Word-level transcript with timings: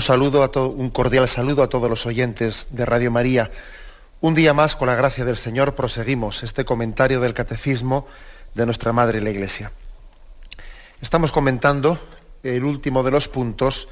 Un 0.00 0.06
saludo 0.06 0.42
a 0.42 0.58
un 0.62 0.88
cordial 0.88 1.28
saludo 1.28 1.62
a 1.62 1.68
todos 1.68 1.90
los 1.90 2.06
oyentes 2.06 2.68
de 2.70 2.86
Radio 2.86 3.10
María. 3.10 3.50
Un 4.22 4.34
día 4.34 4.54
más, 4.54 4.74
con 4.74 4.88
la 4.88 4.94
gracia 4.94 5.26
del 5.26 5.36
Señor, 5.36 5.74
proseguimos 5.74 6.42
este 6.42 6.64
comentario 6.64 7.20
del 7.20 7.34
catecismo 7.34 8.06
de 8.54 8.64
nuestra 8.64 8.94
Madre 8.94 9.20
la 9.20 9.28
Iglesia. 9.28 9.72
Estamos 11.02 11.32
comentando 11.32 11.98
el 12.42 12.64
último 12.64 13.02
de 13.02 13.10
los 13.10 13.28
puntos 13.28 13.88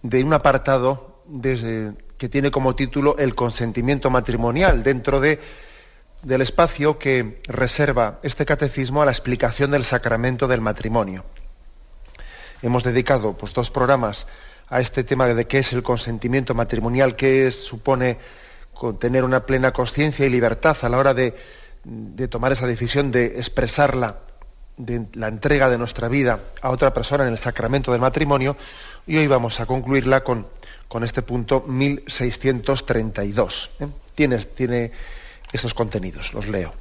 de 0.00 0.22
un 0.22 0.32
apartado 0.32 1.24
que 1.42 2.28
tiene 2.28 2.52
como 2.52 2.76
título 2.76 3.16
el 3.18 3.34
consentimiento 3.34 4.10
matrimonial 4.10 4.84
dentro 4.84 5.18
de, 5.18 5.40
del 6.22 6.40
espacio 6.40 7.00
que 7.00 7.42
reserva 7.48 8.20
este 8.22 8.46
catecismo 8.46 9.02
a 9.02 9.06
la 9.06 9.10
explicación 9.10 9.72
del 9.72 9.84
sacramento 9.84 10.46
del 10.46 10.60
matrimonio. 10.60 11.24
Hemos 12.62 12.84
dedicado 12.84 13.32
pues, 13.32 13.52
dos 13.54 13.72
programas 13.72 14.24
a 14.70 14.80
este 14.80 15.04
tema 15.04 15.26
de 15.26 15.46
qué 15.46 15.58
es 15.58 15.72
el 15.72 15.82
consentimiento 15.82 16.54
matrimonial, 16.54 17.16
qué 17.16 17.50
supone 17.50 18.18
tener 18.98 19.24
una 19.24 19.40
plena 19.40 19.72
conciencia 19.72 20.26
y 20.26 20.30
libertad 20.30 20.76
a 20.82 20.88
la 20.88 20.98
hora 20.98 21.14
de, 21.14 21.34
tomar 22.28 22.52
esa 22.52 22.66
decisión 22.66 23.10
de 23.10 23.38
expresarla, 23.38 24.18
de 24.76 25.06
la 25.14 25.28
entrega 25.28 25.68
de 25.68 25.78
nuestra 25.78 26.08
vida 26.08 26.40
a 26.62 26.70
otra 26.70 26.94
persona 26.94 27.26
en 27.26 27.32
el 27.32 27.38
sacramento 27.38 27.92
del 27.92 28.00
matrimonio, 28.00 28.56
y 29.06 29.16
hoy 29.16 29.26
vamos 29.26 29.58
a 29.60 29.66
concluirla 29.66 30.22
con, 30.22 30.46
con 30.86 31.02
este 31.02 31.22
punto 31.22 31.64
1632. 31.66 33.70
¿eh? 33.80 33.86
Tiene, 34.14 34.38
tiene 34.38 34.92
esos 35.50 35.74
contenidos, 35.74 36.34
los 36.34 36.46
leo. 36.46 36.74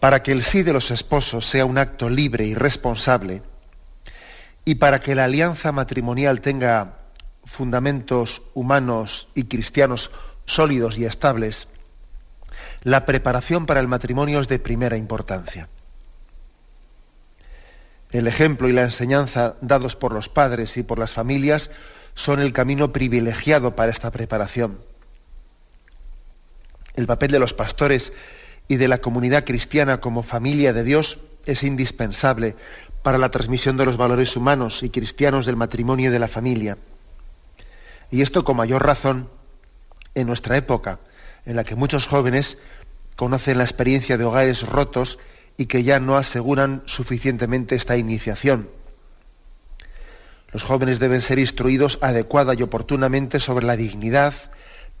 Para 0.00 0.22
que 0.22 0.32
el 0.32 0.44
sí 0.44 0.62
de 0.62 0.72
los 0.72 0.90
esposos 0.90 1.46
sea 1.46 1.64
un 1.64 1.78
acto 1.78 2.08
libre 2.08 2.44
y 2.44 2.54
responsable, 2.54 3.42
y 4.64 4.76
para 4.76 5.00
que 5.00 5.14
la 5.14 5.24
alianza 5.24 5.72
matrimonial 5.72 6.40
tenga 6.40 6.98
fundamentos 7.44 8.42
humanos 8.54 9.28
y 9.34 9.44
cristianos 9.44 10.10
sólidos 10.46 10.98
y 10.98 11.04
estables, 11.04 11.68
la 12.82 13.06
preparación 13.06 13.66
para 13.66 13.80
el 13.80 13.88
matrimonio 13.88 14.40
es 14.40 14.48
de 14.48 14.58
primera 14.58 14.96
importancia. 14.96 15.68
El 18.12 18.26
ejemplo 18.26 18.68
y 18.68 18.72
la 18.72 18.82
enseñanza 18.82 19.54
dados 19.60 19.96
por 19.96 20.12
los 20.12 20.28
padres 20.28 20.76
y 20.76 20.82
por 20.82 20.98
las 20.98 21.12
familias 21.12 21.70
son 22.14 22.40
el 22.40 22.52
camino 22.52 22.92
privilegiado 22.92 23.76
para 23.76 23.92
esta 23.92 24.10
preparación. 24.10 24.80
El 26.96 27.06
papel 27.06 27.30
de 27.30 27.38
los 27.38 27.54
pastores 27.54 28.12
y 28.66 28.76
de 28.76 28.88
la 28.88 28.98
comunidad 28.98 29.44
cristiana 29.44 30.00
como 30.00 30.22
familia 30.22 30.72
de 30.72 30.82
Dios 30.82 31.18
es 31.46 31.62
indispensable 31.62 32.56
para 33.02 33.18
la 33.18 33.30
transmisión 33.30 33.76
de 33.76 33.86
los 33.86 33.96
valores 33.96 34.36
humanos 34.36 34.82
y 34.82 34.90
cristianos 34.90 35.46
del 35.46 35.56
matrimonio 35.56 36.08
y 36.08 36.12
de 36.12 36.18
la 36.18 36.28
familia. 36.28 36.76
Y 38.10 38.22
esto 38.22 38.44
con 38.44 38.56
mayor 38.56 38.84
razón 38.84 39.28
en 40.14 40.26
nuestra 40.26 40.56
época, 40.56 40.98
en 41.46 41.56
la 41.56 41.64
que 41.64 41.76
muchos 41.76 42.06
jóvenes 42.06 42.58
conocen 43.16 43.58
la 43.58 43.64
experiencia 43.64 44.18
de 44.18 44.24
hogares 44.24 44.66
rotos 44.66 45.18
y 45.56 45.66
que 45.66 45.82
ya 45.82 46.00
no 46.00 46.16
aseguran 46.16 46.82
suficientemente 46.86 47.74
esta 47.74 47.96
iniciación. 47.96 48.68
Los 50.52 50.64
jóvenes 50.64 50.98
deben 50.98 51.20
ser 51.20 51.38
instruidos 51.38 51.98
adecuada 52.00 52.54
y 52.54 52.62
oportunamente 52.62 53.38
sobre 53.38 53.66
la 53.66 53.76
dignidad, 53.76 54.34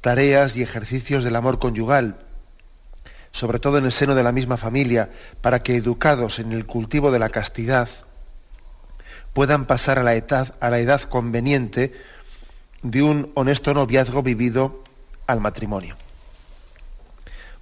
tareas 0.00 0.56
y 0.56 0.62
ejercicios 0.62 1.24
del 1.24 1.36
amor 1.36 1.58
conyugal, 1.58 2.18
sobre 3.32 3.58
todo 3.58 3.78
en 3.78 3.84
el 3.84 3.92
seno 3.92 4.14
de 4.14 4.22
la 4.22 4.32
misma 4.32 4.56
familia, 4.56 5.10
para 5.40 5.62
que 5.62 5.76
educados 5.76 6.38
en 6.38 6.52
el 6.52 6.66
cultivo 6.66 7.10
de 7.10 7.18
la 7.18 7.28
castidad 7.28 7.88
puedan 9.32 9.66
pasar 9.66 9.98
a 9.98 10.02
la 10.02 10.14
edad, 10.14 10.54
a 10.60 10.70
la 10.70 10.78
edad 10.78 11.02
conveniente 11.02 11.92
de 12.82 13.02
un 13.02 13.30
honesto 13.34 13.74
noviazgo 13.74 14.22
vivido 14.22 14.82
al 15.26 15.40
matrimonio. 15.40 15.96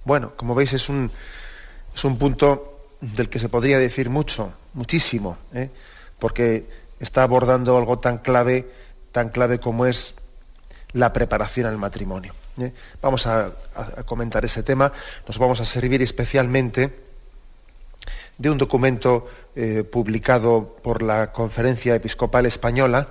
Bueno, 0.05 0.33
como 0.35 0.55
veis 0.55 0.73
es 0.73 0.89
un, 0.89 1.11
es 1.93 2.03
un 2.03 2.17
punto 2.17 2.87
del 3.01 3.29
que 3.29 3.39
se 3.39 3.49
podría 3.49 3.77
decir 3.77 4.09
mucho, 4.09 4.51
muchísimo, 4.73 5.37
¿eh? 5.53 5.69
porque 6.17 6.65
está 6.99 7.23
abordando 7.23 7.77
algo 7.77 7.99
tan 7.99 8.17
clave, 8.17 8.69
tan 9.11 9.29
clave 9.29 9.59
como 9.59 9.85
es 9.85 10.15
la 10.93 11.13
preparación 11.13 11.67
al 11.67 11.77
matrimonio. 11.77 12.33
¿Eh? 12.61 12.73
Vamos 13.01 13.27
a, 13.27 13.51
comentar 14.05 14.43
ese 14.45 14.63
tema. 14.63 14.91
Nos 15.27 15.37
vamos 15.37 15.59
a 15.59 15.65
servir 15.65 16.01
especialmente 16.01 16.93
de 18.37 18.49
un 18.49 18.57
documento 18.57 19.29
eh, 19.55 19.83
publicado 19.83 20.77
por 20.81 21.01
la 21.01 21.31
Conferencia 21.31 21.95
Episcopal 21.95 22.45
Española 22.45 23.09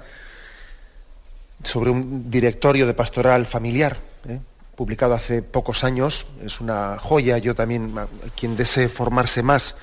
sobre 1.65 1.91
un 1.91 2.31
directorio 2.31 2.87
de 2.87 2.95
pastoral 2.95 3.47
familiar, 3.47 3.99
¿eh? 4.29 4.41
publicado 4.77 5.15
hace 5.15 5.43
pocos 5.43 5.85
años. 5.85 6.27
Es 6.45 6.61
una 6.61 6.99
joya. 6.99 7.39
Yo 7.39 7.55
también, 7.55 7.95
quien 8.37 8.57
desee 8.57 8.89
formarse 8.89 9.43
más 9.43 9.75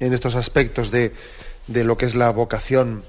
en 0.00 0.12
estos 0.12 0.34
aspectos 0.34 0.90
de, 0.90 1.14
de 1.66 1.84
lo 1.84 1.96
que 1.96 2.06
es 2.06 2.14
la 2.14 2.30
vocación 2.30 3.04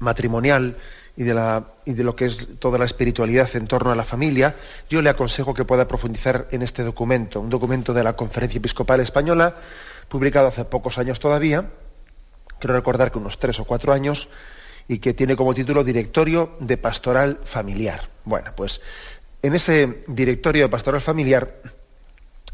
matrimonial, 0.00 0.76
y 1.18 1.24
de, 1.24 2.04
lo 2.04 2.14
que 2.14 2.26
es 2.26 2.46
toda 2.60 2.78
la 2.78 2.84
espiritualidad 2.84 3.50
en 3.56 3.66
torno 3.66 3.90
a 3.90 3.96
la 3.96 4.04
familia, 4.04 4.54
yo 4.88 5.02
le 5.02 5.10
aconsejo 5.10 5.52
que 5.52 5.64
pueda 5.64 5.88
profundizar 5.88 6.46
en 6.52 6.62
este 6.62 6.84
documento, 6.84 7.40
un 7.40 7.50
documento 7.50 7.92
de 7.92 8.04
la 8.04 8.12
Conferencia 8.12 8.58
Episcopal 8.58 9.00
Española, 9.00 9.56
publicado 10.08 10.46
hace 10.46 10.64
pocos 10.64 10.96
años 10.96 11.18
todavía, 11.18 11.64
quiero 12.60 12.74
recordar 12.74 13.10
que 13.10 13.18
unos 13.18 13.40
tres 13.40 13.58
o 13.58 13.64
cuatro 13.64 13.92
años, 13.92 14.28
y 14.86 15.00
que 15.00 15.12
tiene 15.12 15.34
como 15.34 15.54
título 15.54 15.82
Directorio 15.82 16.52
de 16.60 16.76
Pastoral 16.76 17.40
Familiar. 17.42 18.08
Bueno, 18.24 18.52
pues 18.56 18.80
en 19.42 19.56
ese 19.56 20.04
Directorio 20.06 20.66
de 20.66 20.68
Pastoral 20.68 21.02
Familiar 21.02 21.52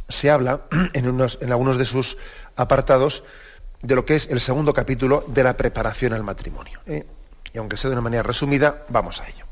se 0.08 0.30
habla 0.30 0.62
en, 0.94 1.04
en 1.04 1.52
algunos 1.52 1.76
de 1.76 1.84
sus 1.84 2.16
apartados 2.56 3.24
de 3.82 3.94
lo 3.94 4.06
que 4.06 4.16
es 4.16 4.26
el 4.30 4.40
segundo 4.40 4.72
capítulo 4.72 5.26
de 5.28 5.44
la 5.44 5.54
preparación 5.54 6.14
al 6.14 6.24
matrimonio. 6.24 6.80
¿eh? 6.86 7.04
Y 7.52 7.58
aunque 7.58 7.76
sea 7.76 7.90
de 7.90 7.94
una 7.94 8.02
manera 8.02 8.22
resumida, 8.22 8.84
vamos 8.88 9.20
a 9.20 9.28
ello. 9.28 9.44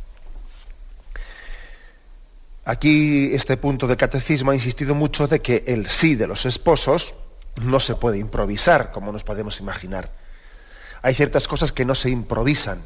Aquí 2.64 3.34
este 3.34 3.56
punto 3.56 3.86
del 3.86 3.96
catecismo 3.96 4.52
ha 4.52 4.54
insistido 4.54 4.94
mucho 4.94 5.26
de 5.26 5.40
que 5.40 5.64
el 5.66 5.88
sí 5.88 6.14
de 6.14 6.28
los 6.28 6.46
esposos 6.46 7.14
no 7.56 7.80
se 7.80 7.96
puede 7.96 8.18
improvisar, 8.18 8.92
como 8.92 9.12
nos 9.12 9.24
podemos 9.24 9.58
imaginar. 9.60 10.10
Hay 11.02 11.14
ciertas 11.14 11.48
cosas 11.48 11.72
que 11.72 11.84
no 11.84 11.94
se 11.94 12.10
improvisan. 12.10 12.82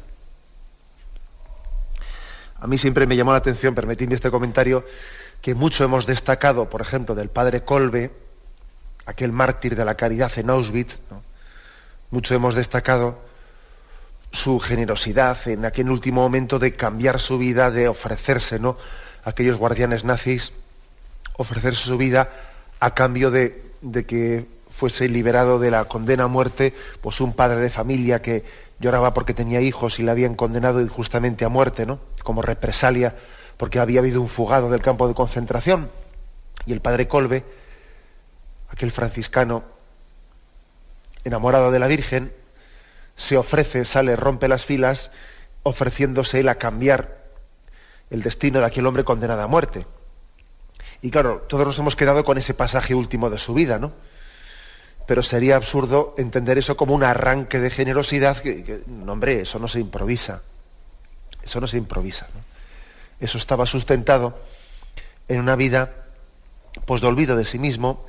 A 2.59 2.65
mí 2.65 2.79
siempre 2.79 3.05
me 3.05 3.15
llamó 3.15 3.31
la 3.31 3.37
atención, 3.37 3.75
permitidme 3.75 4.15
este 4.15 4.31
comentario, 4.31 4.83
que 5.41 5.53
mucho 5.53 5.83
hemos 5.83 6.07
destacado, 6.07 6.69
por 6.69 6.81
ejemplo, 6.81 7.13
del 7.13 7.29
padre 7.29 7.63
Colbe, 7.63 8.11
aquel 9.05 9.31
mártir 9.31 9.75
de 9.75 9.85
la 9.85 9.95
caridad 9.95 10.31
en 10.37 10.49
Auschwitz, 10.49 10.97
mucho 12.09 12.33
hemos 12.33 12.55
destacado 12.55 13.26
su 14.31 14.59
generosidad 14.59 15.47
en 15.47 15.65
aquel 15.65 15.89
último 15.89 16.21
momento 16.21 16.59
de 16.59 16.75
cambiar 16.75 17.19
su 17.19 17.37
vida, 17.37 17.71
de 17.71 17.87
ofrecerse, 17.87 18.59
¿no? 18.59 18.77
A 19.23 19.31
aquellos 19.31 19.57
guardianes 19.57 20.03
nazis, 20.03 20.53
ofrecerse 21.37 21.83
su 21.83 21.97
vida 21.97 22.29
a 22.79 22.93
cambio 22.93 23.31
de, 23.31 23.63
que 24.07 24.45
fuese 24.69 25.07
liberado 25.09 25.59
de 25.59 25.71
la 25.71 25.85
condena 25.85 26.25
a 26.25 26.27
muerte, 26.27 26.73
pues 27.01 27.21
un 27.21 27.33
padre 27.33 27.61
de 27.61 27.69
familia 27.69 28.21
que 28.21 28.43
lloraba 28.79 29.13
porque 29.13 29.33
tenía 29.33 29.61
hijos 29.61 29.99
y 29.99 30.03
le 30.03 30.11
habían 30.11 30.35
condenado 30.35 30.81
injustamente 30.81 31.45
a 31.45 31.49
muerte, 31.49 31.85
¿no? 31.85 31.99
Como 32.23 32.41
represalia 32.41 33.15
porque 33.57 33.79
había 33.79 33.99
habido 33.99 34.21
un 34.21 34.29
fugado 34.29 34.69
del 34.69 34.81
campo 34.81 35.07
de 35.07 35.15
concentración. 35.15 35.89
Y 36.65 36.73
el 36.73 36.81
padre 36.81 37.07
Colbe, 37.07 37.43
aquel 38.69 38.91
franciscano 38.91 39.63
enamorado 41.23 41.71
de 41.71 41.79
la 41.79 41.87
Virgen, 41.87 42.31
se 43.17 43.35
ofrece, 43.35 43.83
sale, 43.83 44.15
rompe 44.15 44.47
las 44.47 44.63
filas, 44.63 45.11
ofreciéndose 45.63 46.39
él 46.39 46.49
a 46.49 46.55
cambiar 46.55 47.17
el 48.09 48.21
destino 48.21 48.59
de 48.59 48.65
aquel 48.65 48.85
hombre 48.85 49.03
condenado 49.03 49.41
a 49.41 49.47
muerte. 49.47 49.85
Y 51.01 51.11
claro, 51.11 51.45
todos 51.49 51.67
nos 51.67 51.79
hemos 51.79 51.95
quedado 51.95 52.23
con 52.23 52.37
ese 52.37 52.53
pasaje 52.53 52.95
último 52.95 53.29
de 53.29 53.37
su 53.37 53.53
vida, 53.53 53.79
¿no? 53.79 53.91
Pero 55.07 55.23
sería 55.23 55.55
absurdo 55.55 56.15
entender 56.17 56.57
eso 56.57 56.77
como 56.77 56.93
un 56.93 57.03
arranque 57.03 57.59
de 57.59 57.69
generosidad, 57.69 58.37
que, 58.37 58.83
no, 58.87 59.13
hombre, 59.13 59.41
eso 59.41 59.57
no 59.59 59.67
se 59.67 59.79
improvisa. 59.79 60.41
Eso 61.43 61.59
no 61.59 61.67
se 61.67 61.77
improvisa. 61.77 62.27
Eso 63.19 63.37
estaba 63.37 63.65
sustentado 63.65 64.37
en 65.27 65.39
una 65.39 65.55
vida 65.55 65.91
pues, 66.85 67.01
de 67.01 67.07
olvido 67.07 67.35
de 67.35 67.45
sí 67.45 67.57
mismo, 67.57 68.05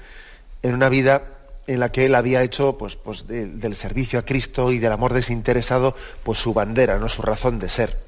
en 0.62 0.75
una 0.75 0.88
vida 0.88 1.22
en 1.69 1.81
la 1.81 1.93
que 1.93 2.06
él 2.06 2.15
había 2.15 2.43
hecho 2.43 2.79
pues, 2.79 2.97
pues 2.97 3.26
del 3.29 3.76
servicio 3.76 4.19
a 4.19 4.23
Cristo 4.23 4.73
y 4.73 4.79
del 4.79 4.91
amor 4.91 5.12
desinteresado 5.12 5.94
pues 6.25 6.38
su 6.38 6.55
bandera, 6.55 6.99
no 6.99 7.11
su 7.11 7.20
razón 7.20 7.59
de 7.59 7.69
ser. 7.69 7.99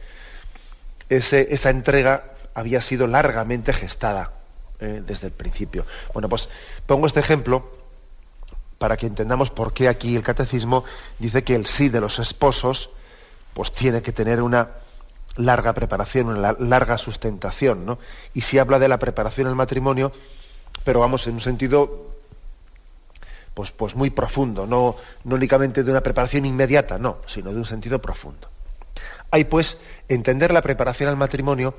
esa 1.10 1.70
entrega 1.70 2.24
había 2.54 2.80
sido 2.80 3.06
largamente 3.06 3.74
gestada 3.74 4.32
eh, 4.80 5.02
desde 5.06 5.26
el 5.26 5.34
principio. 5.34 5.84
Bueno, 6.14 6.28
pues 6.30 6.48
pongo 6.86 7.06
este 7.06 7.20
ejemplo 7.20 7.70
para 8.78 8.96
que 8.96 9.06
entendamos 9.06 9.50
por 9.50 9.74
qué 9.74 9.88
aquí 9.88 10.16
el 10.16 10.22
catecismo 10.22 10.84
dice 11.18 11.44
que 11.44 11.54
el 11.54 11.66
sí 11.66 11.90
de 11.90 12.00
los 12.00 12.18
esposos 12.18 12.88
pues 13.52 13.72
tiene 13.72 14.00
que 14.00 14.12
tener 14.12 14.40
una 14.40 14.70
larga 15.36 15.74
preparación, 15.74 16.28
una 16.28 16.56
larga 16.58 16.96
sustentación, 16.96 17.84
¿no? 17.84 17.98
Y 18.32 18.40
si 18.40 18.58
habla 18.58 18.78
de 18.78 18.88
la 18.88 18.98
preparación 18.98 19.48
al 19.48 19.54
matrimonio, 19.54 20.12
pero 20.82 21.00
vamos, 21.00 21.26
en 21.26 21.34
un 21.34 21.40
sentido 21.40 22.10
pues, 23.54 23.72
pues 23.72 23.94
muy 23.94 24.10
profundo, 24.10 24.66
no, 24.66 24.96
no 25.24 25.34
únicamente 25.34 25.82
de 25.82 25.90
una 25.90 26.02
preparación 26.02 26.46
inmediata, 26.46 26.98
no, 26.98 27.18
sino 27.26 27.52
de 27.52 27.58
un 27.58 27.64
sentido 27.64 28.00
profundo. 28.00 28.48
Hay 29.30 29.44
pues 29.44 29.78
entender 30.08 30.52
la 30.52 30.62
preparación 30.62 31.08
al 31.08 31.16
matrimonio, 31.16 31.74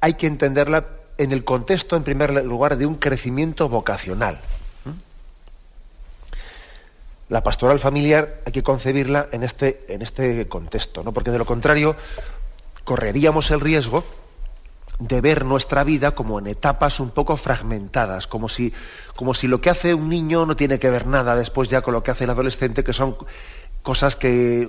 hay 0.00 0.14
que 0.14 0.26
entenderla 0.26 0.86
en 1.18 1.32
el 1.32 1.44
contexto, 1.44 1.96
en 1.96 2.02
primer 2.02 2.44
lugar, 2.44 2.76
de 2.78 2.86
un 2.86 2.94
crecimiento 2.96 3.68
vocacional. 3.68 4.40
La 7.28 7.44
pastoral 7.44 7.78
familiar 7.78 8.40
hay 8.44 8.50
que 8.50 8.62
concebirla 8.62 9.28
en 9.30 9.44
este, 9.44 9.84
en 9.88 10.02
este 10.02 10.48
contexto, 10.48 11.04
¿no? 11.04 11.12
porque 11.12 11.30
de 11.30 11.38
lo 11.38 11.46
contrario 11.46 11.94
correríamos 12.82 13.52
el 13.52 13.60
riesgo 13.60 14.02
de 15.00 15.20
ver 15.22 15.44
nuestra 15.44 15.82
vida 15.82 16.14
como 16.14 16.38
en 16.38 16.46
etapas 16.46 17.00
un 17.00 17.10
poco 17.10 17.36
fragmentadas, 17.36 18.26
como 18.26 18.48
si, 18.48 18.72
como 19.16 19.32
si 19.32 19.48
lo 19.48 19.60
que 19.60 19.70
hace 19.70 19.94
un 19.94 20.10
niño 20.10 20.44
no 20.46 20.56
tiene 20.56 20.78
que 20.78 20.90
ver 20.90 21.06
nada 21.06 21.34
después 21.34 21.70
ya 21.70 21.80
con 21.80 21.94
lo 21.94 22.02
que 22.02 22.10
hace 22.10 22.24
el 22.24 22.30
adolescente, 22.30 22.84
que 22.84 22.92
son 22.92 23.16
cosas 23.82 24.14
que 24.14 24.68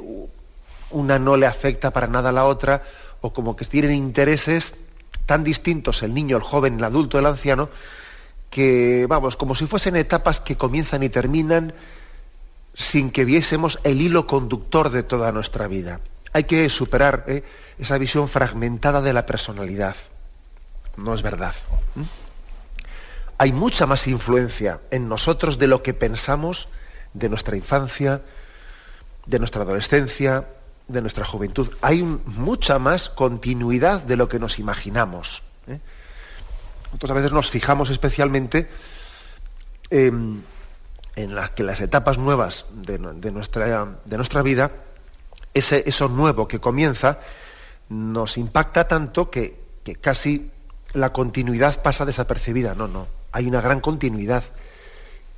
una 0.89 1.19
no 1.19 1.36
le 1.36 1.45
afecta 1.45 1.92
para 1.92 2.07
nada 2.07 2.30
a 2.30 2.33
la 2.33 2.45
otra, 2.45 2.83
o 3.19 3.33
como 3.33 3.56
que 3.56 3.66
tienen 3.66 3.94
intereses 3.94 4.74
tan 5.25 5.44
distintos 5.44 6.01
el 6.01 6.13
niño, 6.13 6.38
el 6.38 6.44
joven, 6.44 6.78
el 6.78 6.83
adulto, 6.86 7.19
el 7.19 7.25
anciano, 7.25 7.69
que, 8.50 9.06
vamos, 9.07 9.36
como 9.36 9.54
si 9.54 9.68
fuesen 9.68 9.98
etapas 9.98 10.39
que 10.39 10.56
comienzan 10.56 11.04
y 11.04 11.10
terminan 11.10 11.74
sin 12.74 13.12
que 13.12 13.25
viésemos 13.25 13.80
el 13.83 14.01
hilo 14.01 14.28
conductor 14.28 14.92
de 14.92 15.04
toda 15.04 15.33
nuestra 15.33 15.68
vida. 15.68 16.00
Hay 16.31 16.45
que 16.45 16.69
superar 16.69 17.25
¿eh? 17.28 17.44
esa 17.78 17.98
visión 17.98 18.30
fragmentada 18.30 19.01
de 19.01 19.12
la 19.12 19.25
personalidad 19.25 19.95
no 20.97 21.13
es 21.13 21.21
verdad. 21.21 21.55
¿Mm? 21.95 22.03
Hay 23.38 23.53
mucha 23.53 23.88
más 23.88 24.05
influencia 24.07 24.81
en 24.91 25.09
nosotros 25.09 25.57
de 25.57 25.67
lo 25.67 25.81
que 25.81 25.93
pensamos 25.93 26.67
de 27.13 27.27
nuestra 27.27 27.55
infancia, 27.55 28.21
de 29.25 29.39
nuestra 29.39 29.63
adolescencia, 29.63 30.45
de 30.88 31.01
nuestra 31.01 31.25
juventud. 31.25 31.69
Hay 31.81 32.03
mucha 32.03 32.77
más 32.77 33.09
continuidad 33.09 34.03
de 34.03 34.15
lo 34.15 34.29
que 34.29 34.39
nos 34.39 34.59
imaginamos. 34.59 35.41
¿eh? 35.67 35.79
A 37.09 37.13
veces 37.13 37.31
nos 37.31 37.49
fijamos 37.49 37.89
especialmente 37.89 38.69
en 39.89 40.44
las 41.15 41.51
que 41.51 41.63
las 41.63 41.81
etapas 41.81 42.17
nuevas 42.17 42.65
de, 42.71 42.99
nuestra, 42.99 43.87
de 44.05 44.17
nuestra, 44.17 44.41
vida, 44.44 44.71
ese, 45.53 45.83
eso 45.87 46.07
nuevo 46.09 46.47
que 46.47 46.59
comienza, 46.59 47.19
nos 47.89 48.37
impacta 48.37 48.87
tanto 48.87 49.31
que 49.31 49.57
casi 49.99 50.51
la 50.93 51.13
continuidad 51.13 51.81
pasa 51.81 52.05
desapercibida. 52.05 52.75
No, 52.75 52.88
no. 52.88 53.07
Hay 53.31 53.47
una 53.47 53.61
gran 53.61 53.79
continuidad. 53.79 54.43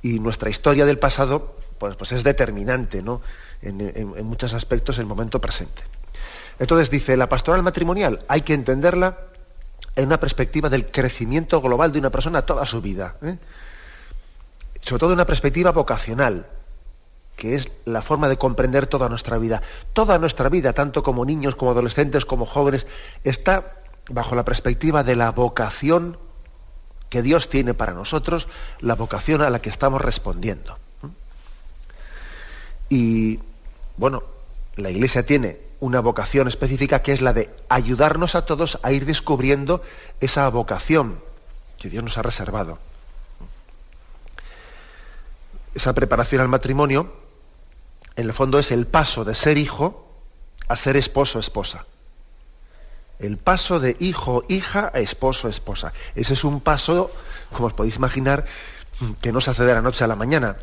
Y 0.02 0.18
nuestra 0.18 0.50
historia 0.50 0.84
del 0.84 0.98
pasado 0.98 1.56
pues, 1.78 1.96
pues 1.96 2.12
es 2.12 2.24
determinante 2.24 3.02
¿no? 3.02 3.20
en, 3.62 4.24
muchos 4.24 4.54
aspectos 4.54 4.98
el 4.98 5.06
momento 5.06 5.40
presente. 5.40 5.82
Entonces 6.58 6.90
dice, 6.90 7.16
la 7.16 7.28
pastoral 7.28 7.62
matrimonial 7.62 8.20
hay 8.28 8.42
que 8.42 8.54
entenderla 8.54 9.18
en 9.96 10.06
una 10.06 10.20
perspectiva 10.20 10.68
del 10.68 10.86
crecimiento 10.86 11.60
global 11.60 11.92
de 11.92 11.98
una 11.98 12.10
persona 12.10 12.42
toda 12.42 12.66
su 12.66 12.80
vida. 12.80 13.16
¿eh? 13.22 13.36
Sobre 14.82 15.00
todo 15.00 15.10
en 15.10 15.14
una 15.14 15.26
perspectiva 15.26 15.72
vocacional, 15.72 16.46
que 17.36 17.56
es 17.56 17.68
la 17.84 18.02
forma 18.02 18.28
de 18.28 18.36
comprender 18.36 18.86
toda 18.86 19.08
nuestra 19.08 19.38
vida. 19.38 19.62
Toda 19.92 20.18
nuestra 20.18 20.48
vida, 20.48 20.72
tanto 20.72 21.02
como 21.02 21.24
niños, 21.24 21.56
como 21.56 21.72
adolescentes, 21.72 22.24
como 22.24 22.46
jóvenes, 22.46 22.86
está 23.24 23.72
bajo 24.08 24.34
la 24.34 24.44
perspectiva 24.44 25.02
de 25.02 25.16
la 25.16 25.30
vocación 25.30 26.18
que 27.08 27.22
Dios 27.22 27.48
tiene 27.48 27.74
para 27.74 27.94
nosotros, 27.94 28.48
la 28.80 28.94
vocación 28.94 29.42
a 29.42 29.50
la 29.50 29.60
que 29.60 29.70
estamos 29.70 30.00
respondiendo. 30.00 30.78
Y 32.88 33.38
bueno, 33.96 34.22
la 34.76 34.90
Iglesia 34.90 35.24
tiene 35.24 35.58
una 35.80 36.00
vocación 36.00 36.48
específica 36.48 37.02
que 37.02 37.12
es 37.12 37.22
la 37.22 37.32
de 37.32 37.50
ayudarnos 37.68 38.34
a 38.34 38.46
todos 38.46 38.78
a 38.82 38.92
ir 38.92 39.06
descubriendo 39.06 39.82
esa 40.20 40.48
vocación 40.48 41.20
que 41.78 41.90
Dios 41.90 42.02
nos 42.02 42.18
ha 42.18 42.22
reservado. 42.22 42.78
Esa 45.74 45.92
preparación 45.92 46.40
al 46.40 46.48
matrimonio, 46.48 47.12
en 48.16 48.26
el 48.26 48.32
fondo, 48.32 48.58
es 48.58 48.70
el 48.70 48.86
paso 48.86 49.24
de 49.24 49.34
ser 49.34 49.58
hijo 49.58 50.08
a 50.68 50.76
ser 50.76 50.96
esposo, 50.96 51.38
esposa. 51.38 51.84
El 53.18 53.38
paso 53.38 53.80
de 53.80 53.96
hijo, 54.00 54.44
hija 54.48 54.90
a 54.92 55.00
esposo, 55.00 55.48
esposa. 55.48 55.92
Ese 56.14 56.34
es 56.34 56.44
un 56.44 56.60
paso, 56.60 57.10
como 57.52 57.68
os 57.68 57.72
podéis 57.72 57.96
imaginar, 57.96 58.44
que 59.20 59.32
no 59.32 59.40
se 59.40 59.50
hace 59.50 59.64
de 59.64 59.74
la 59.74 59.82
noche 59.82 60.04
a 60.04 60.06
la 60.06 60.16
mañana, 60.16 60.56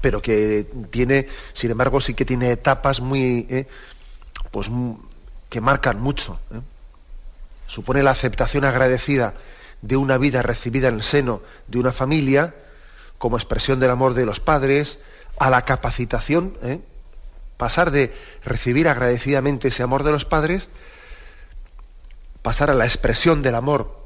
pero 0.00 0.22
que 0.22 0.66
tiene, 0.90 1.28
sin 1.52 1.70
embargo, 1.70 2.00
sí 2.00 2.14
que 2.14 2.24
tiene 2.24 2.52
etapas 2.52 3.00
muy, 3.00 3.46
eh, 3.50 3.66
pues, 4.50 4.70
que 5.48 5.60
marcan 5.60 6.00
mucho. 6.00 6.40
Eh. 6.52 6.60
Supone 7.66 8.02
la 8.02 8.12
aceptación 8.12 8.64
agradecida 8.64 9.34
de 9.82 9.96
una 9.96 10.18
vida 10.18 10.42
recibida 10.42 10.88
en 10.88 10.96
el 10.96 11.02
seno 11.02 11.42
de 11.68 11.78
una 11.78 11.92
familia, 11.92 12.54
como 13.18 13.36
expresión 13.36 13.80
del 13.80 13.90
amor 13.90 14.14
de 14.14 14.26
los 14.26 14.40
padres, 14.40 14.98
a 15.38 15.50
la 15.50 15.64
capacitación 15.64 16.56
eh, 16.62 16.80
pasar 17.60 17.90
de 17.90 18.10
recibir 18.42 18.88
agradecidamente 18.88 19.68
ese 19.68 19.82
amor 19.82 20.02
de 20.02 20.12
los 20.12 20.24
padres, 20.24 20.70
pasar 22.40 22.70
a 22.70 22.74
la 22.74 22.86
expresión 22.86 23.42
del 23.42 23.54
amor 23.54 24.00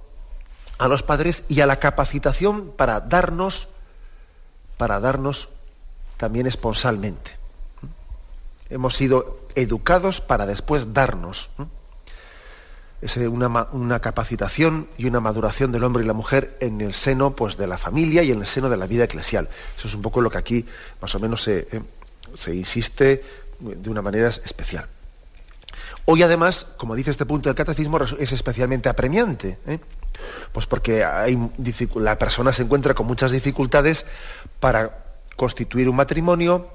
a 0.76 0.88
los 0.88 1.04
padres 1.04 1.44
y 1.48 1.60
a 1.60 1.66
la 1.66 1.78
capacitación 1.78 2.72
para 2.76 2.98
darnos, 2.98 3.68
para 4.76 4.98
darnos 4.98 5.50
también 6.16 6.48
esponsalmente. 6.48 7.30
Hemos 8.70 8.96
sido 8.96 9.38
educados 9.54 10.20
para 10.20 10.46
después 10.46 10.92
darnos. 10.92 11.48
Es 13.00 13.16
una, 13.18 13.68
una, 13.70 14.00
capacitación 14.00 14.88
y 14.98 15.06
una 15.06 15.20
maduración 15.20 15.70
del 15.70 15.84
hombre 15.84 16.02
y 16.02 16.06
la 16.08 16.12
mujer 16.12 16.56
en 16.58 16.80
el 16.80 16.92
seno 16.92 17.36
pues, 17.36 17.56
de 17.56 17.68
la 17.68 17.78
familia 17.78 18.24
y 18.24 18.32
en 18.32 18.40
el 18.40 18.46
seno 18.48 18.68
de 18.68 18.78
la 18.78 18.88
vida 18.88 19.04
eclesial. 19.04 19.48
Eso 19.78 19.86
es 19.86 19.94
un 19.94 20.02
poco 20.02 20.20
lo 20.20 20.28
que 20.28 20.38
aquí 20.38 20.66
más 21.00 21.14
o 21.14 21.20
menos 21.20 21.42
se, 21.42 21.68
eh, 21.70 21.82
se 22.34 22.54
insiste 22.54 23.22
de 23.60 23.90
una 23.90 24.02
manera 24.02 24.28
especial. 24.28 24.86
Hoy 26.06 26.22
además, 26.22 26.66
como 26.76 26.94
dice 26.94 27.10
este 27.10 27.24
punto 27.24 27.48
del 27.48 27.56
catecismo, 27.56 27.98
es 28.18 28.32
especialmente 28.32 28.88
apremiante, 28.88 29.58
¿eh? 29.66 29.78
pues 30.52 30.66
porque 30.66 31.04
la 31.94 32.18
persona 32.18 32.52
se 32.52 32.62
encuentra 32.62 32.94
con 32.94 33.06
muchas 33.06 33.30
dificultades 33.30 34.04
para 34.60 35.04
constituir 35.36 35.88
un 35.88 35.96
matrimonio, 35.96 36.68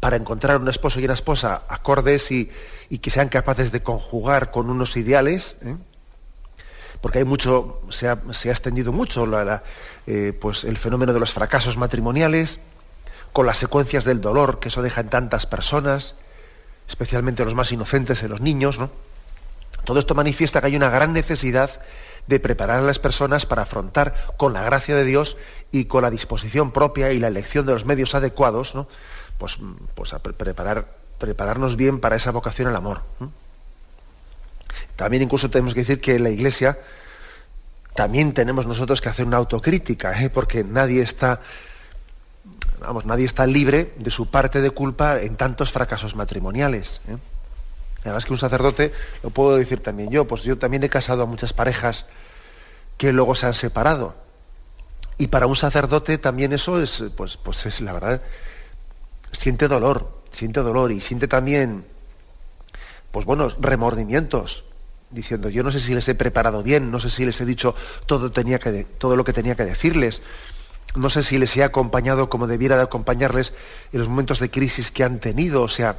para 0.00 0.16
encontrar 0.16 0.60
un 0.60 0.68
esposo 0.68 1.00
y 1.00 1.04
una 1.04 1.14
esposa 1.14 1.62
acordes 1.68 2.30
y, 2.32 2.50
que 3.00 3.10
sean 3.10 3.28
capaces 3.28 3.72
de 3.72 3.82
conjugar 3.82 4.50
con 4.50 4.68
unos 4.68 4.96
ideales, 4.96 5.56
¿eh? 5.62 5.76
porque 7.00 7.18
hay 7.18 7.24
mucho, 7.24 7.82
se 7.90 8.08
ha, 8.08 8.18
extendido 8.44 8.92
mucho 8.92 9.26
eh, 10.06 10.36
pues 10.40 10.64
el 10.64 10.76
fenómeno 10.76 11.12
de 11.12 11.20
los 11.20 11.32
fracasos 11.32 11.76
matrimoniales, 11.76 12.58
con 13.36 13.44
las 13.44 13.58
secuencias 13.58 14.06
del 14.06 14.22
dolor 14.22 14.60
que 14.60 14.68
eso 14.68 14.80
deja 14.80 15.02
en 15.02 15.10
tantas 15.10 15.44
personas, 15.44 16.14
especialmente 16.88 17.44
los 17.44 17.54
más 17.54 17.70
inocentes, 17.70 18.22
en 18.22 18.30
los 18.30 18.40
niños. 18.40 18.78
¿no? 18.78 18.88
Todo 19.84 19.98
esto 19.98 20.14
manifiesta 20.14 20.62
que 20.62 20.68
hay 20.68 20.76
una 20.76 20.88
gran 20.88 21.12
necesidad 21.12 21.82
de 22.26 22.40
preparar 22.40 22.78
a 22.78 22.80
las 22.86 22.98
personas 22.98 23.44
para 23.44 23.60
afrontar 23.60 24.28
con 24.38 24.54
la 24.54 24.62
gracia 24.62 24.96
de 24.96 25.04
Dios 25.04 25.36
y 25.70 25.84
con 25.84 26.00
la 26.00 26.10
disposición 26.10 26.70
propia 26.70 27.12
y 27.12 27.18
la 27.18 27.28
elección 27.28 27.66
de 27.66 27.74
los 27.74 27.84
medios 27.84 28.14
adecuados, 28.14 28.74
¿no? 28.74 28.88
pues, 29.36 29.58
pues 29.94 30.14
a 30.14 30.18
preparar, 30.20 30.86
prepararnos 31.18 31.76
bien 31.76 32.00
para 32.00 32.16
esa 32.16 32.30
vocación 32.30 32.68
al 32.68 32.76
amor. 32.76 33.02
También 34.96 35.24
incluso 35.24 35.50
tenemos 35.50 35.74
que 35.74 35.80
decir 35.80 36.00
que 36.00 36.14
en 36.14 36.22
la 36.22 36.30
Iglesia 36.30 36.78
también 37.94 38.32
tenemos 38.32 38.66
nosotros 38.66 39.02
que 39.02 39.10
hacer 39.10 39.26
una 39.26 39.36
autocrítica, 39.36 40.18
¿eh? 40.22 40.30
porque 40.30 40.64
nadie 40.64 41.02
está, 41.02 41.42
vamos, 42.80 43.06
nadie 43.06 43.24
está 43.24 43.46
libre 43.46 43.92
de 43.96 44.10
su 44.10 44.30
parte 44.30 44.60
de 44.60 44.70
culpa 44.70 45.20
en 45.20 45.36
tantos 45.36 45.72
fracasos 45.72 46.14
matrimoniales. 46.14 47.00
¿eh? 47.08 47.16
Además 48.02 48.24
que 48.24 48.32
un 48.32 48.38
sacerdote, 48.38 48.92
lo 49.22 49.30
puedo 49.30 49.56
decir 49.56 49.80
también 49.80 50.10
yo, 50.10 50.26
pues 50.26 50.42
yo 50.42 50.58
también 50.58 50.84
he 50.84 50.88
casado 50.88 51.22
a 51.22 51.26
muchas 51.26 51.52
parejas 51.52 52.06
que 52.96 53.12
luego 53.12 53.34
se 53.34 53.46
han 53.46 53.54
separado. 53.54 54.14
Y 55.18 55.28
para 55.28 55.46
un 55.46 55.56
sacerdote 55.56 56.18
también 56.18 56.52
eso 56.52 56.80
es, 56.80 57.02
pues, 57.16 57.36
pues 57.36 57.64
es 57.66 57.80
la 57.80 57.92
verdad, 57.92 58.22
siente 59.32 59.66
dolor, 59.66 60.10
siente 60.30 60.60
dolor 60.60 60.92
y 60.92 61.00
siente 61.00 61.26
también, 61.26 61.84
pues 63.10 63.24
bueno, 63.24 63.48
remordimientos, 63.58 64.64
diciendo, 65.10 65.48
yo 65.48 65.62
no 65.62 65.72
sé 65.72 65.80
si 65.80 65.94
les 65.94 66.08
he 66.08 66.14
preparado 66.14 66.62
bien, 66.62 66.90
no 66.90 67.00
sé 67.00 67.10
si 67.10 67.24
les 67.24 67.40
he 67.40 67.44
dicho 67.44 67.74
todo, 68.06 68.30
tenía 68.30 68.58
que, 68.58 68.84
todo 68.84 69.16
lo 69.16 69.24
que 69.24 69.32
tenía 69.32 69.54
que 69.54 69.64
decirles, 69.64 70.20
no 70.96 71.10
sé 71.10 71.22
si 71.22 71.38
les 71.38 71.56
he 71.56 71.62
acompañado 71.62 72.28
como 72.28 72.46
debiera 72.46 72.76
de 72.76 72.82
acompañarles 72.82 73.52
en 73.92 74.00
los 74.00 74.08
momentos 74.08 74.40
de 74.40 74.50
crisis 74.50 74.90
que 74.90 75.04
han 75.04 75.20
tenido, 75.20 75.62
o 75.62 75.68
sea, 75.68 75.96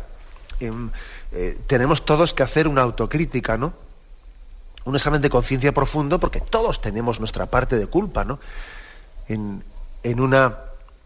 em, 0.60 0.90
eh, 1.32 1.58
tenemos 1.68 2.06
todos 2.06 2.34
que 2.34 2.44
hacer 2.44 2.68
una 2.68 2.82
autocrítica, 2.82 3.58
¿no? 3.58 3.74
Un 4.86 4.96
examen 4.96 5.22
de 5.22 5.30
conciencia 5.30 5.74
profundo, 5.74 6.20
porque 6.20 6.42
todos 6.42 6.82
tenemos 6.82 7.20
nuestra 7.20 7.46
parte 7.46 7.78
de 7.78 7.88
culpa, 7.88 8.24
¿no? 8.26 8.40
En, 9.28 9.64
una 10.20 10.60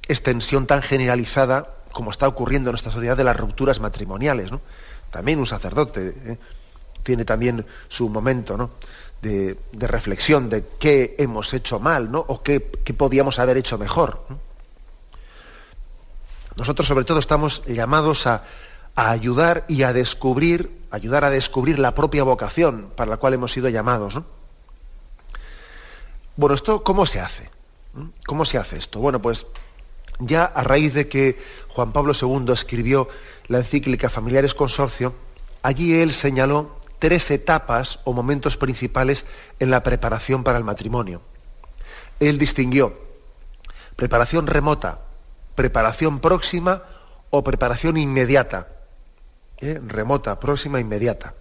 extensión 0.08 0.68
tan 0.68 0.84
generalizada 0.84 1.68
como 1.92 2.12
está 2.12 2.28
ocurriendo 2.28 2.70
en 2.70 2.74
nuestra 2.74 2.92
sociedad 2.92 3.18
de 3.18 3.24
las 3.24 3.36
rupturas 3.36 3.80
matrimoniales, 3.80 4.52
¿no? 4.52 4.62
También 5.10 5.40
un 5.40 5.48
sacerdote 5.48 6.14
¿eh? 6.26 6.38
Tiene 7.04 7.26
también 7.26 7.66
su 7.88 8.10
momento, 8.10 8.58
¿no? 8.58 8.72
De, 9.22 9.58
reflexión 9.74 10.50
de 10.50 10.64
qué 10.80 11.16
hemos 11.20 11.54
hecho 11.54 11.80
mal, 11.80 12.12
¿no? 12.12 12.20
O 12.20 12.42
qué, 12.42 12.60
podíamos 12.60 13.40
haber 13.40 13.58
hecho 13.58 13.78
mejor. 13.78 14.22
Nosotros 16.56 16.88
sobre 16.88 17.06
todo 17.06 17.20
estamos 17.20 17.64
llamados 17.66 18.28
a, 18.28 18.44
ayudar 18.96 19.64
y 19.70 19.84
a 19.84 19.94
descubrir, 19.94 20.70
ayudar 20.92 21.24
a 21.24 21.30
descubrir 21.30 21.80
la 21.80 21.96
propia 21.96 22.24
vocación 22.24 22.92
para 22.96 23.10
la 23.10 23.18
cual 23.18 23.34
hemos 23.34 23.52
sido 23.52 23.70
llamados. 23.70 24.20
Bueno, 26.36 26.56
¿esto 26.56 26.84
cómo 26.84 27.06
se 27.06 27.22
hace? 27.22 27.50
¿Mm? 27.94 28.08
¿Cómo 28.26 28.44
se 28.44 28.58
hace 28.58 28.78
esto? 28.78 29.00
Bueno, 29.00 29.22
pues 29.22 29.46
ya 30.20 30.44
a 30.44 30.64
raíz 30.64 30.94
de 30.94 31.08
que 31.08 31.40
Juan 31.70 31.94
Pablo 31.94 32.14
II 32.20 32.52
escribió 32.54 33.08
la 33.48 33.60
encíclica 33.60 34.10
Familiares 34.10 34.56
Consorcio, 34.56 35.14
allí 35.64 36.00
él 36.00 36.14
señaló 36.14 36.81
tres 37.02 37.32
etapas 37.32 37.98
o 38.06 38.14
momentos 38.14 38.58
principales 38.58 39.26
en 39.60 39.72
la 39.72 39.82
preparación 39.82 40.46
para 40.46 40.60
el 40.60 40.64
matrimonio. 40.64 41.20
Él 42.20 42.38
distinguió 42.38 42.94
preparación 43.96 44.46
remota, 44.46 45.00
preparación 45.56 46.20
próxima 46.20 46.84
o 47.32 47.44
preparación 47.44 47.98
inmediata. 47.98 48.68
¿eh? 49.58 49.82
remota, 49.82 50.40
próxima, 50.40 50.80
inmediata. 50.80 51.34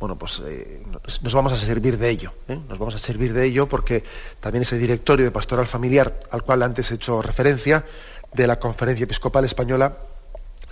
Bueno, 0.00 0.16
pues 0.16 0.42
eh, 0.44 0.82
nos 1.22 1.32
vamos 1.32 1.52
a 1.52 1.56
servir 1.56 1.98
de 1.98 2.10
ello. 2.10 2.32
¿eh? 2.48 2.58
Nos 2.68 2.76
vamos 2.76 2.96
a 2.96 2.98
servir 2.98 3.32
de 3.32 3.46
ello 3.46 3.68
porque 3.68 4.02
también 4.40 4.62
ese 4.62 4.78
directorio 4.78 5.24
de 5.24 5.30
pastoral 5.30 5.68
familiar 5.68 6.18
al 6.32 6.42
cual 6.42 6.64
antes 6.64 6.90
he 6.90 6.96
hecho 6.96 7.22
referencia 7.22 7.84
de 8.32 8.48
la 8.48 8.58
Conferencia 8.58 9.04
Episcopal 9.04 9.44
Española 9.44 9.96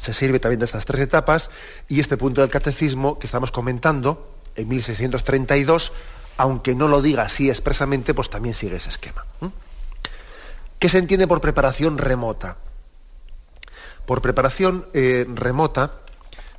se 0.00 0.14
sirve 0.14 0.40
también 0.40 0.60
de 0.60 0.64
estas 0.64 0.86
tres 0.86 1.02
etapas 1.02 1.50
y 1.88 2.00
este 2.00 2.16
punto 2.16 2.40
del 2.40 2.50
catecismo 2.50 3.18
que 3.18 3.26
estamos 3.26 3.52
comentando 3.52 4.34
en 4.56 4.68
1632, 4.68 5.92
aunque 6.38 6.74
no 6.74 6.88
lo 6.88 7.02
diga 7.02 7.24
así 7.24 7.50
expresamente, 7.50 8.14
pues 8.14 8.30
también 8.30 8.54
sigue 8.54 8.76
ese 8.76 8.88
esquema. 8.88 9.24
¿Qué 10.78 10.88
se 10.88 10.98
entiende 10.98 11.26
por 11.26 11.42
preparación 11.42 11.98
remota? 11.98 12.56
Por 14.06 14.22
preparación 14.22 14.86
eh, 14.94 15.26
remota 15.34 15.92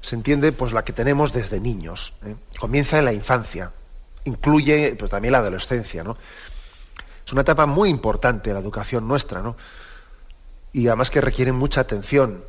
se 0.01 0.15
entiende 0.15 0.51
pues, 0.51 0.71
la 0.71 0.85
que 0.85 0.93
tenemos 0.93 1.33
desde 1.33 1.59
niños. 1.59 2.13
¿eh? 2.25 2.35
Comienza 2.59 2.99
en 2.99 3.05
la 3.05 3.13
infancia, 3.13 3.71
incluye 4.25 4.95
pues, 4.97 5.09
también 5.09 5.31
la 5.31 5.39
adolescencia. 5.39 6.03
¿no? 6.03 6.15
Es 7.25 7.31
una 7.33 7.41
etapa 7.41 7.65
muy 7.65 7.89
importante 7.89 8.53
la 8.53 8.59
educación 8.59 9.07
nuestra, 9.07 9.41
¿no? 9.41 9.55
y 10.73 10.87
además 10.87 11.09
que 11.09 11.21
requiere 11.21 11.51
mucha 11.51 11.81
atención, 11.81 12.43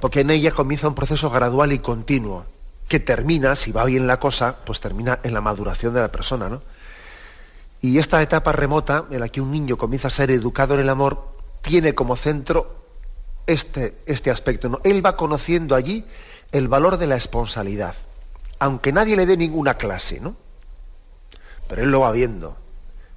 porque 0.00 0.20
en 0.20 0.30
ella 0.30 0.50
comienza 0.50 0.88
un 0.88 0.94
proceso 0.94 1.30
gradual 1.30 1.72
y 1.72 1.78
continuo, 1.78 2.44
que 2.88 3.00
termina, 3.00 3.56
si 3.56 3.72
va 3.72 3.84
bien 3.84 4.06
la 4.06 4.20
cosa, 4.20 4.56
pues 4.64 4.80
termina 4.80 5.18
en 5.22 5.34
la 5.34 5.40
maduración 5.40 5.94
de 5.94 6.00
la 6.00 6.12
persona. 6.12 6.48
¿no? 6.48 6.62
Y 7.82 7.98
esta 7.98 8.22
etapa 8.22 8.52
remota, 8.52 9.06
en 9.10 9.20
la 9.20 9.28
que 9.28 9.40
un 9.40 9.50
niño 9.50 9.76
comienza 9.76 10.08
a 10.08 10.10
ser 10.10 10.30
educado 10.30 10.74
en 10.74 10.80
el 10.80 10.88
amor, 10.88 11.28
tiene 11.62 11.94
como 11.94 12.16
centro 12.16 12.84
este, 13.46 13.96
este 14.06 14.30
aspecto. 14.30 14.68
¿no? 14.68 14.80
Él 14.84 15.04
va 15.04 15.16
conociendo 15.16 15.74
allí 15.74 16.04
el 16.52 16.68
valor 16.68 16.96
de 16.98 17.06
la 17.06 17.16
esponsalidad, 17.16 17.94
aunque 18.58 18.92
nadie 18.92 19.16
le 19.16 19.26
dé 19.26 19.36
ninguna 19.36 19.76
clase, 19.76 20.20
¿no? 20.20 20.36
Pero 21.68 21.82
él 21.82 21.90
lo 21.90 22.00
va 22.00 22.12
viendo. 22.12 22.56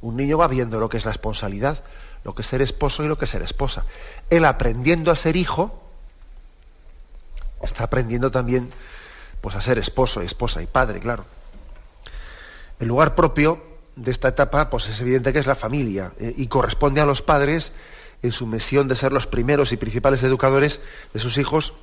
Un 0.01 0.17
niño 0.17 0.38
va 0.38 0.48
viendo 0.48 0.79
lo 0.79 0.89
que 0.89 0.98
es 0.98 1.05
la 1.05 1.12
esponsalidad, 1.12 1.83
lo 2.24 2.33
que 2.33 2.41
es 2.41 2.48
ser 2.48 2.62
esposo 2.62 3.03
y 3.03 3.07
lo 3.07 3.17
que 3.17 3.25
es 3.25 3.31
ser 3.31 3.43
esposa. 3.43 3.86
Él 4.29 4.45
aprendiendo 4.45 5.12
a 5.12 5.15
ser 5.15 5.36
hijo, 5.36 5.83
está 7.63 7.85
aprendiendo 7.85 8.31
también 8.31 8.69
pues, 9.41 9.55
a 9.55 9.61
ser 9.61 9.77
esposo 9.77 10.21
y 10.21 10.25
esposa 10.25 10.61
y 10.61 10.67
padre, 10.67 10.99
claro. 10.99 11.25
El 12.79 12.87
lugar 12.87 13.15
propio 13.15 13.61
de 13.95 14.11
esta 14.11 14.29
etapa 14.29 14.69
pues, 14.69 14.87
es 14.87 14.99
evidente 15.01 15.33
que 15.33 15.39
es 15.39 15.47
la 15.47 15.55
familia 15.55 16.13
eh, 16.19 16.33
y 16.37 16.47
corresponde 16.47 17.01
a 17.01 17.05
los 17.05 17.21
padres 17.21 17.73
en 18.21 18.31
su 18.31 18.45
misión 18.47 18.87
de 18.87 18.95
ser 18.95 19.11
los 19.11 19.27
primeros 19.27 19.71
y 19.71 19.77
principales 19.77 20.23
educadores 20.23 20.81
de 21.13 21.19
sus 21.19 21.37
hijos, 21.37 21.73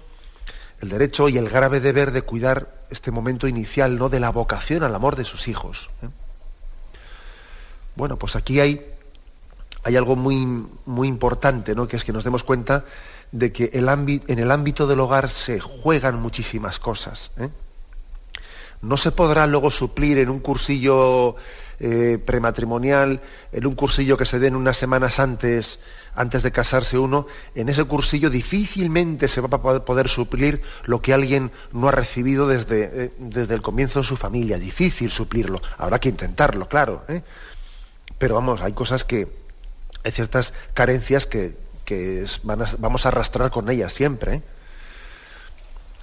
el 0.81 0.91
derecho 0.91 1.29
y 1.29 1.39
el 1.39 1.49
grave 1.49 1.81
deber 1.81 2.13
de 2.13 2.23
cuidar 2.23 2.73
este 2.91 3.11
momento 3.11 3.49
inicial 3.49 3.99
¿no? 3.99 4.09
de 4.09 4.21
la 4.21 4.31
vocación 4.31 4.83
al 4.83 4.95
amor 4.95 5.17
de 5.17 5.25
sus 5.25 5.49
hijos. 5.49 5.89
¿eh? 6.03 6.09
Bueno, 7.95 8.17
pues 8.19 8.37
aquí 8.37 8.61
hay, 8.61 8.87
hay 9.83 9.97
algo 9.97 10.17
muy, 10.17 10.67
muy 10.85 11.09
importante, 11.09 11.75
¿no? 11.75 11.89
que 11.89 11.97
es 11.97 12.05
que 12.05 12.13
nos 12.13 12.25
demos 12.25 12.45
cuenta 12.45 12.85
de 13.33 13.53
que 13.53 13.71
el 13.73 13.89
en 13.89 14.39
el 14.39 14.51
ámbito 14.51 14.87
del 14.87 15.01
hogar 15.01 15.29
se 15.29 15.61
juegan 15.61 16.21
muchísimas 16.21 16.79
cosas. 16.79 17.31
¿eh? 17.39 17.49
No 18.83 18.97
se 18.97 19.13
podrá 19.13 19.47
luego 19.47 19.71
suplir 19.71 20.19
en 20.19 20.31
un 20.31 20.41
cursillo 20.41 21.37
eh, 21.79 22.19
prematrimonial, 22.25 23.21
en 23.53 23.67
un 23.67 23.75
cursillo 23.75 24.17
que 24.17 24.25
se 24.25 24.39
den 24.39 24.57
unas 24.57 24.79
semanas 24.79 25.19
antes, 25.19 25.79
antes 26.15 26.43
de 26.43 26.51
casarse 26.51 26.97
uno, 26.97 27.27
en 27.55 27.69
ese 27.69 27.85
cursillo 27.85 28.31
difícilmente 28.31 29.29
se 29.29 29.43
va 29.43 29.49
a 29.53 29.85
poder 29.85 30.09
suplir 30.09 30.63
lo 30.85 31.03
que 31.03 31.13
alguien 31.13 31.51
no 31.73 31.89
ha 31.89 31.93
recibido 31.93 32.49
desde, 32.49 32.85
eh, 32.85 33.13
desde 33.19 33.55
el 33.55 33.61
comienzo 33.61 34.01
de 34.01 34.07
su 34.07 34.17
familia. 34.17 34.59
Difícil 34.59 35.11
suplirlo. 35.11 35.61
Habrá 35.77 35.99
que 35.99 36.09
intentarlo, 36.09 36.67
claro. 36.67 37.03
¿eh? 37.09 37.23
Pero 38.17 38.37
vamos, 38.37 38.63
hay 38.63 38.73
cosas 38.73 39.05
que, 39.05 39.29
hay 40.03 40.13
ciertas 40.13 40.55
carencias 40.73 41.27
que, 41.27 41.55
vamos 42.43 43.07
a 43.07 43.09
arrastrar 43.09 43.51
con 43.51 43.69
ellas 43.71 43.93
siempre. 43.93 44.35
¿eh? 44.35 44.43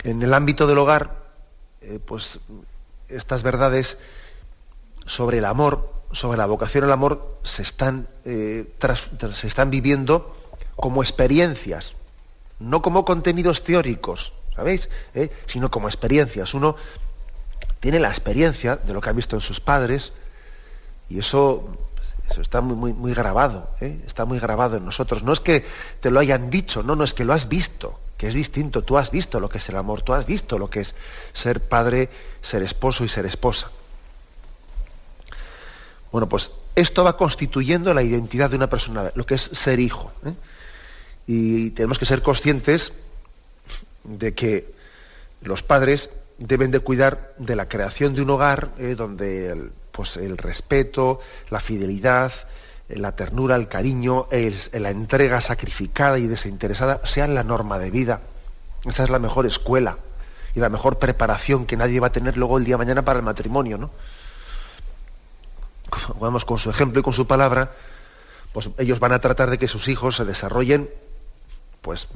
En 0.03 0.21
el 0.21 0.33
ámbito 0.33 0.67
del 0.67 0.77
hogar, 0.77 1.23
pues 2.05 2.39
estas 3.09 3.43
verdades 3.43 3.97
sobre 5.05 5.39
el 5.39 5.45
amor 5.45 5.93
sobre 6.13 6.37
la 6.37 6.45
vocación 6.45 6.83
al 6.83 6.91
amor 6.91 7.39
se 7.43 7.63
están, 7.63 8.07
eh, 8.23 8.71
se 9.33 9.47
están 9.47 9.69
viviendo 9.69 10.35
como 10.75 11.01
experiencias, 11.01 11.95
no 12.59 12.81
como 12.81 13.03
contenidos 13.03 13.63
teóricos, 13.63 14.31
¿sabéis? 14.55 14.89
¿Eh? 15.15 15.31
Sino 15.47 15.71
como 15.71 15.87
experiencias. 15.87 16.53
Uno 16.53 16.75
tiene 17.79 17.99
la 17.99 18.09
experiencia 18.09 18.77
de 18.77 18.93
lo 18.93 19.01
que 19.01 19.09
ha 19.09 19.13
visto 19.13 19.35
en 19.35 19.41
sus 19.41 19.59
padres 19.59 20.13
y 21.09 21.19
eso, 21.19 21.77
eso 22.29 22.41
está 22.41 22.61
muy, 22.61 22.93
muy, 22.93 23.13
grabado, 23.13 23.69
¿eh? 23.81 24.01
está 24.07 24.25
muy 24.25 24.39
grabado 24.39 24.77
en 24.77 24.85
nosotros. 24.85 25.23
No 25.23 25.33
es 25.33 25.39
que 25.39 25.65
te 25.99 26.09
lo 26.09 26.19
hayan 26.19 26.49
dicho, 26.49 26.83
no, 26.83 26.95
no 26.95 27.03
es 27.03 27.13
que 27.13 27.25
lo 27.25 27.33
has 27.33 27.47
visto, 27.47 27.99
que 28.17 28.27
es 28.27 28.33
distinto. 28.33 28.83
Tú 28.83 28.97
has 28.97 29.11
visto 29.11 29.39
lo 29.39 29.49
que 29.49 29.57
es 29.57 29.69
el 29.69 29.75
amor, 29.75 30.01
tú 30.01 30.13
has 30.13 30.25
visto 30.25 30.57
lo 30.57 30.69
que 30.69 30.81
es 30.81 30.95
ser 31.33 31.61
padre, 31.61 32.09
ser 32.41 32.63
esposo 32.63 33.03
y 33.03 33.09
ser 33.09 33.25
esposa. 33.25 33.69
Bueno, 36.11 36.29
pues 36.29 36.51
esto 36.75 37.03
va 37.03 37.17
constituyendo 37.17 37.93
la 37.93 38.03
identidad 38.03 38.49
de 38.49 38.55
una 38.55 38.69
persona, 38.69 39.11
lo 39.15 39.25
que 39.25 39.35
es 39.35 39.41
ser 39.41 39.79
hijo. 39.79 40.11
¿eh? 40.25 40.33
Y 41.27 41.69
tenemos 41.71 41.99
que 41.99 42.05
ser 42.05 42.21
conscientes 42.21 42.93
de 44.03 44.33
que 44.33 44.73
los 45.41 45.63
padres 45.63 46.09
deben 46.37 46.71
de 46.71 46.79
cuidar 46.79 47.33
de 47.37 47.55
la 47.55 47.67
creación 47.67 48.15
de 48.15 48.21
un 48.21 48.29
hogar 48.29 48.71
¿eh? 48.77 48.95
donde 48.95 49.51
el, 49.51 49.71
pues 49.93 50.17
el 50.17 50.37
respeto, 50.37 51.21
la 51.49 51.61
fidelidad, 51.61 52.33
la 52.89 53.15
ternura, 53.15 53.55
el 53.55 53.67
cariño, 53.67 54.27
la 54.73 54.89
entrega 54.89 55.39
sacrificada 55.39 56.17
y 56.17 56.27
desinteresada 56.27 56.99
sean 57.05 57.35
la 57.35 57.43
norma 57.43 57.79
de 57.79 57.91
vida. 57.91 58.21
Esa 58.85 59.03
es 59.03 59.09
la 59.09 59.19
mejor 59.19 59.45
escuela 59.45 59.97
y 60.55 60.59
la 60.59 60.69
mejor 60.69 60.97
preparación 60.99 61.65
que 61.65 61.77
nadie 61.77 61.99
va 61.99 62.07
a 62.07 62.11
tener 62.11 62.37
luego 62.37 62.57
el 62.57 62.65
día 62.65 62.73
de 62.73 62.79
mañana 62.79 63.01
para 63.03 63.19
el 63.19 63.25
matrimonio, 63.25 63.77
¿no? 63.77 63.91
Vamos 66.19 66.43
con 66.43 66.57
su 66.57 66.69
ejemplo 66.71 66.99
y 66.99 67.03
con 67.03 67.13
su 67.13 67.27
palabra, 67.27 67.71
pues 68.51 68.71
ellos 68.79 68.99
van 68.99 69.11
a 69.11 69.19
tratar 69.19 69.51
de 69.51 69.59
que 69.59 69.67
sus 69.67 69.87
hijos 69.87 70.15
se 70.15 70.25
desarrollen, 70.25 70.89
pues 71.81 72.07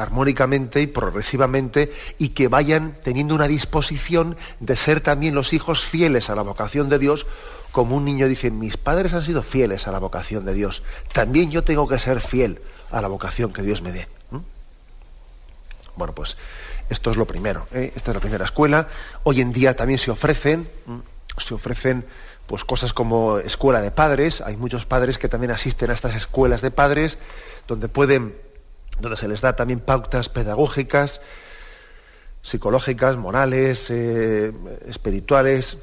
armónicamente 0.00 0.80
y 0.80 0.86
progresivamente 0.86 1.92
y 2.18 2.30
que 2.30 2.48
vayan 2.48 2.96
teniendo 3.04 3.34
una 3.34 3.48
disposición 3.48 4.36
de 4.58 4.76
ser 4.76 5.00
también 5.00 5.34
los 5.34 5.52
hijos 5.52 5.84
fieles 5.84 6.30
a 6.30 6.34
la 6.34 6.42
vocación 6.42 6.88
de 6.88 6.98
Dios, 6.98 7.26
como 7.70 7.96
un 7.96 8.06
niño 8.06 8.26
dice, 8.26 8.50
mis 8.50 8.78
padres 8.78 9.12
han 9.12 9.24
sido 9.24 9.42
fieles 9.42 9.86
a 9.86 9.92
la 9.92 9.98
vocación 9.98 10.44
de 10.46 10.54
Dios, 10.54 10.82
también 11.12 11.50
yo 11.50 11.64
tengo 11.64 11.86
que 11.86 11.98
ser 11.98 12.20
fiel 12.20 12.60
a 12.90 13.02
la 13.02 13.08
vocación 13.08 13.52
que 13.52 13.62
Dios 13.62 13.82
me 13.82 13.92
dé. 13.92 14.08
Bueno, 15.96 16.14
pues 16.14 16.38
esto 16.88 17.10
es 17.10 17.18
lo 17.18 17.26
primero, 17.26 17.66
¿eh? 17.72 17.92
esta 17.94 18.12
es 18.12 18.14
la 18.14 18.20
primera 18.20 18.44
escuela. 18.44 18.88
Hoy 19.22 19.42
en 19.42 19.52
día 19.52 19.76
también 19.76 19.98
se 19.98 20.10
ofrecen, 20.10 20.66
se 21.36 21.52
ofrecen 21.52 22.06
pues 22.46 22.64
cosas 22.64 22.94
como 22.94 23.38
escuela 23.38 23.82
de 23.82 23.90
padres, 23.90 24.40
hay 24.40 24.56
muchos 24.56 24.86
padres 24.86 25.18
que 25.18 25.28
también 25.28 25.50
asisten 25.50 25.90
a 25.90 25.94
estas 25.94 26.14
escuelas 26.14 26.62
de 26.62 26.70
padres, 26.70 27.18
donde 27.68 27.88
pueden 27.88 28.34
donde 29.00 29.16
se 29.16 29.28
les 29.28 29.40
da 29.40 29.54
también 29.54 29.80
pautas 29.80 30.28
pedagógicas, 30.28 31.20
psicológicas, 32.42 33.16
morales, 33.16 33.86
eh, 33.90 34.52
espirituales, 34.86 35.78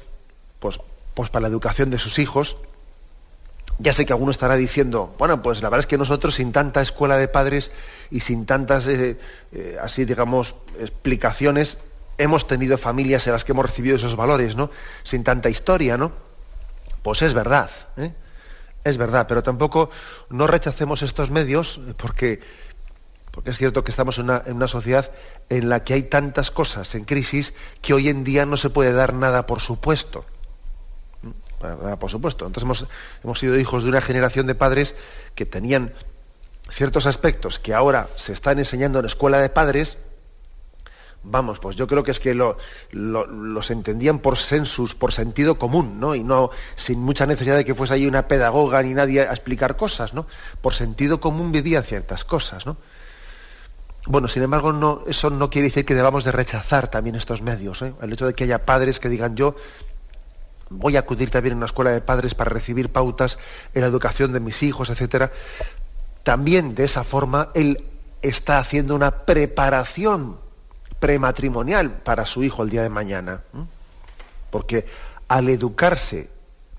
pues, 0.58 0.78
pues 1.14 1.30
para 1.30 1.42
la 1.42 1.48
educación 1.48 1.90
de 1.90 1.98
sus 1.98 2.18
hijos. 2.18 2.56
Ya 3.80 3.92
sé 3.92 4.06
que 4.06 4.12
alguno 4.12 4.32
estará 4.32 4.56
diciendo, 4.56 5.14
bueno, 5.18 5.40
pues 5.40 5.62
la 5.62 5.68
verdad 5.68 5.80
es 5.80 5.86
que 5.86 5.98
nosotros 5.98 6.34
sin 6.34 6.50
tanta 6.50 6.82
escuela 6.82 7.16
de 7.16 7.28
padres 7.28 7.70
y 8.10 8.20
sin 8.20 8.44
tantas, 8.44 8.88
eh, 8.88 9.18
eh, 9.52 9.78
así 9.80 10.04
digamos, 10.04 10.56
explicaciones, 10.80 11.78
hemos 12.18 12.48
tenido 12.48 12.76
familias 12.76 13.26
en 13.28 13.34
las 13.34 13.44
que 13.44 13.52
hemos 13.52 13.66
recibido 13.66 13.94
esos 13.94 14.16
valores, 14.16 14.56
¿no? 14.56 14.70
Sin 15.04 15.22
tanta 15.22 15.48
historia, 15.48 15.96
¿no? 15.96 16.10
Pues 17.02 17.22
es 17.22 17.32
verdad, 17.32 17.70
es 18.82 18.96
verdad, 18.96 19.26
pero 19.28 19.44
tampoco 19.44 19.90
no 20.28 20.48
rechacemos 20.48 21.02
estos 21.02 21.30
medios 21.30 21.80
porque 21.96 22.40
porque 23.38 23.50
es 23.50 23.58
cierto 23.58 23.84
que 23.84 23.92
estamos 23.92 24.18
en 24.18 24.24
una, 24.24 24.66
sociedad 24.66 25.12
en 25.48 25.68
la 25.68 25.84
que 25.84 25.94
hay 25.94 26.02
tantas 26.02 26.50
cosas 26.50 26.96
en 26.96 27.04
crisis 27.04 27.54
que 27.80 27.94
hoy 27.94 28.08
en 28.08 28.24
día 28.24 28.46
no 28.46 28.56
se 28.56 28.68
puede 28.68 28.92
dar 28.92 29.14
nada 29.14 29.46
por 29.46 29.60
supuesto. 29.60 30.24
Nada 31.62 31.96
por 32.00 32.10
supuesto. 32.10 32.48
Entonces 32.48 32.88
hemos, 33.22 33.38
sido 33.38 33.56
hijos 33.56 33.84
de 33.84 33.90
una 33.90 34.00
generación 34.00 34.48
de 34.48 34.56
padres 34.56 34.96
que 35.36 35.46
tenían 35.46 35.92
ciertos 36.68 37.06
aspectos 37.06 37.60
que 37.60 37.74
ahora 37.74 38.08
se 38.16 38.32
están 38.32 38.58
enseñando 38.58 38.98
en 38.98 39.04
escuela 39.04 39.38
de 39.38 39.50
padres, 39.50 39.98
vamos, 41.22 41.60
pues 41.60 41.76
yo 41.76 41.86
creo 41.86 42.02
que 42.02 42.10
es 42.10 42.18
que 42.18 42.34
los 42.34 43.70
entendían 43.70 44.18
por 44.18 44.36
sensus, 44.36 44.96
por 44.96 45.12
sentido 45.12 45.60
común, 45.60 46.00
¿no? 46.00 46.16
Y 46.16 46.24
no 46.24 46.50
sin 46.74 46.98
mucha 46.98 47.24
necesidad 47.24 47.54
de 47.54 47.64
que 47.64 47.76
fuese 47.76 47.94
ahí 47.94 48.08
una 48.08 48.26
pedagoga 48.26 48.82
ni 48.82 48.94
nadie 48.94 49.20
a 49.20 49.30
explicar 49.30 49.76
cosas, 49.76 50.12
¿no? 50.12 50.26
Por 50.60 50.74
sentido 50.74 51.20
común 51.20 51.52
vivían 51.52 51.84
ciertas 51.84 52.24
cosas, 52.24 52.66
¿no? 52.66 52.76
Bueno, 54.08 54.26
sin 54.26 54.42
embargo, 54.42 55.04
eso 55.06 55.28
no 55.28 55.50
quiere 55.50 55.68
decir 55.68 55.84
que 55.84 55.94
debamos 55.94 56.24
de 56.24 56.32
rechazar 56.32 56.88
también 56.88 57.14
estos 57.14 57.42
medios. 57.42 57.82
¿eh? 57.82 57.92
El 58.00 58.10
hecho 58.10 58.26
de 58.26 58.32
que 58.32 58.44
haya 58.44 58.64
padres 58.64 59.00
que 59.00 59.10
digan 59.10 59.36
yo 59.36 59.54
voy 60.70 60.96
a 60.96 61.00
acudir 61.00 61.28
también 61.28 61.52
a 61.52 61.56
una 61.58 61.66
escuela 61.66 61.90
de 61.90 62.00
padres 62.00 62.34
para 62.34 62.48
recibir 62.48 62.90
pautas 62.90 63.38
en 63.74 63.82
la 63.82 63.86
educación 63.86 64.32
de 64.32 64.40
mis 64.40 64.62
hijos, 64.62 64.88
etcétera. 64.88 65.30
También 66.22 66.74
de 66.74 66.84
esa 66.84 67.04
forma 67.04 67.50
él 67.52 67.84
está 68.22 68.58
haciendo 68.58 68.94
una 68.94 69.10
preparación 69.10 70.38
prematrimonial 70.98 71.90
para 71.90 72.24
su 72.24 72.42
hijo 72.42 72.62
el 72.62 72.70
día 72.70 72.82
de 72.82 72.88
mañana. 72.88 73.42
Porque 74.50 74.86
al 75.28 75.50
educarse 75.50 76.30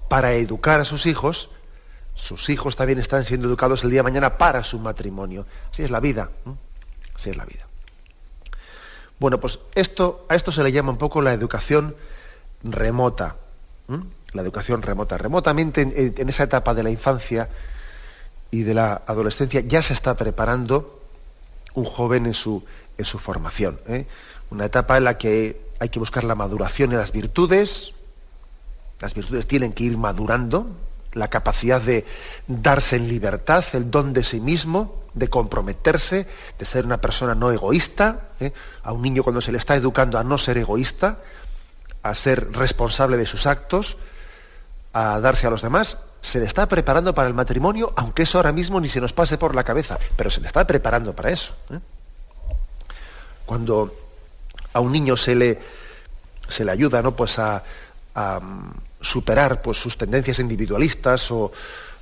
para 0.07 0.33
educar 0.33 0.81
a 0.81 0.85
sus 0.85 1.05
hijos, 1.05 1.51
sus 2.15 2.49
hijos 2.49 2.75
también 2.75 2.97
están 2.97 3.23
siendo 3.23 3.47
educados 3.47 3.83
el 3.83 3.91
día 3.91 3.99
de 3.99 4.09
mañana 4.09 4.39
para 4.39 4.63
su 4.63 4.79
matrimonio. 4.79 5.45
Así 5.71 5.83
es 5.83 5.91
la 5.91 5.99
vida. 5.99 6.31
Así 7.19 7.31
es 7.31 7.37
la 7.37 7.43
vida. 7.43 7.67
Bueno, 9.19 9.41
pues 9.41 9.59
esto, 9.75 10.25
a 10.29 10.35
esto 10.35 10.53
se 10.53 10.63
le 10.63 10.71
llama 10.71 10.91
un 10.91 10.97
poco 10.97 11.21
la 11.21 11.33
educación 11.33 11.95
remota. 12.63 13.35
La 14.31 14.41
educación 14.41 14.81
remota. 14.81 15.17
Remotamente 15.17 15.81
en, 15.81 16.29
esa 16.29 16.43
etapa 16.43 16.73
de 16.73 16.83
la 16.83 16.89
infancia 16.89 17.49
y 18.51 18.63
de 18.63 18.73
la 18.73 19.01
adolescencia 19.05 19.59
ya 19.59 19.81
se 19.81 19.93
está 19.93 20.15
preparando 20.15 21.01
un 21.73 21.83
joven 21.83 22.25
en 22.25 22.33
su, 22.33 22.63
en 22.97 23.03
su 23.03 23.19
formación. 23.19 23.79
¿eh? 23.87 24.05
Una 24.49 24.65
etapa 24.65 24.97
en 24.97 25.03
la 25.03 25.17
que 25.17 25.59
hay 25.79 25.89
que 25.89 25.99
buscar 25.99 26.23
la 26.23 26.35
maduración 26.35 26.91
en 26.91 26.99
las 26.99 27.11
virtudes. 27.11 27.91
Las 29.01 29.13
virtudes 29.13 29.45
tienen 29.45 29.73
que 29.73 29.83
ir 29.83 29.97
madurando, 29.97 30.67
la 31.13 31.27
capacidad 31.27 31.81
de 31.81 32.05
darse 32.47 32.95
en 32.95 33.09
libertad, 33.09 33.65
el 33.73 33.91
don 33.91 34.13
de 34.13 34.23
sí 34.23 34.39
mismo, 34.39 34.98
de 35.13 35.27
comprometerse, 35.27 36.27
de 36.57 36.65
ser 36.65 36.85
una 36.85 37.01
persona 37.01 37.35
no 37.35 37.51
egoísta, 37.51 38.29
¿eh? 38.39 38.53
a 38.83 38.91
un 38.91 39.01
niño 39.01 39.23
cuando 39.23 39.41
se 39.41 39.51
le 39.51 39.57
está 39.57 39.75
educando 39.75 40.17
a 40.17 40.23
no 40.23 40.37
ser 40.37 40.57
egoísta, 40.57 41.19
a 42.03 42.13
ser 42.13 42.51
responsable 42.53 43.17
de 43.17 43.25
sus 43.25 43.45
actos, 43.45 43.97
a 44.93 45.19
darse 45.19 45.47
a 45.47 45.49
los 45.49 45.61
demás, 45.61 45.97
se 46.21 46.39
le 46.39 46.45
está 46.45 46.67
preparando 46.67 47.13
para 47.13 47.27
el 47.27 47.33
matrimonio, 47.33 47.93
aunque 47.95 48.23
eso 48.23 48.37
ahora 48.37 48.51
mismo 48.51 48.79
ni 48.79 48.89
se 48.89 49.01
nos 49.01 49.13
pase 49.13 49.37
por 49.37 49.55
la 49.55 49.63
cabeza, 49.63 49.97
pero 50.15 50.29
se 50.29 50.41
le 50.41 50.47
está 50.47 50.65
preparando 50.65 51.13
para 51.13 51.31
eso. 51.31 51.53
¿eh? 51.71 51.79
Cuando 53.45 53.95
a 54.73 54.79
un 54.79 54.91
niño 54.91 55.17
se 55.17 55.35
le, 55.35 55.59
se 56.47 56.65
le 56.65 56.71
ayuda 56.71 57.01
¿no? 57.01 57.15
pues 57.15 57.39
a, 57.39 57.63
mm, 58.15 58.69
superar 59.01 59.61
pues, 59.61 59.77
sus 59.77 59.97
tendencias 59.97 60.39
individualistas 60.39 61.31
o, 61.31 61.51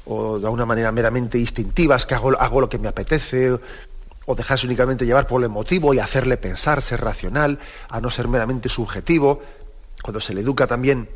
o 0.07 0.39
de 0.39 0.47
una 0.47 0.65
manera 0.65 0.91
meramente 0.91 1.37
instintiva, 1.37 1.95
es 1.95 2.05
que 2.05 2.15
hago, 2.15 2.39
hago 2.39 2.61
lo 2.61 2.69
que 2.69 2.77
me 2.77 2.87
apetece, 2.87 3.59
o 4.25 4.35
dejarse 4.35 4.65
únicamente 4.65 5.05
llevar 5.05 5.27
por 5.27 5.41
el 5.41 5.45
emotivo 5.45 5.93
y 5.93 5.99
hacerle 5.99 6.37
pensar, 6.37 6.81
ser 6.81 7.01
racional, 7.01 7.59
a 7.89 8.01
no 8.01 8.09
ser 8.09 8.27
meramente 8.27 8.69
subjetivo, 8.69 9.41
cuando 10.01 10.19
se 10.19 10.33
le 10.33 10.41
educa 10.41 10.67
también 10.67 11.09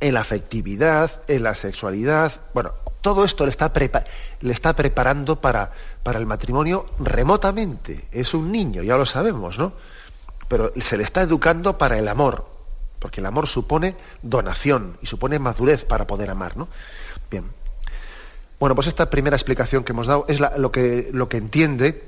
en 0.00 0.14
la 0.14 0.20
afectividad, 0.20 1.22
en 1.28 1.42
la 1.42 1.54
sexualidad, 1.54 2.32
bueno, 2.52 2.72
todo 3.00 3.24
esto 3.24 3.44
le 3.44 3.50
está, 3.50 3.72
le 4.40 4.52
está 4.52 4.74
preparando 4.74 5.40
para, 5.40 5.72
para 6.02 6.18
el 6.18 6.26
matrimonio 6.26 6.86
remotamente. 6.98 8.06
Es 8.12 8.34
un 8.34 8.50
niño, 8.50 8.82
ya 8.82 8.96
lo 8.96 9.06
sabemos, 9.06 9.58
¿no? 9.58 9.72
Pero 10.48 10.72
se 10.76 10.96
le 10.96 11.04
está 11.04 11.22
educando 11.22 11.78
para 11.78 11.98
el 11.98 12.08
amor, 12.08 12.46
porque 12.98 13.20
el 13.20 13.26
amor 13.26 13.46
supone 13.46 13.94
donación 14.22 14.96
y 15.02 15.06
supone 15.06 15.38
madurez 15.38 15.84
para 15.84 16.06
poder 16.06 16.30
amar, 16.30 16.56
¿no? 16.56 16.68
Bien. 17.30 17.44
Bueno, 18.64 18.76
pues 18.76 18.86
esta 18.86 19.10
primera 19.10 19.36
explicación 19.36 19.84
que 19.84 19.92
hemos 19.92 20.06
dado 20.06 20.24
es 20.26 20.40
lo, 20.40 20.72
que, 20.72 21.10
lo 21.12 21.28
que 21.28 21.36
entiende 21.36 22.02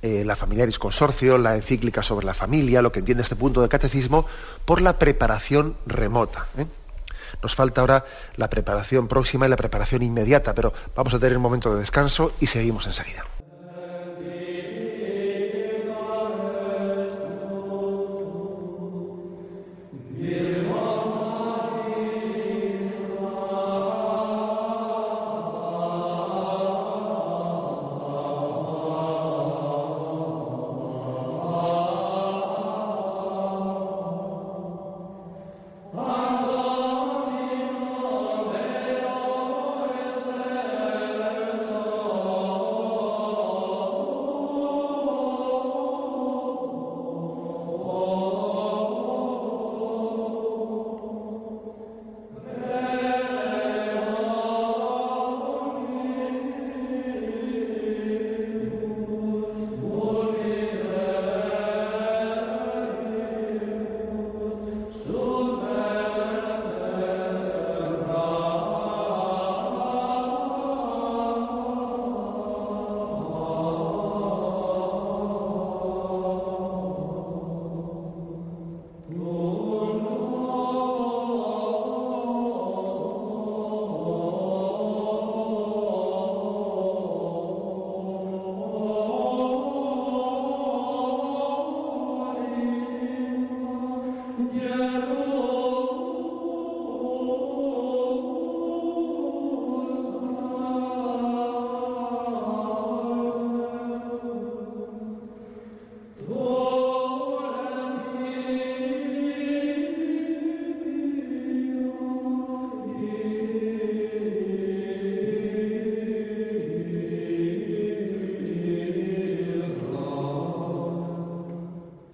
eh, 0.00 0.22
la 0.24 0.36
Familiaris 0.36 0.78
Consorcio, 0.78 1.38
la 1.38 1.56
encíclica 1.56 2.04
sobre 2.04 2.24
la 2.24 2.34
familia, 2.34 2.82
lo 2.82 2.92
que 2.92 3.00
entiende 3.00 3.24
este 3.24 3.34
punto 3.34 3.60
del 3.60 3.68
catecismo, 3.68 4.24
por 4.64 4.80
la 4.80 4.96
preparación 4.96 5.74
remota. 5.84 6.46
¿eh? 6.56 6.66
Nos 7.42 7.56
falta 7.56 7.80
ahora 7.80 8.04
la 8.36 8.48
preparación 8.48 9.08
próxima 9.08 9.46
y 9.46 9.48
la 9.48 9.56
preparación 9.56 10.04
inmediata, 10.04 10.54
pero 10.54 10.72
vamos 10.94 11.14
a 11.14 11.18
tener 11.18 11.36
un 11.36 11.42
momento 11.42 11.74
de 11.74 11.80
descanso 11.80 12.32
y 12.38 12.46
seguimos 12.46 12.86
enseguida. 12.86 13.24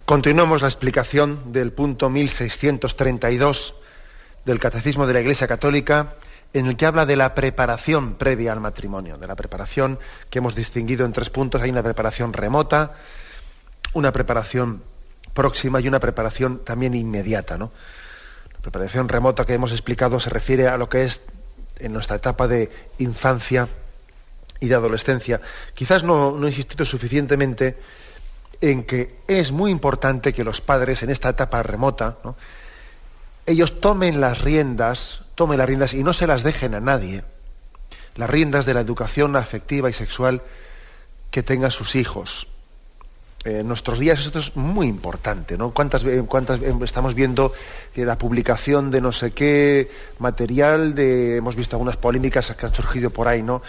Continuamos 0.08 0.62
la 0.62 0.68
explicación 0.68 1.52
del 1.52 1.70
punto 1.70 2.08
1632 2.08 3.74
del 4.46 4.58
Catecismo 4.58 5.06
de 5.06 5.12
la 5.12 5.20
Iglesia 5.20 5.46
Católica, 5.46 6.14
en 6.54 6.64
el 6.64 6.78
que 6.78 6.86
habla 6.86 7.04
de 7.04 7.14
la 7.14 7.34
preparación 7.34 8.14
previa 8.14 8.54
al 8.54 8.60
matrimonio, 8.60 9.18
de 9.18 9.26
la 9.26 9.36
preparación 9.36 9.98
que 10.30 10.38
hemos 10.38 10.54
distinguido 10.54 11.04
en 11.04 11.12
tres 11.12 11.28
puntos. 11.28 11.60
Hay 11.60 11.68
una 11.68 11.82
preparación 11.82 12.32
remota, 12.32 12.94
una 13.92 14.10
preparación 14.10 14.82
próxima 15.34 15.78
y 15.78 15.88
una 15.88 16.00
preparación 16.00 16.64
también 16.64 16.94
inmediata. 16.94 17.58
La 17.58 17.68
preparación 18.62 19.10
remota 19.10 19.44
que 19.44 19.52
hemos 19.52 19.72
explicado 19.72 20.18
se 20.20 20.30
refiere 20.30 20.68
a 20.68 20.78
lo 20.78 20.88
que 20.88 21.04
es 21.04 21.20
en 21.80 21.92
nuestra 21.92 22.16
etapa 22.16 22.48
de 22.48 22.70
infancia 22.96 23.68
y 24.58 24.68
de 24.68 24.74
adolescencia. 24.74 25.42
Quizás 25.74 26.02
no, 26.02 26.30
no 26.30 26.46
he 26.46 26.50
insistido 26.50 26.86
suficientemente 26.86 27.76
en 28.60 28.84
que 28.84 29.16
es 29.28 29.52
muy 29.52 29.70
importante 29.70 30.32
que 30.32 30.44
los 30.44 30.60
padres 30.60 31.02
en 31.02 31.10
esta 31.10 31.30
etapa 31.30 31.62
remota, 31.62 32.16
ellos 33.46 33.80
tomen 33.80 34.20
las 34.20 34.40
riendas, 34.42 35.20
tomen 35.34 35.58
las 35.58 35.68
riendas 35.68 35.94
y 35.94 36.02
no 36.02 36.12
se 36.12 36.26
las 36.26 36.42
dejen 36.42 36.74
a 36.74 36.80
nadie. 36.80 37.24
Las 38.16 38.28
riendas 38.28 38.66
de 38.66 38.74
la 38.74 38.80
educación 38.80 39.36
afectiva 39.36 39.88
y 39.88 39.92
sexual 39.92 40.42
que 41.30 41.42
tengan 41.42 41.70
sus 41.70 41.94
hijos. 41.94 42.48
En 43.44 43.68
nuestros 43.68 44.00
días 44.00 44.18
esto 44.18 44.40
es 44.40 44.56
muy 44.56 44.88
importante, 44.88 45.56
¿no? 45.56 45.70
¿Cuántas, 45.70 46.02
cuántas 46.26 46.60
estamos 46.60 47.14
viendo 47.14 47.52
que 47.94 48.04
la 48.04 48.18
publicación 48.18 48.90
de 48.90 49.00
no 49.00 49.12
sé 49.12 49.30
qué 49.30 49.88
material, 50.18 50.96
de, 50.96 51.36
hemos 51.36 51.54
visto 51.54 51.76
algunas 51.76 51.96
polémicas 51.96 52.52
que 52.58 52.66
han 52.66 52.74
surgido 52.74 53.10
por 53.10 53.28
ahí, 53.28 53.44
¿no? 53.44 53.62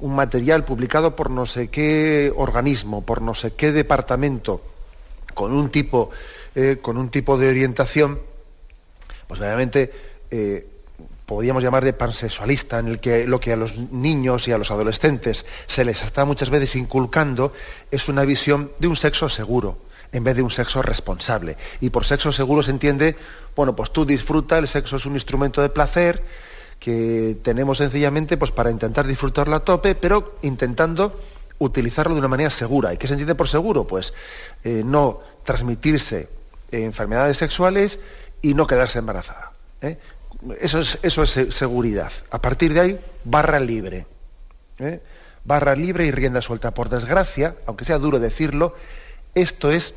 Un 0.00 0.14
material 0.14 0.64
publicado 0.64 1.16
por 1.16 1.30
no 1.30 1.46
sé 1.46 1.68
qué 1.68 2.32
organismo, 2.34 3.04
por 3.04 3.22
no 3.22 3.34
sé 3.34 3.52
qué 3.52 3.72
departamento, 3.72 4.62
con 5.34 5.52
un 5.52 5.70
tipo, 5.70 6.10
eh, 6.54 6.78
con 6.80 6.96
un 6.96 7.10
tipo 7.10 7.38
de 7.38 7.48
orientación, 7.48 8.20
pues 9.26 9.40
realmente 9.40 9.92
eh, 10.30 10.66
podríamos 11.26 11.62
llamar 11.62 11.84
de 11.84 11.92
pansexualista, 11.92 12.78
en 12.78 12.88
el 12.88 13.00
que 13.00 13.26
lo 13.26 13.38
que 13.40 13.52
a 13.52 13.56
los 13.56 13.76
niños 13.76 14.48
y 14.48 14.52
a 14.52 14.58
los 14.58 14.70
adolescentes 14.70 15.44
se 15.66 15.84
les 15.84 16.02
está 16.02 16.24
muchas 16.24 16.50
veces 16.50 16.76
inculcando 16.76 17.52
es 17.90 18.08
una 18.08 18.24
visión 18.24 18.72
de 18.78 18.88
un 18.88 18.96
sexo 18.96 19.28
seguro, 19.28 19.78
en 20.12 20.24
vez 20.24 20.36
de 20.36 20.42
un 20.42 20.50
sexo 20.50 20.82
responsable. 20.82 21.56
Y 21.80 21.90
por 21.90 22.04
sexo 22.04 22.32
seguro 22.32 22.62
se 22.62 22.70
entiende, 22.70 23.16
bueno, 23.54 23.76
pues 23.76 23.90
tú 23.90 24.06
disfruta, 24.06 24.56
el 24.58 24.68
sexo 24.68 24.96
es 24.96 25.04
un 25.04 25.14
instrumento 25.14 25.60
de 25.60 25.68
placer, 25.68 26.22
que 26.78 27.36
tenemos 27.42 27.78
sencillamente 27.78 28.36
pues, 28.36 28.52
para 28.52 28.70
intentar 28.70 29.06
disfrutarlo 29.06 29.56
a 29.56 29.64
tope, 29.64 29.94
pero 29.94 30.38
intentando 30.42 31.20
utilizarlo 31.58 32.14
de 32.14 32.20
una 32.20 32.28
manera 32.28 32.50
segura. 32.50 32.94
¿Y 32.94 32.98
qué 32.98 33.06
se 33.06 33.14
entiende 33.14 33.34
por 33.34 33.48
seguro? 33.48 33.84
Pues 33.84 34.12
eh, 34.64 34.82
no 34.84 35.20
transmitirse 35.44 36.28
enfermedades 36.70 37.36
sexuales 37.38 37.98
y 38.42 38.54
no 38.54 38.66
quedarse 38.66 38.98
embarazada. 38.98 39.52
¿eh? 39.82 39.98
Eso, 40.60 40.80
es, 40.80 40.98
eso 41.02 41.22
es 41.22 41.54
seguridad. 41.54 42.12
A 42.30 42.38
partir 42.40 42.72
de 42.74 42.80
ahí, 42.80 43.00
barra 43.24 43.58
libre. 43.58 44.06
¿eh? 44.78 45.00
Barra 45.44 45.74
libre 45.74 46.06
y 46.06 46.12
rienda 46.12 46.42
suelta. 46.42 46.70
Por 46.72 46.90
desgracia, 46.90 47.56
aunque 47.66 47.84
sea 47.84 47.98
duro 47.98 48.20
decirlo, 48.20 48.76
esto 49.34 49.70
es, 49.72 49.94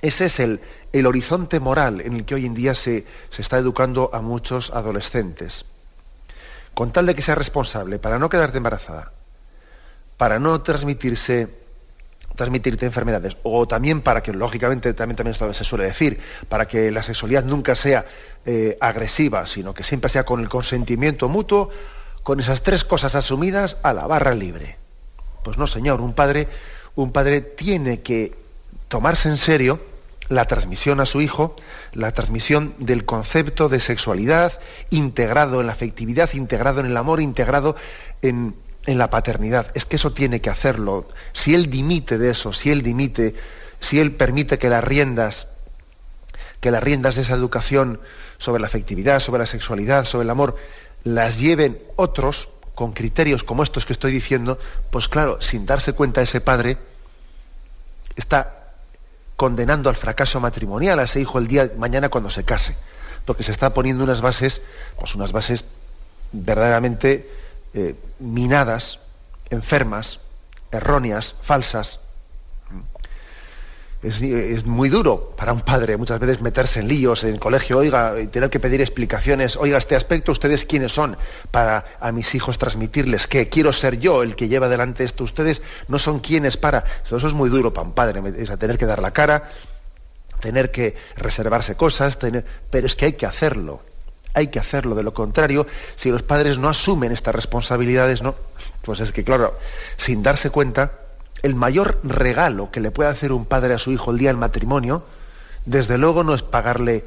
ese 0.00 0.26
es 0.26 0.40
el, 0.40 0.60
el 0.92 1.06
horizonte 1.06 1.60
moral 1.60 2.00
en 2.00 2.14
el 2.14 2.24
que 2.24 2.34
hoy 2.34 2.46
en 2.46 2.54
día 2.54 2.74
se, 2.74 3.06
se 3.30 3.42
está 3.42 3.58
educando 3.58 4.10
a 4.12 4.20
muchos 4.20 4.70
adolescentes 4.72 5.64
con 6.74 6.92
tal 6.92 7.06
de 7.06 7.14
que 7.14 7.22
sea 7.22 7.34
responsable, 7.34 7.98
para 7.98 8.18
no 8.18 8.28
quedarte 8.28 8.58
embarazada, 8.58 9.12
para 10.16 10.38
no 10.38 10.60
transmitirse, 10.62 11.48
transmitirte 12.36 12.86
enfermedades, 12.86 13.36
o 13.42 13.66
también 13.66 14.00
para 14.00 14.22
que, 14.22 14.32
lógicamente, 14.32 14.94
también, 14.94 15.16
también 15.16 15.54
se 15.54 15.64
suele 15.64 15.84
decir, 15.84 16.20
para 16.48 16.66
que 16.66 16.90
la 16.90 17.02
sexualidad 17.02 17.44
nunca 17.44 17.74
sea 17.74 18.06
eh, 18.46 18.76
agresiva, 18.80 19.46
sino 19.46 19.74
que 19.74 19.82
siempre 19.82 20.10
sea 20.10 20.24
con 20.24 20.40
el 20.40 20.48
consentimiento 20.48 21.28
mutuo, 21.28 21.70
con 22.22 22.40
esas 22.40 22.62
tres 22.62 22.84
cosas 22.84 23.14
asumidas 23.14 23.76
a 23.82 23.92
la 23.92 24.06
barra 24.06 24.34
libre. 24.34 24.76
Pues 25.42 25.58
no, 25.58 25.66
señor, 25.66 26.00
un 26.00 26.14
padre, 26.14 26.48
un 26.94 27.12
padre 27.12 27.40
tiene 27.40 28.00
que 28.00 28.34
tomarse 28.88 29.28
en 29.28 29.36
serio 29.36 29.91
la 30.28 30.46
transmisión 30.46 31.00
a 31.00 31.06
su 31.06 31.20
hijo, 31.20 31.56
la 31.92 32.12
transmisión 32.12 32.74
del 32.78 33.04
concepto 33.04 33.68
de 33.68 33.80
sexualidad 33.80 34.58
integrado 34.90 35.60
en 35.60 35.66
la 35.66 35.72
afectividad, 35.72 36.32
integrado 36.34 36.80
en 36.80 36.86
el 36.86 36.96
amor, 36.96 37.20
integrado 37.20 37.76
en, 38.22 38.54
la 38.86 39.10
paternidad. 39.10 39.70
Es 39.74 39.84
que 39.84 39.96
eso 39.96 40.12
tiene 40.12 40.40
que 40.40 40.50
hacerlo. 40.50 41.08
Si 41.32 41.54
él 41.54 41.70
dimite 41.70 42.18
de 42.18 42.30
eso, 42.30 42.52
si 42.52 42.70
él 42.70 42.82
dimite, 42.82 43.34
si 43.78 44.00
él 44.00 44.12
permite 44.12 44.58
que 44.58 44.68
las 44.68 44.82
riendas, 44.82 45.46
que 46.60 46.72
las 46.72 46.82
riendas 46.82 47.14
de 47.14 47.22
esa 47.22 47.34
educación 47.34 48.00
sobre 48.38 48.60
la 48.60 48.66
afectividad, 48.66 49.20
sobre 49.20 49.40
la 49.40 49.46
sexualidad, 49.46 50.04
sobre 50.04 50.24
el 50.24 50.30
amor, 50.30 50.56
las 51.04 51.38
lleven 51.38 51.80
otros 51.94 52.48
con 52.74 52.92
criterios 52.92 53.44
como 53.44 53.62
estos 53.62 53.86
que 53.86 53.92
estoy 53.92 54.12
diciendo, 54.12 54.58
pues 54.90 55.06
claro, 55.06 55.40
sin 55.40 55.64
darse 55.64 55.92
cuenta 55.92 56.22
ese 56.22 56.40
padre, 56.40 56.78
está 58.16 58.61
condenando 59.42 59.90
al 59.90 59.96
fracaso 59.96 60.38
matrimonial 60.38 61.00
a 61.00 61.02
ese 61.02 61.20
hijo 61.20 61.40
el 61.40 61.48
día 61.48 61.66
de 61.66 61.76
mañana 61.76 62.08
cuando 62.10 62.30
se 62.30 62.44
case, 62.44 62.76
porque 63.24 63.42
se 63.42 63.50
está 63.50 63.74
poniendo 63.74 64.04
unas 64.04 64.20
bases, 64.20 64.62
pues 64.96 65.16
unas 65.16 65.32
bases 65.32 65.64
verdaderamente 66.30 67.28
eh, 67.74 67.96
minadas, 68.20 69.00
enfermas, 69.50 70.20
erróneas, 70.70 71.34
falsas, 71.42 71.98
es, 74.02 74.66
muy 74.66 74.88
duro 74.88 75.32
para 75.36 75.52
un 75.52 75.60
padre 75.60 75.96
muchas 75.96 76.18
veces 76.18 76.40
meterse 76.40 76.80
en 76.80 76.88
líos 76.88 77.22
en 77.22 77.34
el 77.34 77.40
colegio, 77.40 77.78
oiga, 77.78 78.20
y 78.20 78.26
tener 78.26 78.50
que 78.50 78.58
pedir 78.58 78.80
explicaciones, 78.80 79.56
oiga, 79.56 79.78
este 79.78 79.94
aspecto, 79.94 80.32
ustedes 80.32 80.64
quiénes 80.64 80.92
son 80.92 81.16
para 81.52 81.84
a 82.00 82.10
mis 82.10 82.34
hijos 82.34 82.58
transmitirles 82.58 83.28
que 83.28 83.48
quiero 83.48 83.72
ser 83.72 84.00
yo 84.00 84.24
el 84.24 84.34
que 84.34 84.48
lleva 84.48 84.66
adelante 84.66 85.04
esto, 85.04 85.22
ustedes 85.22 85.62
no 85.86 86.00
son 86.00 86.18
quienes 86.18 86.56
para. 86.56 86.84
Eso 87.04 87.16
es 87.16 87.34
muy 87.34 87.48
duro 87.48 87.72
para 87.72 87.86
un 87.86 87.94
padre, 87.94 88.20
es 88.38 88.50
a 88.50 88.56
tener 88.56 88.76
que 88.76 88.86
dar 88.86 89.00
la 89.00 89.12
cara, 89.12 89.50
tener 90.40 90.72
que 90.72 90.96
reservarse 91.16 91.76
cosas, 91.76 92.18
tener... 92.18 92.44
pero 92.70 92.88
es 92.88 92.96
que 92.96 93.04
hay 93.04 93.12
que 93.12 93.26
hacerlo, 93.26 93.82
hay 94.34 94.48
que 94.48 94.58
hacerlo, 94.58 94.96
de 94.96 95.04
lo 95.04 95.14
contrario, 95.14 95.68
si 95.94 96.10
los 96.10 96.24
padres 96.24 96.58
no 96.58 96.68
asumen 96.68 97.12
estas 97.12 97.36
responsabilidades, 97.36 98.20
¿no? 98.20 98.34
Pues 98.82 98.98
es 98.98 99.12
que, 99.12 99.22
claro, 99.22 99.56
sin 99.96 100.24
darse 100.24 100.50
cuenta, 100.50 100.90
el 101.42 101.54
mayor 101.54 101.98
regalo 102.04 102.70
que 102.70 102.80
le 102.80 102.90
puede 102.90 103.10
hacer 103.10 103.32
un 103.32 103.44
padre 103.44 103.74
a 103.74 103.78
su 103.78 103.90
hijo 103.90 104.12
el 104.12 104.18
día 104.18 104.30
del 104.30 104.36
matrimonio, 104.36 105.04
desde 105.66 105.98
luego 105.98 106.24
no 106.24 106.34
es 106.34 106.42
pagarle 106.42 107.04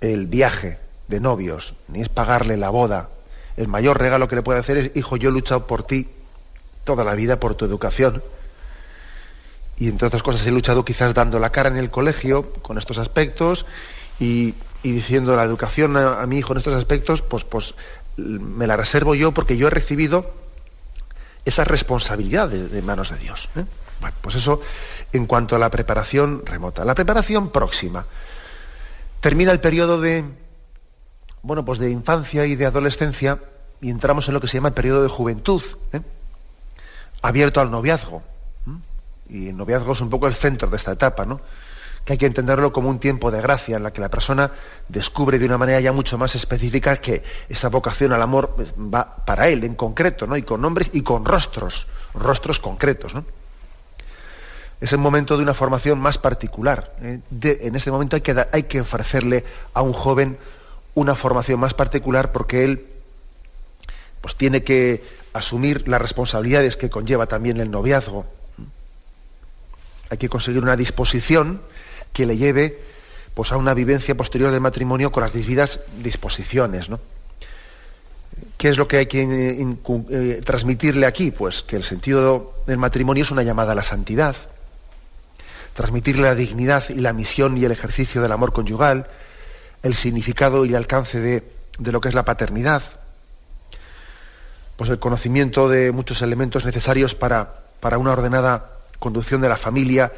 el 0.00 0.26
viaje 0.26 0.78
de 1.08 1.20
novios, 1.20 1.74
ni 1.88 2.00
es 2.00 2.08
pagarle 2.08 2.56
la 2.56 2.70
boda. 2.70 3.10
El 3.56 3.68
mayor 3.68 3.98
regalo 3.98 4.28
que 4.28 4.36
le 4.36 4.42
puede 4.42 4.60
hacer 4.60 4.76
es, 4.78 4.90
hijo, 4.94 5.16
yo 5.16 5.28
he 5.28 5.32
luchado 5.32 5.66
por 5.66 5.82
ti 5.82 6.08
toda 6.84 7.04
la 7.04 7.14
vida, 7.14 7.38
por 7.38 7.54
tu 7.54 7.64
educación. 7.64 8.22
Y 9.76 9.88
entre 9.88 10.08
otras 10.08 10.22
cosas 10.22 10.46
he 10.46 10.50
luchado 10.50 10.84
quizás 10.84 11.14
dando 11.14 11.38
la 11.38 11.50
cara 11.50 11.68
en 11.68 11.76
el 11.76 11.90
colegio 11.90 12.52
con 12.62 12.78
estos 12.78 12.98
aspectos 12.98 13.66
y, 14.18 14.54
diciendo 14.82 15.34
la 15.36 15.44
educación 15.44 15.96
a, 15.96 16.20
a, 16.20 16.26
mi 16.26 16.38
hijo 16.38 16.52
en 16.52 16.58
estos 16.58 16.74
aspectos, 16.74 17.22
pues, 17.22 17.44
pues 17.44 17.74
me 18.16 18.66
la 18.66 18.76
reservo 18.76 19.14
yo 19.14 19.32
porque 19.32 19.56
yo 19.56 19.66
he 19.66 19.70
recibido 19.70 20.43
esa 21.44 21.64
responsabilidad 21.64 22.48
de, 22.48 22.82
manos 22.82 23.10
de 23.10 23.16
Dios. 23.18 23.48
¿eh? 23.56 23.64
Bueno, 24.00 24.16
pues 24.20 24.36
eso 24.36 24.60
en 25.12 25.26
cuanto 25.26 25.56
a 25.56 25.58
la 25.58 25.70
preparación 25.70 26.42
remota. 26.44 26.84
La 26.84 26.94
preparación 26.94 27.50
próxima. 27.50 28.04
Termina 29.20 29.52
el 29.52 29.60
periodo 29.60 30.00
de, 30.00 30.24
bueno, 31.42 31.64
pues 31.64 31.78
de 31.78 31.90
infancia 31.90 32.46
y 32.46 32.56
de 32.56 32.66
adolescencia 32.66 33.38
y 33.80 33.90
entramos 33.90 34.28
en 34.28 34.34
lo 34.34 34.40
que 34.40 34.48
se 34.48 34.58
llama 34.58 34.68
el 34.68 34.74
periodo 34.74 35.02
de 35.02 35.08
juventud, 35.08 35.62
¿eh? 35.92 36.00
abierto 37.22 37.60
al 37.60 37.70
noviazgo. 37.70 38.22
Y 39.28 39.48
el 39.48 39.56
noviazgo 39.56 39.92
es 39.92 40.00
un 40.00 40.10
poco 40.10 40.26
el 40.26 40.34
centro 40.34 40.68
de 40.68 40.76
esta 40.76 40.92
etapa, 40.92 41.24
¿no? 41.24 41.40
Que 42.04 42.12
hay 42.12 42.18
que 42.18 42.26
entenderlo 42.26 42.72
como 42.72 42.90
un 42.90 42.98
tiempo 42.98 43.30
de 43.30 43.40
gracia 43.40 43.76
en 43.76 43.82
la 43.82 43.92
que 43.92 44.00
la 44.00 44.10
persona 44.10 44.50
descubre 44.88 45.38
de 45.38 45.46
una 45.46 45.56
manera 45.56 45.80
ya 45.80 45.92
mucho 45.92 46.18
más 46.18 46.34
específica 46.34 46.98
que 46.98 47.22
esa 47.48 47.68
vocación 47.68 48.12
al 48.12 48.20
amor 48.20 48.52
pues, 48.56 48.72
va 48.72 49.16
para 49.24 49.48
él 49.48 49.64
en 49.64 49.74
concreto, 49.74 50.26
¿no? 50.26 50.36
Y 50.36 50.42
con 50.42 50.60
nombres 50.60 50.90
y 50.92 51.02
con 51.02 51.24
rostros, 51.24 51.86
rostros 52.12 52.60
concretos, 52.60 53.14
¿no? 53.14 53.24
Es 54.80 54.92
el 54.92 54.98
momento 54.98 55.38
de 55.38 55.42
una 55.42 55.54
formación 55.54 55.98
más 55.98 56.18
particular. 56.18 56.92
¿eh? 57.00 57.20
en 57.40 57.76
ese 57.76 57.90
momento 57.90 58.16
hay 58.16 58.22
que, 58.22 58.46
hay 58.52 58.64
que 58.64 58.82
ofrecerle 58.82 59.44
a 59.72 59.80
un 59.80 59.94
joven 59.94 60.36
una 60.94 61.14
formación 61.14 61.58
más 61.58 61.72
particular 61.72 62.32
porque 62.32 62.64
él 62.64 62.84
pues, 64.20 64.36
tiene 64.36 64.62
que 64.62 65.02
asumir 65.32 65.88
las 65.88 66.02
responsabilidades 66.02 66.76
que 66.76 66.90
conlleva 66.90 67.26
también 67.26 67.58
el 67.58 67.70
noviazgo. 67.70 68.26
Hay 70.10 70.18
que 70.18 70.28
conseguir 70.28 70.62
una 70.62 70.76
disposición 70.76 71.62
que 72.14 72.24
le 72.24 72.38
lleve 72.38 72.80
pues, 73.34 73.52
a 73.52 73.58
una 73.58 73.74
vivencia 73.74 74.16
posterior 74.16 74.50
del 74.50 74.62
matrimonio 74.62 75.12
con 75.12 75.22
las 75.22 75.34
debidas 75.34 75.80
disposiciones. 76.02 76.88
¿no? 76.88 76.98
¿Qué 78.56 78.70
es 78.70 78.78
lo 78.78 78.88
que 78.88 78.98
hay 78.98 79.06
que 79.06 79.22
eh, 79.22 79.76
eh, 80.10 80.40
transmitirle 80.42 81.04
aquí? 81.04 81.30
Pues 81.30 81.62
que 81.62 81.76
el 81.76 81.84
sentido 81.84 82.54
del 82.66 82.78
matrimonio 82.78 83.24
es 83.24 83.30
una 83.30 83.42
llamada 83.42 83.72
a 83.72 83.74
la 83.74 83.82
santidad. 83.82 84.36
transmitirle 85.74 86.22
la 86.22 86.36
dignidad 86.36 86.88
y 86.88 87.00
la 87.00 87.12
misión 87.12 87.58
y 87.58 87.64
el 87.64 87.72
ejercicio 87.72 88.22
del 88.22 88.30
amor 88.30 88.52
conyugal, 88.52 89.08
el 89.82 89.94
significado 89.94 90.64
y 90.64 90.68
el 90.68 90.76
alcance 90.76 91.18
de, 91.18 91.42
de 91.78 91.92
lo 91.92 92.00
que 92.00 92.08
es 92.08 92.14
la 92.14 92.24
paternidad, 92.24 92.82
pues 94.76 94.88
el 94.88 95.00
conocimiento 95.00 95.68
de 95.68 95.90
muchos 95.90 96.22
elementos 96.22 96.64
necesarios 96.64 97.16
para, 97.16 97.56
para 97.80 97.98
una 97.98 98.12
ordenada 98.12 98.70
conducción 99.00 99.40
de 99.40 99.48
la 99.48 99.56
familia 99.56 100.12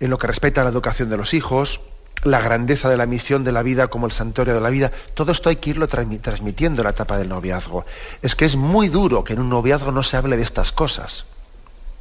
en 0.00 0.10
lo 0.10 0.18
que 0.18 0.26
respecta 0.26 0.62
a 0.62 0.64
la 0.64 0.70
educación 0.70 1.10
de 1.10 1.16
los 1.16 1.34
hijos, 1.34 1.80
la 2.24 2.40
grandeza 2.40 2.88
de 2.88 2.96
la 2.96 3.06
misión 3.06 3.44
de 3.44 3.52
la 3.52 3.62
vida 3.62 3.88
como 3.88 4.06
el 4.06 4.12
santuario 4.12 4.54
de 4.54 4.60
la 4.60 4.70
vida, 4.70 4.90
todo 5.14 5.32
esto 5.32 5.48
hay 5.48 5.56
que 5.56 5.70
irlo 5.70 5.88
transmitiendo 5.88 6.82
en 6.82 6.84
la 6.84 6.90
etapa 6.90 7.18
del 7.18 7.28
noviazgo. 7.28 7.84
Es 8.22 8.34
que 8.34 8.44
es 8.44 8.56
muy 8.56 8.88
duro 8.88 9.24
que 9.24 9.34
en 9.34 9.40
un 9.40 9.48
noviazgo 9.48 9.92
no 9.92 10.02
se 10.02 10.16
hable 10.16 10.36
de 10.36 10.42
estas 10.42 10.72
cosas. 10.72 11.24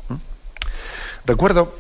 ¿Mm? 0.10 0.16
Recuerdo, 1.26 1.74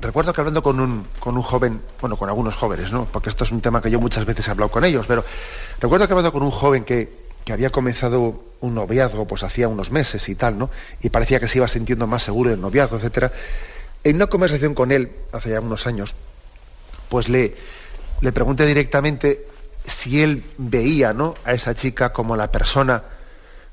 recuerdo 0.00 0.32
que 0.32 0.40
hablando 0.40 0.62
con 0.62 0.78
un, 0.78 1.06
con 1.18 1.36
un 1.36 1.42
joven, 1.42 1.80
bueno, 2.00 2.16
con 2.16 2.28
algunos 2.28 2.54
jóvenes, 2.54 2.92
¿no? 2.92 3.06
Porque 3.06 3.30
esto 3.30 3.44
es 3.44 3.50
un 3.50 3.60
tema 3.60 3.82
que 3.82 3.90
yo 3.90 4.00
muchas 4.00 4.24
veces 4.24 4.46
he 4.46 4.50
hablado 4.50 4.70
con 4.70 4.84
ellos, 4.84 5.06
pero 5.06 5.24
recuerdo 5.80 6.06
que 6.06 6.12
hablando 6.12 6.32
con 6.32 6.42
un 6.42 6.52
joven 6.52 6.84
que, 6.84 7.26
que 7.44 7.52
había 7.52 7.70
comenzado 7.70 8.42
un 8.60 8.74
noviazgo 8.74 9.26
pues 9.26 9.42
hacía 9.42 9.68
unos 9.68 9.90
meses 9.90 10.28
y 10.28 10.34
tal, 10.36 10.58
¿no? 10.58 10.70
Y 11.00 11.10
parecía 11.10 11.40
que 11.40 11.48
se 11.48 11.58
iba 11.58 11.68
sintiendo 11.68 12.06
más 12.06 12.22
seguro 12.22 12.50
del 12.50 12.60
noviazgo, 12.60 12.96
etcétera. 12.96 13.32
En 14.06 14.14
una 14.14 14.28
conversación 14.28 14.72
con 14.72 14.92
él, 14.92 15.10
hace 15.32 15.50
ya 15.50 15.60
unos 15.60 15.84
años, 15.88 16.14
pues 17.08 17.28
le, 17.28 17.56
le 18.20 18.30
pregunté 18.30 18.64
directamente 18.64 19.48
si 19.84 20.22
él 20.22 20.44
veía 20.58 21.12
¿no? 21.12 21.34
a 21.44 21.54
esa 21.54 21.74
chica 21.74 22.12
como 22.12 22.36
la 22.36 22.52
persona, 22.52 23.02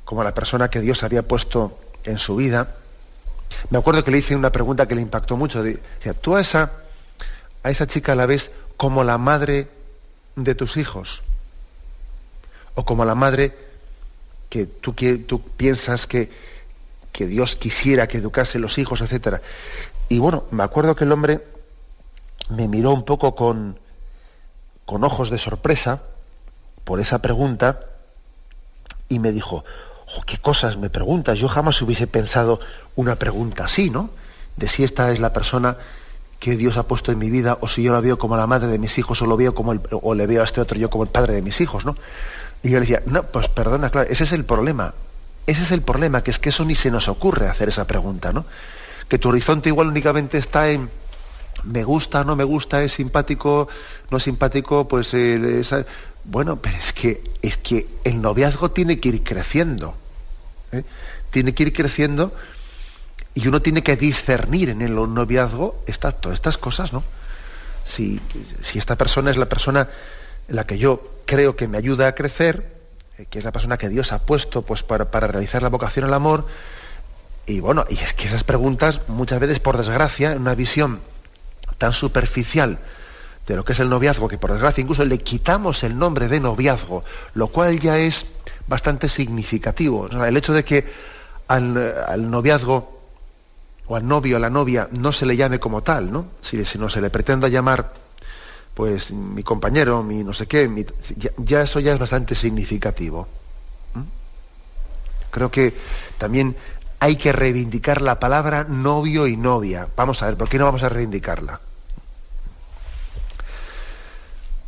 como 0.04 0.24
la 0.24 0.34
persona 0.34 0.72
que 0.72 0.80
Dios 0.80 1.04
había 1.04 1.22
puesto 1.22 1.78
en 2.04 2.18
su 2.18 2.36
vida. 2.36 2.78
Me 3.70 3.78
acuerdo 3.78 4.04
que 4.04 4.10
le 4.10 4.18
hice 4.18 4.36
una 4.36 4.52
pregunta 4.52 4.88
que 4.88 4.96
le 4.96 5.02
impactó 5.04 5.38
mucho. 5.38 5.62
Decía, 5.62 6.16
¿tú 6.20 6.36
a 6.36 6.42
esa, 6.42 6.72
a 7.62 7.70
esa 7.70 7.86
chica 7.86 8.16
la 8.16 8.26
ves 8.26 8.50
como 8.76 9.04
la 9.04 9.20
madre 9.20 9.68
de 10.36 10.56
tus 10.56 10.78
hijos? 10.78 11.22
¿O 12.74 12.86
como 12.86 13.06
la 13.06 13.14
madre 13.14 13.56
que 14.50 14.66
tú, 14.66 14.96
que, 14.96 15.18
tú 15.18 15.44
piensas 15.44 16.08
que, 16.08 16.32
que 17.12 17.28
Dios 17.28 17.56
quisiera 17.56 18.08
que 18.08 18.18
educase 18.18 18.58
los 18.58 18.80
hijos, 18.80 19.02
etcétera? 19.02 19.40
Y 20.14 20.20
bueno, 20.20 20.44
me 20.52 20.62
acuerdo 20.62 20.96
que 20.96 21.06
el 21.06 21.12
hombre 21.12 21.44
me 22.50 22.68
miró 22.68 22.92
un 22.92 23.02
poco 23.02 23.34
con, 23.34 23.80
con 24.86 25.04
ojos 25.04 25.32
de 25.32 25.40
sorpresa 25.40 26.04
por 26.84 27.00
esa 27.00 27.18
pregunta 27.18 27.80
y 29.10 29.18
me 29.18 29.32
dijo, 29.32 29.66
¿qué 30.28 30.38
cosas 30.38 30.78
me 30.78 30.92
preguntas? 30.92 31.40
Yo 31.40 31.48
jamás 31.48 31.82
hubiese 31.82 32.06
pensado 32.06 32.60
una 32.96 33.16
pregunta 33.16 33.66
así, 33.66 33.90
¿no? 33.90 34.12
De 34.56 34.68
si 34.68 34.84
esta 34.84 35.12
es 35.12 35.20
la 35.20 35.34
persona 35.34 35.78
que 36.40 36.58
Dios 36.58 36.78
ha 36.78 36.84
puesto 36.84 37.12
en 37.12 37.18
mi 37.18 37.32
vida 37.32 37.58
o 37.62 37.68
si 37.68 37.82
yo 37.82 37.92
la 37.92 38.00
veo 38.00 38.20
como 38.20 38.38
la 38.38 38.46
madre 38.46 38.68
de 38.68 38.78
mis 38.78 39.00
hijos 39.00 39.20
o 39.24 39.26
lo 39.26 39.36
veo 39.36 39.56
como 39.56 39.72
el, 39.72 39.82
o 39.90 40.14
le 40.14 40.28
veo 40.28 40.42
a 40.42 40.46
este 40.46 40.62
otro 40.62 40.78
yo 40.78 40.92
como 40.92 41.06
el 41.06 41.10
padre 41.10 41.34
de 41.34 41.42
mis 41.42 41.60
hijos, 41.60 41.86
¿no? 41.86 41.98
Y 42.62 42.70
yo 42.70 42.76
le 42.76 42.82
decía, 42.82 43.02
no, 43.08 43.24
pues 43.24 43.48
perdona, 43.48 43.90
claro, 43.90 44.12
ese 44.12 44.26
es 44.26 44.32
el 44.32 44.46
problema. 44.46 44.94
Ese 45.48 45.64
es 45.64 45.72
el 45.72 45.82
problema, 45.82 46.22
que 46.22 46.30
es 46.30 46.38
que 46.38 46.50
eso 46.50 46.64
ni 46.66 46.76
se 46.76 46.92
nos 46.92 47.08
ocurre 47.08 47.50
hacer 47.50 47.70
esa 47.70 47.88
pregunta, 47.88 48.32
¿no? 48.32 48.46
Que 49.08 49.20
tu 49.20 49.30
horizonte 49.30 49.70
igual 49.70 49.88
únicamente 49.88 50.38
está 50.38 50.70
en, 50.70 50.90
me 51.64 51.84
gusta, 51.84 52.24
no 52.24 52.36
me 52.36 52.44
gusta, 52.44 52.84
es 52.84 52.94
simpático, 52.94 53.68
no 54.10 54.18
es 54.18 54.24
simpático, 54.24 54.88
pues 54.88 55.14
eh, 55.14 55.64
bueno, 56.24 56.58
pero 56.58 56.78
es 56.78 56.94
que 56.94 57.24
es 57.42 57.58
que 57.58 57.88
el 58.04 58.22
noviazgo 58.22 58.72
tiene 58.72 59.00
que 59.00 59.10
ir 59.10 59.24
creciendo. 59.24 59.96
¿eh? 60.72 60.84
Tiene 61.32 61.54
que 61.54 61.64
ir 61.64 61.74
creciendo 61.74 62.34
y 63.34 63.48
uno 63.48 63.62
tiene 63.62 63.84
que 63.84 63.98
discernir 63.98 64.70
en 64.70 64.82
el 64.82 64.96
noviazgo 64.96 65.84
todas 66.22 66.34
estas 66.34 66.58
cosas, 66.58 66.94
¿no? 66.94 67.04
Si, 67.86 68.20
si, 68.62 68.80
esta 68.80 68.96
persona 68.96 69.32
es 69.32 69.38
la 69.38 69.48
persona 69.48 69.90
la 70.48 70.66
que 70.66 70.78
yo 70.78 71.22
creo 71.26 71.58
que 71.58 71.68
me 71.68 71.78
ayuda 71.78 72.08
a 72.08 72.16
crecer, 72.16 72.72
eh, 73.18 73.26
que 73.30 73.40
es 73.40 73.46
la 73.46 73.52
persona 73.52 73.78
que 73.78 73.90
Dios 73.90 74.14
ha 74.14 74.20
puesto 74.20 74.62
pues, 74.62 74.84
para, 74.84 75.12
para 75.12 75.28
realizar 75.28 75.62
la 75.62 75.70
vocación 75.70 76.06
al 76.06 76.14
amor, 76.14 76.46
y 77.46 77.60
bueno, 77.60 77.86
y 77.90 77.96
es 77.96 78.14
que 78.14 78.28
esas 78.28 78.44
preguntas 78.44 79.02
muchas 79.08 79.40
veces, 79.40 79.60
por 79.60 79.78
desgracia, 79.78 80.32
en 80.32 80.42
una 80.42 80.56
visión 80.56 81.02
tan 81.78 81.94
superficial 81.94 82.80
de 83.48 83.56
lo 83.56 83.66
que 83.66 83.74
es 83.74 83.80
el 83.80 83.90
noviazgo, 83.90 84.28
que 84.28 84.38
por 84.38 84.54
desgracia 84.54 84.82
incluso 84.82 85.04
le 85.04 85.20
quitamos 85.20 85.84
el 85.84 85.98
nombre 85.98 86.28
de 86.28 86.40
noviazgo, 86.40 87.04
lo 87.34 87.48
cual 87.48 87.80
ya 87.80 87.98
es 87.98 88.26
bastante 88.68 89.10
significativo. 89.10 90.08
el 90.08 90.38
hecho 90.38 90.54
de 90.54 90.64
que 90.64 90.86
al, 91.48 92.32
noviazgo 92.32 93.02
o 93.88 93.96
al 93.98 94.08
novio 94.08 94.38
a 94.38 94.40
la 94.40 94.50
novia 94.50 94.88
no 94.92 95.12
se 95.12 95.26
le 95.26 95.36
llame 95.36 95.60
como 95.60 95.84
tal, 95.84 96.12
¿no? 96.12 96.28
Si, 96.42 96.64
si 96.64 96.78
no 96.78 96.90
se 96.90 97.02
le 97.02 97.10
pretenda 97.10 97.50
llamar, 97.50 97.92
pues 98.74 99.12
mi 99.12 99.44
compañero, 99.44 100.02
mi 100.04 100.24
no 100.24 100.34
sé 100.34 100.48
qué, 100.48 100.86
ya, 101.38 101.62
eso 101.62 101.80
ya 101.80 101.94
es 101.94 102.00
bastante 102.00 102.36
significativo. 102.36 103.28
Creo 105.30 105.50
que 105.50 105.74
también 106.18 106.56
hay 107.04 107.18
que 107.18 107.34
reivindicar 107.34 108.02
la 108.02 108.18
palabra 108.18 108.64
novio 108.64 109.28
y 109.28 109.36
novia. 109.36 109.90
Vamos 109.94 110.24
a 110.24 110.28
ver, 110.28 110.38
¿por 110.38 110.48
qué 110.48 110.58
no 110.58 110.64
vamos 110.64 110.84
a 110.84 110.90
reivindicarla? 110.90 111.60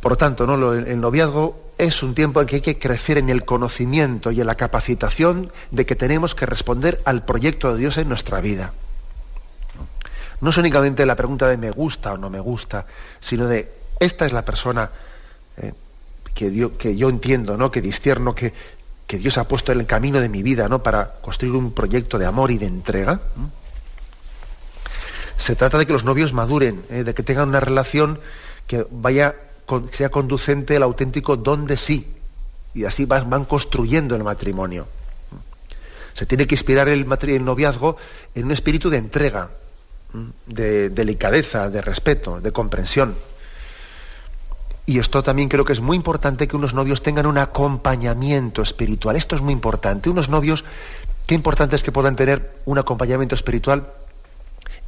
Por 0.02 0.12
lo 0.12 0.16
tanto, 0.18 0.46
¿no? 0.46 0.74
el 0.74 1.00
noviazgo 1.00 1.72
es 1.78 2.02
un 2.02 2.14
tiempo 2.14 2.42
en 2.42 2.46
que 2.46 2.56
hay 2.56 2.60
que 2.60 2.78
crecer 2.78 3.16
en 3.16 3.30
el 3.30 3.46
conocimiento 3.46 4.32
y 4.32 4.42
en 4.42 4.46
la 4.46 4.54
capacitación 4.54 5.50
de 5.70 5.86
que 5.86 5.96
tenemos 5.96 6.34
que 6.34 6.44
responder 6.44 7.00
al 7.06 7.24
proyecto 7.24 7.72
de 7.72 7.80
Dios 7.80 7.96
en 7.96 8.10
nuestra 8.10 8.42
vida. 8.42 8.74
No 10.42 10.50
es 10.50 10.58
únicamente 10.58 11.06
la 11.06 11.16
pregunta 11.16 11.48
de 11.48 11.56
me 11.56 11.70
gusta 11.70 12.12
o 12.12 12.18
no 12.18 12.28
me 12.28 12.40
gusta, 12.40 12.84
sino 13.18 13.46
de 13.46 13.72
esta 13.98 14.26
es 14.26 14.34
la 14.34 14.44
persona 14.44 14.90
eh, 15.56 15.72
que, 16.34 16.70
que, 16.76 16.96
yo 16.96 17.08
entiendo, 17.08 17.56
¿no? 17.56 17.70
que 17.70 17.80
discierno, 17.80 18.34
que, 18.34 18.52
que, 19.06 19.18
Dios 19.18 19.38
ha 19.38 19.48
puesto 19.48 19.72
en 19.72 19.80
el 19.80 19.86
camino 19.86 20.20
de 20.20 20.28
mi 20.28 20.42
vida 20.42 20.68
¿no? 20.68 20.82
para 20.82 21.14
construir 21.20 21.54
un 21.54 21.72
proyecto 21.72 22.18
de 22.18 22.26
amor 22.26 22.50
y 22.50 22.58
de 22.58 22.66
entrega. 22.66 23.20
Se 25.36 25.54
trata 25.54 25.78
de 25.78 25.86
que 25.86 25.92
los 25.92 26.04
novios 26.04 26.32
maduren, 26.32 26.84
¿eh? 26.90 27.04
de 27.04 27.14
que 27.14 27.22
tengan 27.22 27.48
una 27.48 27.60
relación 27.60 28.18
que 28.66 28.86
vaya 28.90 29.34
sea 29.92 30.10
conducente 30.10 30.76
el 30.76 30.82
auténtico 30.82 31.36
don 31.36 31.66
de 31.66 31.76
sí. 31.76 32.12
Y 32.74 32.84
así 32.84 33.04
van, 33.04 33.44
construyendo 33.46 34.14
el 34.14 34.22
matrimonio. 34.22 34.86
Se 36.14 36.26
tiene 36.26 36.46
que 36.46 36.54
inspirar 36.54 36.88
el, 36.88 37.06
el 37.22 37.44
noviazgo 37.44 37.96
en 38.34 38.46
un 38.46 38.52
espíritu 38.52 38.90
de 38.90 38.98
entrega, 38.98 39.50
de 40.46 40.90
delicadeza, 40.90 41.68
de 41.68 41.82
respeto, 41.82 42.40
de 42.40 42.52
comprensión. 42.52 43.14
Y 44.86 44.98
esto 44.98 45.22
también 45.22 45.48
creo 45.48 45.64
que 45.64 45.72
es 45.72 45.80
muy 45.80 45.96
importante 45.96 46.46
que 46.46 46.56
unos 46.56 46.72
novios 46.72 47.02
tengan 47.02 47.26
un 47.26 47.38
acompañamiento 47.38 48.62
espiritual. 48.62 49.16
Esto 49.16 49.34
es 49.34 49.42
muy 49.42 49.52
importante. 49.52 50.08
Unos 50.08 50.28
novios, 50.28 50.64
qué 51.26 51.34
importante 51.34 51.74
es 51.74 51.82
que 51.82 51.92
puedan 51.92 52.14
tener 52.14 52.54
un 52.66 52.78
acompañamiento 52.78 53.34
espiritual. 53.34 53.88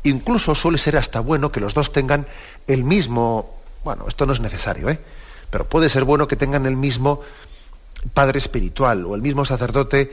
Incluso 0.04 0.54
suele 0.54 0.78
ser 0.78 0.96
hasta 0.96 1.18
bueno 1.18 1.50
que 1.50 1.60
los 1.60 1.74
dos 1.74 1.92
tengan 1.92 2.26
el 2.68 2.84
mismo 2.84 3.58
bueno, 3.84 4.04
esto 4.08 4.26
no 4.26 4.32
es 4.32 4.40
necesario, 4.40 4.88
¿eh? 4.88 4.98
Pero 5.50 5.64
puede 5.64 5.88
ser 5.88 6.04
bueno 6.04 6.28
que 6.28 6.36
tengan 6.36 6.66
el 6.66 6.76
mismo 6.76 7.22
padre 8.12 8.38
espiritual 8.38 9.06
o 9.06 9.14
el 9.14 9.22
mismo 9.22 9.44
sacerdote 9.44 10.12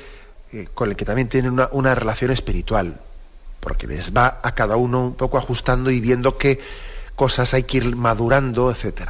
eh, 0.53 0.69
con 0.73 0.89
el 0.89 0.95
que 0.95 1.05
también 1.05 1.27
tienen 1.27 1.51
una, 1.51 1.67
una, 1.71 1.93
relación 1.93 2.31
espiritual, 2.31 2.99
porque 3.59 3.87
les 3.87 4.15
va 4.15 4.39
a 4.41 4.55
cada 4.55 4.77
uno 4.77 5.03
un 5.03 5.15
poco 5.15 5.37
ajustando 5.37 5.91
y 5.91 5.99
viendo 5.99 6.37
qué 6.37 6.59
cosas 7.15 7.53
hay 7.53 7.63
que 7.63 7.77
ir 7.77 7.95
madurando, 7.95 8.71
etc. 8.71 9.09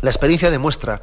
La 0.00 0.10
experiencia 0.10 0.50
demuestra 0.50 1.00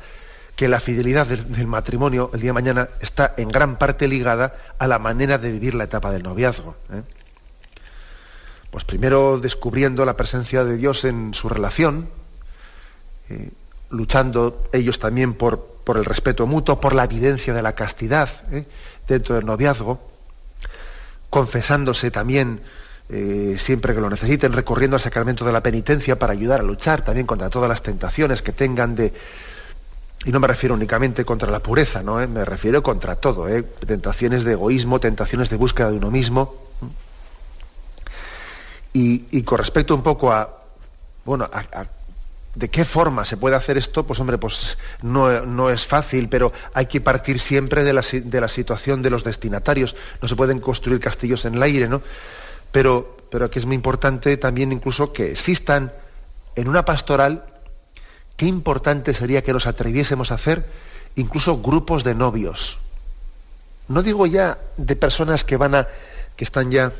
que 0.55 0.67
la 0.67 0.79
fidelidad 0.79 1.27
del, 1.27 1.67
matrimonio 1.67 2.29
el 2.33 2.41
día 2.41 2.49
de 2.49 2.53
mañana 2.53 2.89
está 2.99 3.33
en 3.37 3.49
gran 3.49 3.77
parte 3.77 4.07
ligada 4.07 4.55
a 4.77 4.87
la 4.87 4.99
manera 4.99 5.37
de 5.37 5.51
vivir 5.51 5.73
la 5.73 5.85
etapa 5.85 6.11
del 6.11 6.23
noviazgo. 6.23 6.75
¿eh? 6.93 7.01
Pues 8.69 8.85
primero 8.85 9.39
descubriendo 9.39 10.05
la 10.05 10.15
presencia 10.15 10.63
de 10.63 10.77
Dios 10.77 11.03
en 11.03 11.33
su 11.33 11.49
relación, 11.49 12.09
eh, 13.29 13.49
luchando 13.89 14.69
ellos 14.71 14.99
también 14.99 15.33
por, 15.33 15.65
por, 15.83 15.97
el 15.97 16.05
respeto 16.05 16.47
mutuo, 16.47 16.79
por 16.79 16.93
la 16.93 17.05
evidencia 17.05 17.53
de 17.53 17.61
la 17.61 17.73
castidad 17.73 18.29
eh, 18.51 18.65
dentro 19.07 19.35
del 19.35 19.45
noviazgo, 19.45 19.99
confesándose 21.29 22.11
también 22.11 22.61
eh, 23.11 23.55
siempre 23.59 23.93
que 23.93 24.01
lo 24.01 24.09
necesiten, 24.09 24.53
recorriendo 24.53 24.95
al 24.95 25.01
sacramento 25.01 25.43
de 25.43 25.51
la 25.51 25.61
penitencia 25.61 26.17
para 26.17 26.33
ayudar 26.33 26.61
a 26.61 26.63
luchar 26.63 27.03
también 27.03 27.27
contra 27.27 27.49
todas 27.49 27.67
las 27.67 27.83
tentaciones 27.83 28.41
que 28.41 28.53
tengan 28.53 28.95
de, 28.95 29.13
y 30.25 30.31
no 30.31 30.39
me 30.39 30.47
refiero 30.47 30.75
únicamente 30.75 31.25
contra 31.25 31.49
la 31.49 31.59
pureza, 31.59 32.03
¿no? 32.03 32.25
me 32.27 32.45
refiero 32.45 32.83
contra 32.83 33.15
todo, 33.15 33.47
tentaciones 33.85 34.43
de 34.43 34.53
egoísmo, 34.53 34.99
tentaciones 34.99 35.49
de 35.49 35.57
búsqueda 35.57 35.89
de 35.89 35.97
uno 35.97 36.11
mismo. 36.11 36.55
Y, 38.93 39.41
con 39.43 39.57
respecto 39.57 39.95
un 39.95 40.03
poco 40.03 40.31
a, 40.31 40.63
bueno, 41.23 41.49
de 42.53 42.69
qué 42.69 42.83
forma 42.83 43.23
se 43.23 43.37
puede 43.37 43.55
hacer 43.55 43.77
esto, 43.77 44.05
pues 44.05 44.19
hombre, 44.19 44.37
pues 44.37 44.77
no, 45.01 45.69
es 45.69 45.87
fácil, 45.87 46.27
pero 46.27 46.51
hay 46.73 46.85
que 46.87 46.99
partir 46.99 47.39
siempre 47.39 47.83
de 47.83 47.93
la, 47.93 48.47
situación 48.49 49.01
de 49.01 49.09
los 49.09 49.23
destinatarios. 49.23 49.95
No 50.21 50.27
se 50.27 50.35
pueden 50.35 50.59
construir 50.59 50.99
castillos 50.99 51.45
en 51.45 51.55
el 51.55 51.63
aire, 51.63 51.87
¿no? 51.87 52.01
Pero 52.71 53.21
pero 53.31 53.49
que 53.49 53.59
es 53.59 53.65
muy 53.65 53.75
importante 53.75 54.35
también 54.37 54.71
incluso 54.73 55.13
que 55.13 55.31
existan 55.31 55.91
en 56.55 56.67
una 56.67 56.83
pastoral, 56.83 57.45
qué 58.35 58.45
importante 58.45 59.13
sería 59.13 59.41
que 59.41 59.53
nos 59.53 59.67
atreviésemos 59.67 60.31
a 60.31 60.35
hacer 60.35 60.65
incluso 61.15 61.61
grupos 61.61 62.03
de 62.03 62.13
novios. 62.13 62.77
No 63.87 64.03
digo 64.03 64.27
ya 64.27 64.57
de 64.75 64.95
personas 64.97 65.45
que 65.45 65.55
van 65.55 65.75
a, 65.75 65.87
que 66.35 66.43
están 66.43 66.71
ya 66.71 66.91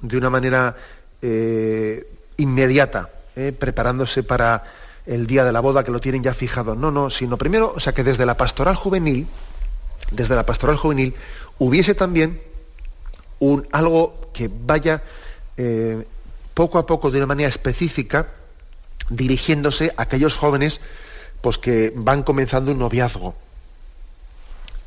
de 0.00 0.16
una 0.16 0.30
manera 0.30 0.74
eh, 1.20 2.08
inmediata, 2.38 3.10
eh, 3.36 3.52
preparándose 3.52 4.22
para 4.22 4.64
el 5.04 5.26
día 5.26 5.44
de 5.44 5.52
la 5.52 5.60
boda, 5.60 5.84
que 5.84 5.90
lo 5.90 6.00
tienen 6.00 6.22
ya 6.22 6.32
fijado. 6.32 6.74
No, 6.74 6.90
no, 6.90 7.10
sino 7.10 7.36
primero, 7.36 7.74
o 7.76 7.80
sea, 7.80 7.92
que 7.92 8.04
desde 8.04 8.24
la 8.24 8.38
pastoral 8.38 8.74
juvenil, 8.74 9.26
desde 10.10 10.34
la 10.34 10.46
pastoral 10.46 10.76
juvenil, 10.76 11.14
hubiese 11.58 11.94
también 11.94 12.40
un, 13.38 13.66
algo 13.72 14.30
que 14.32 14.50
vaya 14.52 15.02
eh, 15.56 16.06
poco 16.54 16.78
a 16.78 16.86
poco, 16.86 17.10
de 17.10 17.18
una 17.18 17.26
manera 17.26 17.48
específica, 17.48 18.28
dirigiéndose 19.10 19.92
a 19.96 20.02
aquellos 20.02 20.36
jóvenes 20.36 20.80
pues, 21.40 21.58
que 21.58 21.92
van 21.94 22.22
comenzando 22.22 22.72
un 22.72 22.78
noviazgo. 22.78 23.34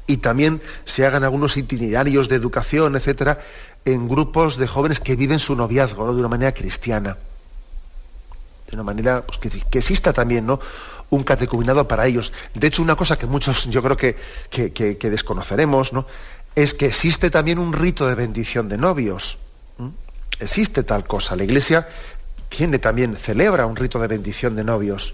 Y 0.08 0.18
también 0.18 0.62
se 0.86 1.06
hagan 1.06 1.24
algunos 1.24 1.58
itinerarios 1.58 2.30
de 2.30 2.36
educación, 2.36 2.96
etcétera, 2.96 3.42
en 3.86 4.08
grupos 4.08 4.58
de 4.58 4.68
jóvenes 4.68 5.00
que 5.00 5.16
viven 5.16 5.40
su 5.40 5.56
noviazgo 5.56 6.14
de 6.14 6.20
una 6.20 6.30
manera 6.30 6.54
cristiana. 6.54 7.18
De 8.70 8.76
una 8.76 8.84
manera 8.84 9.22
pues, 9.22 9.38
que, 9.38 9.78
exista 9.78 10.14
también 10.14 10.46
¿no? 10.46 10.60
un 11.10 11.24
catecuminado 11.24 11.88
para 11.88 12.06
ellos. 12.06 12.32
De 12.54 12.68
hecho, 12.68 12.82
una 12.82 12.96
cosa 12.96 13.18
que 13.18 13.26
muchos 13.26 13.66
yo 13.66 13.84
creo 13.84 13.98
que, 13.98 14.16
que, 14.50 15.10
desconoceremos 15.10 15.94
¿no? 15.94 16.06
Es 16.58 16.74
que 16.74 16.88
existe 16.88 17.30
también 17.30 17.60
un 17.60 17.72
rito 17.72 18.08
de 18.08 18.16
bendición 18.16 18.68
de 18.68 18.80
novios. 18.80 19.38
Existe 20.40 20.82
tal 20.82 21.06
cosa. 21.06 21.36
La 21.36 21.44
Iglesia 21.44 21.88
tiene 22.50 22.80
también, 22.80 23.16
celebra 23.16 23.68
un 23.68 23.76
rito 23.76 24.00
de 24.00 24.08
bendición 24.08 24.56
de 24.56 24.64
novios 24.64 25.14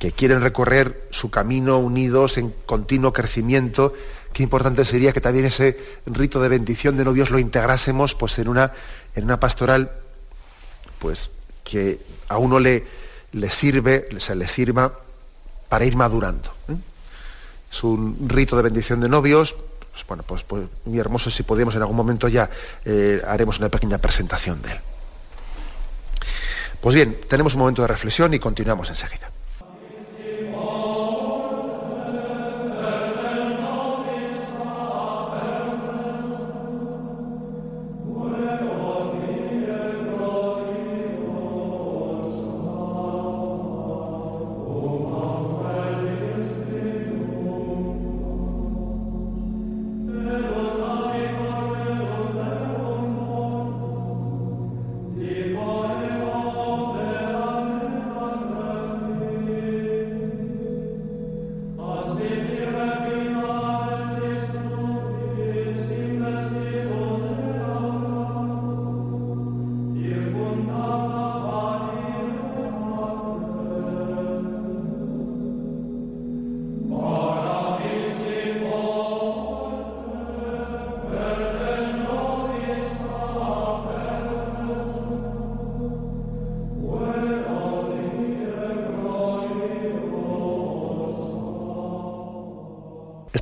que 0.00 0.10
quieren 0.10 0.40
recorrer 0.40 1.06
su 1.10 1.30
camino 1.30 1.78
unidos 1.78 2.38
en 2.38 2.52
continuo 2.66 3.12
crecimiento. 3.12 3.94
Qué 4.32 4.42
importante 4.42 4.84
sería 4.84 5.12
que 5.12 5.20
también 5.20 5.44
ese 5.44 5.78
rito 6.06 6.40
de 6.40 6.48
bendición 6.48 6.96
de 6.96 7.04
novios 7.04 7.30
lo 7.30 7.38
integrásemos 7.38 8.16
pues, 8.16 8.36
en, 8.40 8.48
una, 8.48 8.72
en 9.14 9.22
una 9.22 9.38
pastoral 9.38 9.92
pues, 10.98 11.30
que 11.62 12.00
a 12.28 12.36
uno 12.36 12.58
le, 12.58 12.84
le 13.30 13.48
sirve, 13.48 14.08
se 14.18 14.34
le 14.34 14.48
sirva 14.48 14.92
para 15.68 15.84
ir 15.84 15.94
madurando. 15.94 16.52
¿eh? 16.68 16.74
Es 17.70 17.84
un 17.84 18.28
rito 18.28 18.56
de 18.56 18.62
bendición 18.62 19.00
de 19.00 19.08
novios, 19.08 19.54
pues, 19.92 20.06
bueno, 20.06 20.22
pues, 20.26 20.42
pues, 20.42 20.64
muy 20.84 20.98
hermoso, 20.98 21.30
si 21.30 21.42
podemos 21.42 21.74
en 21.74 21.82
algún 21.82 21.96
momento 21.96 22.28
ya 22.28 22.48
eh, 22.84 23.22
haremos 23.26 23.58
una 23.58 23.68
pequeña 23.68 23.98
presentación 23.98 24.62
de 24.62 24.72
él. 24.72 24.78
Pues 26.80 26.94
bien, 26.94 27.18
tenemos 27.28 27.54
un 27.54 27.60
momento 27.60 27.82
de 27.82 27.88
reflexión 27.88 28.32
y 28.34 28.38
continuamos 28.38 28.88
enseguida. 28.88 29.30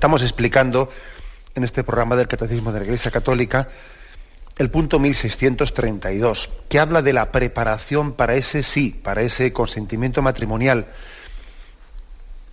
Estamos 0.06 0.22
explicando 0.22 0.88
en 1.56 1.64
este 1.64 1.82
programa 1.82 2.14
del 2.14 2.28
Catecismo 2.28 2.70
de 2.70 2.78
la 2.78 2.84
Iglesia 2.84 3.10
Católica 3.10 3.68
el 4.56 4.70
punto 4.70 5.00
1632, 5.00 6.48
que 6.68 6.78
habla 6.78 7.02
de 7.02 7.12
la 7.12 7.32
preparación 7.32 8.12
para 8.12 8.36
ese 8.36 8.62
sí, 8.62 8.90
para 9.02 9.22
ese 9.22 9.52
consentimiento 9.52 10.22
matrimonial. 10.22 10.86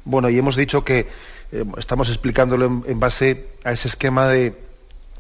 Bueno, 0.04 0.32
y 0.32 0.40
hemos 0.40 0.56
dicho 0.56 0.84
que 0.84 1.08
eh, 1.52 1.64
estamos 1.78 2.10
explicándolo 2.10 2.66
en, 2.88 3.00
base 3.00 3.46
a 3.64 3.72
ese 3.72 3.88
esquema 3.88 4.28
de 4.30 4.58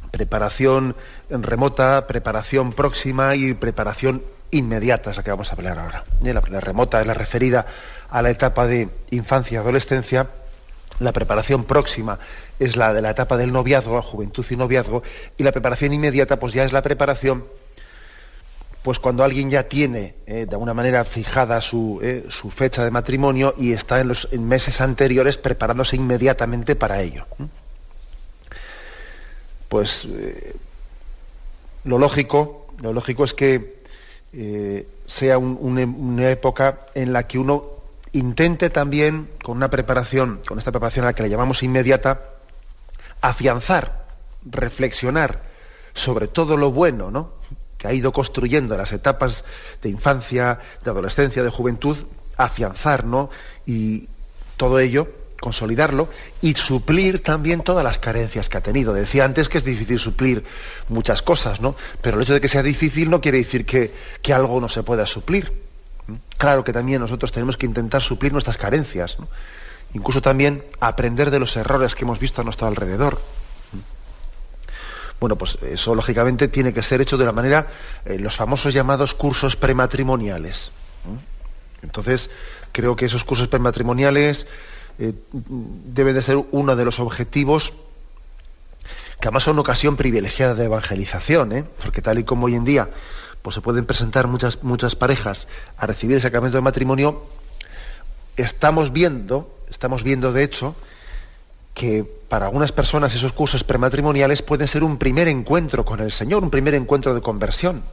preparación 0.09 0.95
remota, 1.29 2.07
preparación 2.07 2.73
próxima 2.73 3.35
y 3.35 3.53
preparación 3.53 4.23
inmediata, 4.49 5.11
es 5.11 5.17
la 5.17 5.23
que 5.23 5.29
vamos 5.29 5.51
a 5.51 5.55
hablar 5.55 5.77
ahora. 5.77 6.03
La, 6.23 6.41
la 6.49 6.59
remota 6.59 6.99
es 6.99 7.05
la 7.05 7.13
referida 7.13 7.67
a 8.09 8.23
la 8.23 8.31
etapa 8.31 8.65
de 8.65 8.89
infancia 9.11 9.53
y 9.53 9.57
adolescencia 9.59 10.27
la 11.03 11.11
preparación 11.11 11.65
próxima 11.65 12.19
es 12.59 12.75
la 12.75 12.93
de 12.93 13.01
la 13.01 13.11
etapa 13.11 13.37
del 13.37 13.51
noviazgo, 13.51 14.01
juventud 14.01 14.45
y 14.49 14.55
noviazgo, 14.55 15.03
y 15.37 15.43
la 15.43 15.51
preparación 15.51 15.93
inmediata 15.93 16.39
pues 16.39 16.53
ya 16.53 16.63
es 16.63 16.73
la 16.73 16.81
preparación 16.81 17.43
pues 18.83 18.99
cuando 18.99 19.23
alguien 19.23 19.49
ya 19.49 19.63
tiene 19.63 20.13
eh, 20.27 20.45
de 20.45 20.51
alguna 20.51 20.73
manera 20.73 21.05
fijada 21.05 21.61
su, 21.61 21.99
eh, 22.03 22.25
su, 22.27 22.51
fecha 22.51 22.83
de 22.83 22.91
matrimonio 22.91 23.55
y 23.57 23.71
está 23.71 24.01
en 24.01 24.09
los 24.09 24.31
meses 24.33 24.81
anteriores 24.81 25.37
preparándose 25.37 25.95
inmediatamente 25.95 26.75
para 26.75 27.01
ello. 27.01 27.25
Pues 29.69 30.05
eh, 30.05 30.53
lo 31.85 31.97
lógico, 31.97 32.67
lo 32.81 32.91
lógico 32.91 33.23
es 33.23 33.33
que 33.33 33.81
sea 35.05 35.37
una 35.37 36.29
época 36.31 36.87
en 36.95 37.13
la 37.13 37.27
que 37.27 37.37
uno 37.37 37.72
intente 38.13 38.69
también, 38.69 39.29
con 39.43 39.57
una 39.57 39.69
preparación, 39.69 40.39
con 40.47 40.57
esta 40.57 40.71
preparación 40.71 41.05
a 41.05 41.09
la 41.09 41.13
que 41.13 41.23
le 41.23 41.29
llamamos 41.29 41.63
inmediata, 41.63 42.21
afianzar, 43.21 44.05
reflexionar 44.45 45.41
sobre 45.93 46.27
todo 46.27 46.57
lo 46.57 46.71
bueno 46.71 47.11
¿no? 47.11 47.33
que 47.77 47.87
ha 47.87 47.93
ido 47.93 48.11
construyendo 48.11 48.75
en 48.75 48.81
las 48.81 48.91
etapas 48.91 49.43
de 49.81 49.89
infancia, 49.89 50.59
de 50.83 50.89
adolescencia, 50.89 51.43
de 51.43 51.49
juventud, 51.49 51.97
afianzar, 52.37 53.03
¿no? 53.03 53.29
Y 53.65 54.07
todo 54.57 54.79
ello, 54.79 55.07
consolidarlo 55.39 56.07
y 56.41 56.55
suplir 56.55 57.21
también 57.21 57.61
todas 57.61 57.83
las 57.83 57.97
carencias 57.97 58.47
que 58.47 58.57
ha 58.57 58.61
tenido. 58.61 58.93
Decía 58.93 59.25
antes 59.25 59.49
que 59.49 59.57
es 59.57 59.65
difícil 59.65 59.99
suplir 59.99 60.45
muchas 60.87 61.21
cosas, 61.21 61.59
¿no? 61.59 61.75
Pero 62.01 62.17
el 62.17 62.23
hecho 62.23 62.33
de 62.33 62.41
que 62.41 62.47
sea 62.47 62.63
difícil 62.63 63.09
no 63.09 63.19
quiere 63.19 63.39
decir 63.39 63.65
que, 63.65 63.93
que 64.21 64.33
algo 64.33 64.61
no 64.61 64.69
se 64.69 64.83
pueda 64.83 65.05
suplir. 65.05 65.62
Claro 66.43 66.65
que 66.65 66.73
también 66.73 66.99
nosotros 66.99 67.31
tenemos 67.31 67.55
que 67.55 67.65
intentar 67.65 68.01
suplir 68.01 68.33
nuestras 68.33 68.57
carencias, 68.57 69.15
incluso 69.93 70.21
también 70.21 70.61
aprender 70.81 71.31
de 71.31 71.39
los 71.39 71.55
errores 71.55 71.95
que 71.95 72.03
hemos 72.03 72.19
visto 72.19 72.41
a 72.41 72.43
nuestro 72.43 72.67
alrededor. 72.67 73.21
Bueno, 75.21 75.37
pues 75.37 75.57
eso 75.61 75.95
lógicamente 75.95 76.49
tiene 76.49 76.73
que 76.73 76.83
ser 76.83 76.99
hecho 76.99 77.17
de 77.17 77.23
la 77.23 77.31
manera, 77.31 77.67
eh, 78.03 78.19
los 78.19 78.35
famosos 78.35 78.73
llamados 78.73 79.15
cursos 79.15 79.55
prematrimoniales. 79.55 80.73
Entonces, 81.81 82.29
creo 82.73 82.97
que 82.97 83.05
esos 83.05 83.23
cursos 83.23 83.47
prematrimoniales 83.47 84.45
eh, 84.99 85.13
deben 85.31 86.13
de 86.13 86.21
ser 86.23 86.43
uno 86.51 86.75
de 86.75 86.83
los 86.83 86.99
objetivos 86.99 87.71
que 89.21 89.29
además 89.29 89.43
son 89.43 89.57
ocasión 89.59 89.95
privilegiada 89.95 90.55
de 90.55 90.65
evangelización, 90.65 91.53
¿eh? 91.53 91.63
porque 91.81 92.01
tal 92.01 92.19
y 92.19 92.25
como 92.25 92.47
hoy 92.47 92.55
en 92.55 92.65
día 92.65 92.89
pues 93.43 93.53
se 93.53 93.61
pueden 93.61 93.85
presentar 93.85 94.27
muchas, 94.27 94.63
muchas 94.63 94.95
parejas 94.95 95.47
a 95.77 95.85
recibir 95.85 96.15
el 96.15 96.21
sacramento 96.21 96.57
de 96.57 96.61
matrimonio, 96.61 97.23
estamos 98.37 98.91
viendo, 98.91 99.53
estamos 99.69 100.01
viendo 100.03 100.31
de 100.31 100.43
hecho, 100.43 100.75
que 101.73 102.05
para 102.29 102.45
algunas 102.45 102.71
personas 102.71 103.13
esos 103.13 103.33
cursos 103.33 103.63
prematrimoniales 103.63 104.41
pueden 104.41 104.67
ser 104.67 104.83
un 104.83 104.97
primer 104.97 105.27
encuentro 105.27 105.83
con 105.85 105.99
el 105.99 106.11
Señor, 106.11 106.41
un 106.41 106.49
primer 106.49 106.73
encuentro 106.73 107.13
de 107.13 107.21
conversión. 107.21 107.83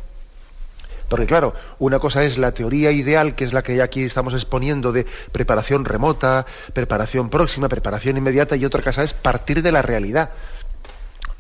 Porque 1.09 1.27
claro, 1.27 1.55
una 1.81 1.99
cosa 1.99 2.23
es 2.23 2.39
la 2.39 2.53
teoría 2.53 2.93
ideal, 2.93 3.35
que 3.35 3.45
es 3.45 3.53
la 3.53 3.63
que 3.63 3.83
aquí 3.83 4.05
estamos 4.05 4.33
exponiendo 4.33 4.93
de 4.93 5.05
preparación 5.33 5.85
remota, 5.85 6.47
preparación 6.73 7.29
próxima, 7.29 7.69
preparación 7.69 8.17
inmediata, 8.17 8.55
y 8.55 8.65
otra 8.65 8.83
cosa 8.83 9.03
es 9.03 9.13
partir 9.13 9.61
de 9.61 9.73
la 9.73 9.83
realidad. 9.83 10.31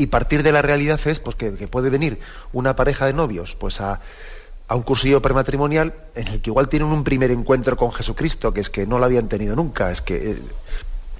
Y 0.01 0.07
partir 0.07 0.42
de 0.42 0.51
la 0.51 0.62
realidad 0.62 0.98
es 1.05 1.20
pues, 1.20 1.36
que, 1.36 1.51
puede 1.68 1.90
venir 1.90 2.20
una 2.55 2.74
pareja 2.74 3.05
de 3.05 3.12
novios 3.12 3.55
pues, 3.55 3.82
a, 3.82 4.01
un 4.70 4.80
cursillo 4.80 5.20
prematrimonial 5.20 5.92
en 6.14 6.28
el 6.28 6.40
que 6.40 6.48
igual 6.48 6.70
tienen 6.70 6.88
un 6.88 7.05
primer 7.05 7.30
encuentro 7.30 7.76
con 7.76 7.92
Jesucristo, 7.92 8.51
que 8.55 8.62
es 8.62 8.70
que 8.70 8.86
no 8.86 8.98
lo 8.98 9.05
habían 9.05 9.28
tenido 9.28 9.55
nunca, 9.55 9.90
es 9.90 10.01
que, 10.01 10.30
eh, 10.30 10.38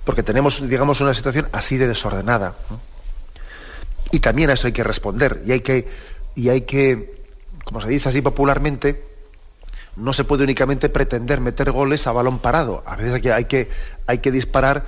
porque 0.03 0.23
tenemos, 0.23 0.67
digamos, 0.67 0.99
una 1.03 1.13
situación 1.13 1.47
así 1.53 1.77
de 1.77 1.89
desordenada. 1.89 2.55
Y 4.13 4.21
también 4.21 4.49
a 4.49 4.55
eso 4.55 4.67
hay 4.67 4.73
que 4.73 4.83
responder, 4.83 5.43
y 5.45 5.53
hay 5.53 5.61
que, 5.61 5.87
y 6.35 6.49
hay 6.49 6.63
que, 6.63 7.21
como 7.65 7.83
se 7.83 7.89
dice 7.89 8.09
así 8.09 8.23
popularmente, 8.23 9.05
no 9.97 10.15
se 10.15 10.25
puede 10.25 10.45
únicamente 10.45 10.89
pretender 10.89 11.43
meter 11.43 11.71
goles 11.71 12.07
a 12.07 12.13
balón 12.13 12.39
parado. 12.39 12.83
A 12.87 12.97
veces 12.97 13.13
hay 13.31 13.45
que, 13.45 13.69
hay 14.07 14.19
que, 14.21 14.31
disparar 14.33 14.87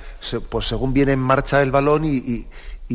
pues, 0.49 0.65
según 0.65 0.93
viene 0.93 1.11
en 1.11 1.19
marcha 1.19 1.61
el 1.61 1.69
balón 1.69 2.05
y 2.05 2.47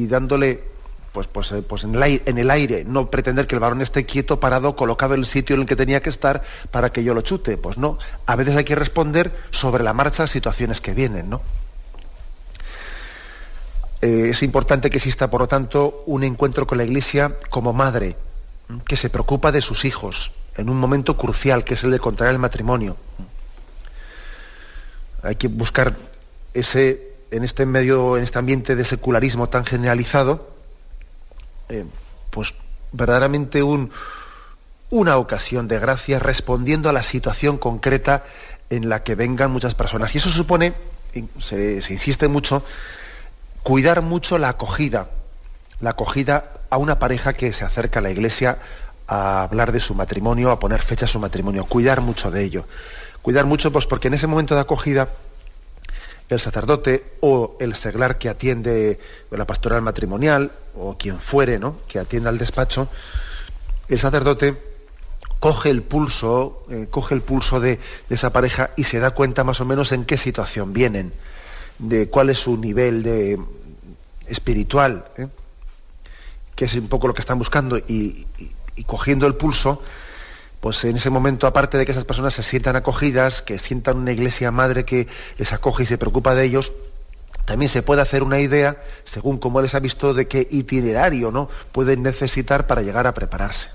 dándole 0.09 0.77
pues, 1.19 1.27
pues, 1.27 1.51
eh, 1.51 1.63
pues 1.63 1.83
en, 1.83 2.39
el 2.39 2.51
aire, 2.51 2.85
no 2.85 3.11
pretender 3.11 3.49
que 3.49 3.57
el 3.57 3.61
varón 3.61 3.83
esté 3.83 4.07
quieto, 4.07 4.39
parado, 4.39 4.77
colocado 4.77 5.15
en 5.15 5.21
el 5.21 5.27
sitio 5.27 5.55
en 5.57 5.63
el 5.63 5.67
que 5.67 5.75
tenía 5.75 6.01
que 6.01 6.11
estar 6.11 6.45
para 6.71 6.93
que 6.93 7.03
yo 7.03 7.13
lo 7.13 7.23
chute. 7.23 7.57
Pues 7.57 7.77
no, 7.77 7.99
a 8.27 8.37
veces 8.37 8.55
hay 8.55 8.63
que 8.63 8.77
responder 8.77 9.35
sobre 9.51 9.83
la 9.83 9.93
marcha 9.93 10.23
a 10.23 10.27
situaciones 10.29 10.81
que 10.81 10.93
vienen, 10.93 11.29
¿no? 11.29 11.41
Eh, 14.01 14.29
es 14.31 14.45
importante 14.45 14.91
que 14.91 14.99
exista, 14.99 15.29
por 15.29 15.41
lo 15.41 15.49
tanto, 15.49 16.05
un 16.07 16.23
encuentro 16.23 16.69
con 16.69 16.79
la 16.79 16.85
Iglesia 16.85 17.35
como 17.51 17.73
madre, 17.73 18.15
que 18.87 18.95
se 18.95 19.11
preocupa 19.11 19.51
de 19.51 19.61
sus 19.61 19.85
hijos 19.85 20.31
en 20.57 20.69
un 20.71 20.79
momento 20.79 21.17
crucial, 21.17 21.65
que 21.65 21.75
es 21.75 21.83
el 21.83 21.91
de 21.91 21.99
contraer 21.99 22.35
el 22.35 22.39
matrimonio. 22.39 22.97
Hay 25.25 25.35
que 25.35 25.49
buscar 25.49 25.97
ese, 26.55 27.11
en 27.33 27.43
este 27.43 27.67
medio, 27.67 28.17
en 28.17 28.23
este 28.23 28.39
ambiente 28.39 28.77
de 28.77 28.85
secularismo 28.85 29.49
tan 29.49 29.65
generalizado, 29.65 30.58
eh, 31.69 31.85
pues 32.31 32.55
verdaderamente 32.93 33.63
un, 33.63 33.91
una 34.91 35.17
ocasión 35.17 35.69
de 35.69 35.79
gracia 35.79 36.19
respondiendo 36.19 36.89
a 36.89 36.93
la 36.93 37.03
situación 37.03 37.59
concreta 37.59 38.25
en 38.71 38.89
la 38.89 39.03
que 39.03 39.15
vengan 39.15 39.51
muchas 39.51 39.75
personas. 39.75 40.15
Y 40.15 40.19
eso 40.19 40.31
supone, 40.31 40.75
se, 41.41 41.83
se 41.83 41.93
insiste 41.93 42.29
mucho, 42.29 42.63
cuidar 43.63 44.03
mucho 44.03 44.39
la 44.39 44.51
acogida, 44.51 45.09
la 45.81 45.91
acogida 45.91 46.53
a 46.71 46.77
una 46.77 46.99
pareja 46.99 47.33
que 47.33 47.53
se 47.53 47.65
acerca 47.65 48.01
a 48.01 48.03
la 48.03 48.11
iglesia 48.11 48.59
a 49.07 49.43
hablar 49.43 49.73
de 49.73 49.81
su 49.81 49.95
matrimonio, 49.95 50.51
a 50.51 50.61
poner 50.61 50.83
fecha 50.83 51.07
a 51.07 51.09
su 51.09 51.19
matrimonio, 51.19 51.65
cuidar 51.65 52.01
mucho 52.01 52.31
de 52.31 52.45
ello. 52.45 52.65
Cuidar 53.23 53.47
mucho, 53.47 53.73
pues 53.73 53.87
porque 53.87 54.09
en 54.09 54.15
ese 54.15 54.27
momento 54.27 54.55
de 54.55 54.61
acogida 54.61 55.09
el 56.29 56.41
sacerdote 56.41 57.05
o 57.21 57.57
el 57.61 57.75
seglar 57.75 58.19
que 58.19 58.29
atiende 58.29 58.99
la 59.31 59.47
pastoral 59.47 59.83
matrimonial 59.83 60.53
o 60.75 60.97
quien 60.99 61.19
fuere, 61.19 61.59
¿no? 61.59 61.77
que 61.89 61.99
atienda 61.99 62.31
al 62.31 62.39
despacho, 62.39 62.89
el 63.89 63.99
sacerdote 63.99 64.57
coge 65.41 65.71
el 65.71 65.83
pulso, 65.83 66.67
eh, 66.71 66.87
coge 66.91 67.15
el 67.15 67.23
pulso 67.23 67.61
de, 67.61 67.79
esa 68.11 68.33
pareja 68.33 68.71
y 68.77 68.85
se 68.85 68.99
da 68.99 69.13
cuenta 69.13 69.45
más 69.45 69.61
o 69.61 69.65
menos 69.65 69.93
en 69.93 70.05
qué 70.05 70.19
situación 70.19 70.73
vienen, 70.73 71.13
de 71.79 72.09
cuál 72.09 72.29
es 72.31 72.41
su 72.41 72.57
nivel 72.57 73.03
de, 73.03 73.41
espiritual, 74.27 75.07
¿eh? 75.17 75.29
que 76.55 76.67
es 76.67 76.75
un 76.75 76.89
poco 76.89 77.09
lo 77.09 77.15
que 77.15 77.21
están 77.21 77.39
buscando, 77.39 77.79
y 77.79 78.27
cogiendo 78.87 79.27
el 79.27 79.37
pulso, 79.37 79.83
pues 80.61 80.85
en 80.85 80.97
ese 80.97 81.11
momento, 81.11 81.47
aparte 81.47 81.79
de 81.79 81.87
que 81.87 81.93
esas 81.93 82.05
personas 82.05 82.35
se 82.35 82.43
sientan 82.43 82.77
acogidas, 82.77 83.43
que 83.43 83.59
sientan 83.59 83.99
una 83.99 84.13
iglesia 84.13 84.51
madre 84.51 84.85
que 84.85 85.07
les 85.37 85.53
acoge 85.53 85.85
y 85.85 85.87
se 85.87 85.99
preocupa 85.99 86.35
de 86.35 86.45
ellos, 86.45 86.73
también 87.45 87.69
se 87.71 87.83
puede 87.83 88.03
hacer 88.03 88.23
una 88.23 88.41
idea, 88.41 88.83
según 89.05 89.39
cómo 89.39 89.63
les 89.63 89.75
ha 89.75 89.81
visto, 89.81 90.13
de 90.13 90.29
qué 90.29 90.47
itinerario 90.51 91.31
¿no? 91.31 91.49
pueden 91.73 92.03
necesitar 92.03 92.67
para 92.67 92.83
llegar 92.83 93.07
a 93.07 93.15
prepararse. 93.15 93.69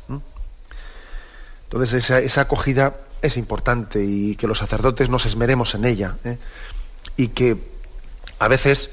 Entonces 1.63 2.11
esa, 2.11 2.41
acogida 2.41 2.97
es 3.21 3.35
importante 3.37 4.03
y 4.03 4.35
que 4.35 4.45
los 4.45 4.59
sacerdotes 4.59 5.09
nos 5.09 5.25
esmeremos 5.25 5.73
en 5.73 5.85
ella. 5.85 6.17
¿eh? 6.23 6.37
Y 7.17 7.29
que 7.29 7.57
a 8.37 8.47
veces, 8.47 8.91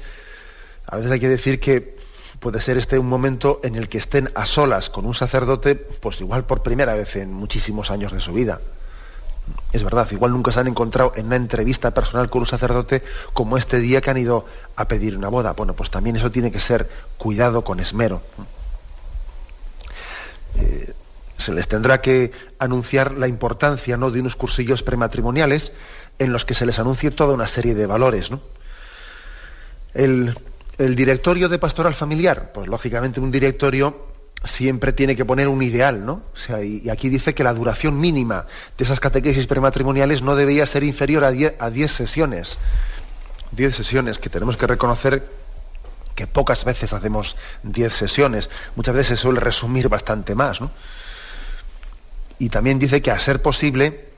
a 0.87 0.95
veces 0.95 1.11
hay 1.11 1.19
que 1.19 1.29
decir 1.29 1.59
que 1.59 2.00
puede 2.41 2.59
ser 2.59 2.77
este 2.77 2.97
un 2.97 3.07
momento 3.07 3.61
en 3.63 3.75
el 3.75 3.87
que 3.87 3.99
estén 3.99 4.31
a 4.33 4.47
solas 4.47 4.89
con 4.89 5.05
un 5.05 5.13
sacerdote, 5.13 5.75
pues 5.75 6.19
igual 6.21 6.43
por 6.43 6.63
primera 6.63 6.95
vez 6.95 7.15
en 7.15 7.31
muchísimos 7.31 7.91
años 7.91 8.11
de 8.11 8.19
su 8.19 8.33
vida. 8.33 8.59
Es 9.71 9.83
verdad, 9.83 10.07
igual 10.11 10.31
nunca 10.31 10.51
se 10.51 10.59
han 10.59 10.67
encontrado 10.67 11.13
en 11.15 11.27
una 11.27 11.35
entrevista 11.35 11.91
personal 11.91 12.31
con 12.31 12.41
un 12.41 12.47
sacerdote 12.47 13.03
como 13.33 13.57
este 13.57 13.79
día 13.79 14.01
que 14.01 14.09
han 14.09 14.17
ido 14.17 14.45
a 14.75 14.87
pedir 14.87 15.15
una 15.15 15.29
boda. 15.29 15.53
Bueno, 15.53 15.73
pues 15.73 15.91
también 15.91 16.15
eso 16.15 16.31
tiene 16.31 16.51
que 16.51 16.59
ser 16.59 16.89
cuidado 17.19 17.63
con 17.63 17.79
esmero. 17.79 18.23
Eh, 20.55 20.93
se 21.37 21.53
les 21.53 21.67
tendrá 21.67 22.01
que 22.01 22.31
anunciar 22.57 23.13
la 23.13 23.27
importancia 23.27 23.97
¿no? 23.97 24.09
de 24.09 24.19
unos 24.19 24.35
cursillos 24.35 24.81
prematrimoniales 24.81 25.73
en 26.17 26.33
los 26.33 26.43
que 26.43 26.55
se 26.55 26.65
les 26.65 26.79
anuncie 26.79 27.11
toda 27.11 27.35
una 27.35 27.47
serie 27.47 27.75
de 27.75 27.85
valores. 27.85 28.31
¿no? 28.31 28.41
El, 29.93 30.35
el 30.77 30.95
directorio 30.95 31.49
de 31.49 31.59
pastoral 31.59 31.93
familiar, 31.93 32.51
pues 32.53 32.67
lógicamente 32.67 33.19
un 33.19 33.31
directorio 33.31 34.11
siempre 34.43 34.93
tiene 34.93 35.15
que 35.15 35.25
poner 35.25 35.47
un 35.47 35.61
ideal, 35.61 36.05
¿no? 36.05 36.23
O 36.33 36.37
sea, 36.37 36.63
y, 36.63 36.89
aquí 36.89 37.09
dice 37.09 37.35
que 37.35 37.43
la 37.43 37.53
duración 37.53 37.99
mínima 37.99 38.45
de 38.77 38.83
esas 38.83 38.99
catequesis 38.99 39.45
prematrimoniales 39.47 40.21
no 40.21 40.35
debía 40.35 40.65
ser 40.65 40.83
inferior 40.83 41.23
a 41.23 41.69
10 41.69 41.91
sesiones. 41.91 42.57
10 43.51 43.75
sesiones, 43.75 44.17
que 44.17 44.29
tenemos 44.29 44.57
que 44.57 44.65
reconocer 44.65 45.27
que 46.15 46.25
pocas 46.27 46.65
veces 46.65 46.93
hacemos 46.93 47.35
10 47.63 47.93
sesiones. 47.93 48.49
Muchas 48.75 48.95
veces 48.95 49.19
se 49.19 49.23
suele 49.23 49.39
resumir 49.39 49.89
bastante 49.89 50.35
más, 50.35 50.61
¿no? 50.61 50.71
Y 52.39 52.49
también 52.49 52.79
dice 52.79 53.01
que 53.01 53.11
a 53.11 53.19
ser 53.19 53.41
posible, 53.41 54.10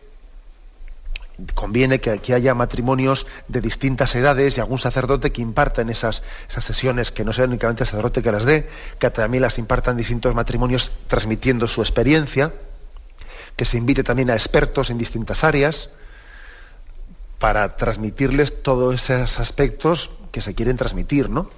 conviene 1.56 2.00
que, 2.00 2.12
aquí 2.12 2.34
haya 2.34 2.54
matrimonios 2.54 3.26
de 3.48 3.62
distintas 3.62 4.14
edades 4.16 4.58
y 4.58 4.62
algún 4.62 4.78
sacerdote 4.78 5.32
que 5.32 5.42
imparta 5.42 5.82
en 5.82 5.90
esas, 5.90 6.22
esas 6.50 6.64
sesiones, 6.64 7.12
que 7.12 7.24
no 7.24 7.34
sea 7.34 7.46
únicamente 7.46 7.84
el 7.84 7.90
sacerdote 7.90 8.22
que 8.22 8.32
las 8.32 8.46
dé, 8.46 8.70
que 9.00 9.10
también 9.10 9.42
las 9.42 9.58
impartan 9.58 9.98
distintos 9.98 10.36
matrimonios 10.36 10.92
transmitiendo 11.08 11.68
su 11.68 11.82
experiencia, 11.82 12.54
que 13.56 13.66
se 13.66 13.78
invite 13.78 14.04
también 14.04 14.30
a 14.30 14.34
expertos 14.34 14.90
en 14.90 14.98
distintas 14.98 15.44
áreas 15.44 15.90
para 17.40 17.78
transmitirles 17.78 18.64
todos 18.64 19.10
esos 19.10 19.40
aspectos 19.40 20.12
que 20.32 20.42
se 20.42 20.56
quieren 20.56 20.78
transmitir, 20.78 21.30
¿no? 21.30 21.50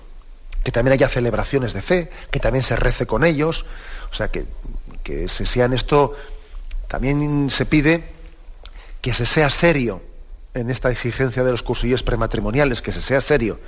Que 0.63 0.71
también 0.71 0.93
haya 0.93 1.07
celebraciones 1.09 1.73
de 1.73 1.81
fe, 1.81 2.09
que 2.31 2.39
también 2.39 2.63
se 2.63 2.75
rece 2.75 3.05
con 3.05 3.23
ellos, 3.23 3.65
o 4.11 4.15
sea, 4.15 4.29
que, 4.29 4.45
que 5.03 5.27
se 5.27 5.45
sean 5.45 5.73
esto, 5.73 6.15
también 6.87 7.49
se 7.49 7.65
pide 7.65 8.14
que 9.05 9.13
se 9.13 9.27
sea 9.27 9.51
serio 9.51 10.01
en 10.55 10.71
esta 10.71 10.89
exigencia 10.89 11.43
de 11.43 11.51
los 11.51 11.61
cursillos 11.61 12.01
prematrimoniales, 12.01 12.81
que 12.81 12.91
se 12.91 13.03
sea 13.03 13.21
serio, 13.21 13.59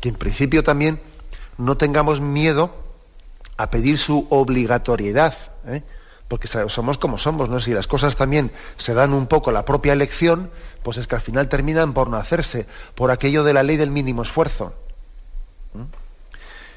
que 0.00 0.08
en 0.08 0.14
principio 0.14 0.64
también 0.64 1.02
no 1.58 1.76
tengamos 1.76 2.22
miedo 2.22 2.70
a 3.58 3.68
pedir 3.68 3.98
su 3.98 4.26
obligatoriedad, 4.30 5.34
¿eh? 5.66 5.82
porque 6.28 6.48
somos 6.48 6.96
como 6.96 7.18
somos, 7.18 7.50
¿no? 7.50 7.60
Si 7.60 7.72
las 7.72 7.86
cosas 7.86 8.16
también 8.16 8.50
se 8.78 8.94
dan 8.94 9.12
un 9.12 9.26
poco 9.26 9.52
la 9.52 9.66
propia 9.66 9.92
elección, 9.92 10.50
pues 10.82 10.96
es 10.96 11.06
que 11.06 11.16
al 11.16 11.20
final 11.20 11.50
terminan 11.50 11.92
por 11.92 12.08
no 12.08 12.16
hacerse, 12.16 12.64
por 12.94 13.10
aquello 13.10 13.44
de 13.44 13.52
la 13.52 13.62
ley 13.62 13.76
del 13.76 13.90
mínimo 13.90 14.22
esfuerzo. 14.22 14.72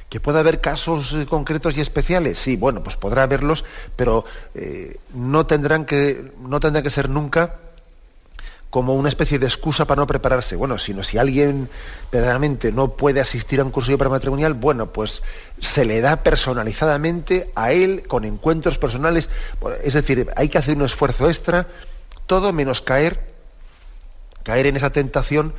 ¿Que 0.10 0.20
pueda 0.20 0.42
haber 0.42 0.60
casos 0.60 1.14
eh, 1.14 1.26
concretos 1.26 1.78
y 1.78 1.80
especiales? 1.80 2.38
Sí, 2.38 2.58
bueno, 2.58 2.84
pues 2.84 2.98
podrá 2.98 3.24
haberlos, 3.24 3.64
pero 3.96 4.26
eh, 4.56 5.00
no, 5.14 5.46
tendrán 5.46 5.86
que, 5.86 6.34
no 6.42 6.60
tendrán 6.60 6.84
que 6.84 6.90
ser 6.90 7.08
nunca 7.08 7.56
como 8.70 8.94
una 8.94 9.10
especie 9.10 9.40
de 9.40 9.48
excusa 9.48 9.86
para 9.86 10.02
no 10.02 10.08
prepararse. 10.08 10.56
Bueno, 10.56 10.78
sino 10.78 11.04
si 11.04 11.18
alguien 11.18 11.70
verdaderamente 12.12 12.72
no 12.72 12.90
puede 12.90 13.20
asistir 13.20 13.60
a 13.60 13.64
un 13.64 13.72
cursillo 13.72 13.98
prematrimonial, 13.98 14.54
bueno, 14.54 14.88
pues 14.88 15.24
se 15.60 15.86
le 15.86 16.02
da 16.02 16.18
personalizadamente 16.18 17.52
a 17.56 17.72
él 17.72 18.04
con 18.08 18.26
encuentros 18.26 18.78
personales. 18.78 19.30
Es 19.84 19.94
decir, 19.94 20.30
hay 20.36 20.50
que 20.50 20.60
hacer 20.60 20.76
un 20.76 20.86
esfuerzo 20.86 21.30
extra, 21.30 21.68
todo 22.28 22.54
menos 22.54 22.82
caer, 22.82 23.34
caer 24.44 24.68
en 24.68 24.78
esa 24.78 24.92
tentación, 24.92 25.54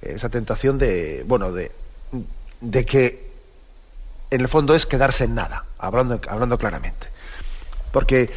esa 0.00 0.30
tentación 0.30 0.78
de, 0.78 1.22
bueno, 1.26 1.52
de, 1.52 1.70
de 2.62 2.86
que 2.86 3.30
en 4.30 4.40
el 4.40 4.48
fondo 4.48 4.74
es 4.74 4.86
quedarse 4.86 5.24
en 5.24 5.34
nada, 5.34 5.66
hablando, 5.78 6.18
hablando 6.28 6.56
claramente. 6.58 7.08
Porque 7.92 8.30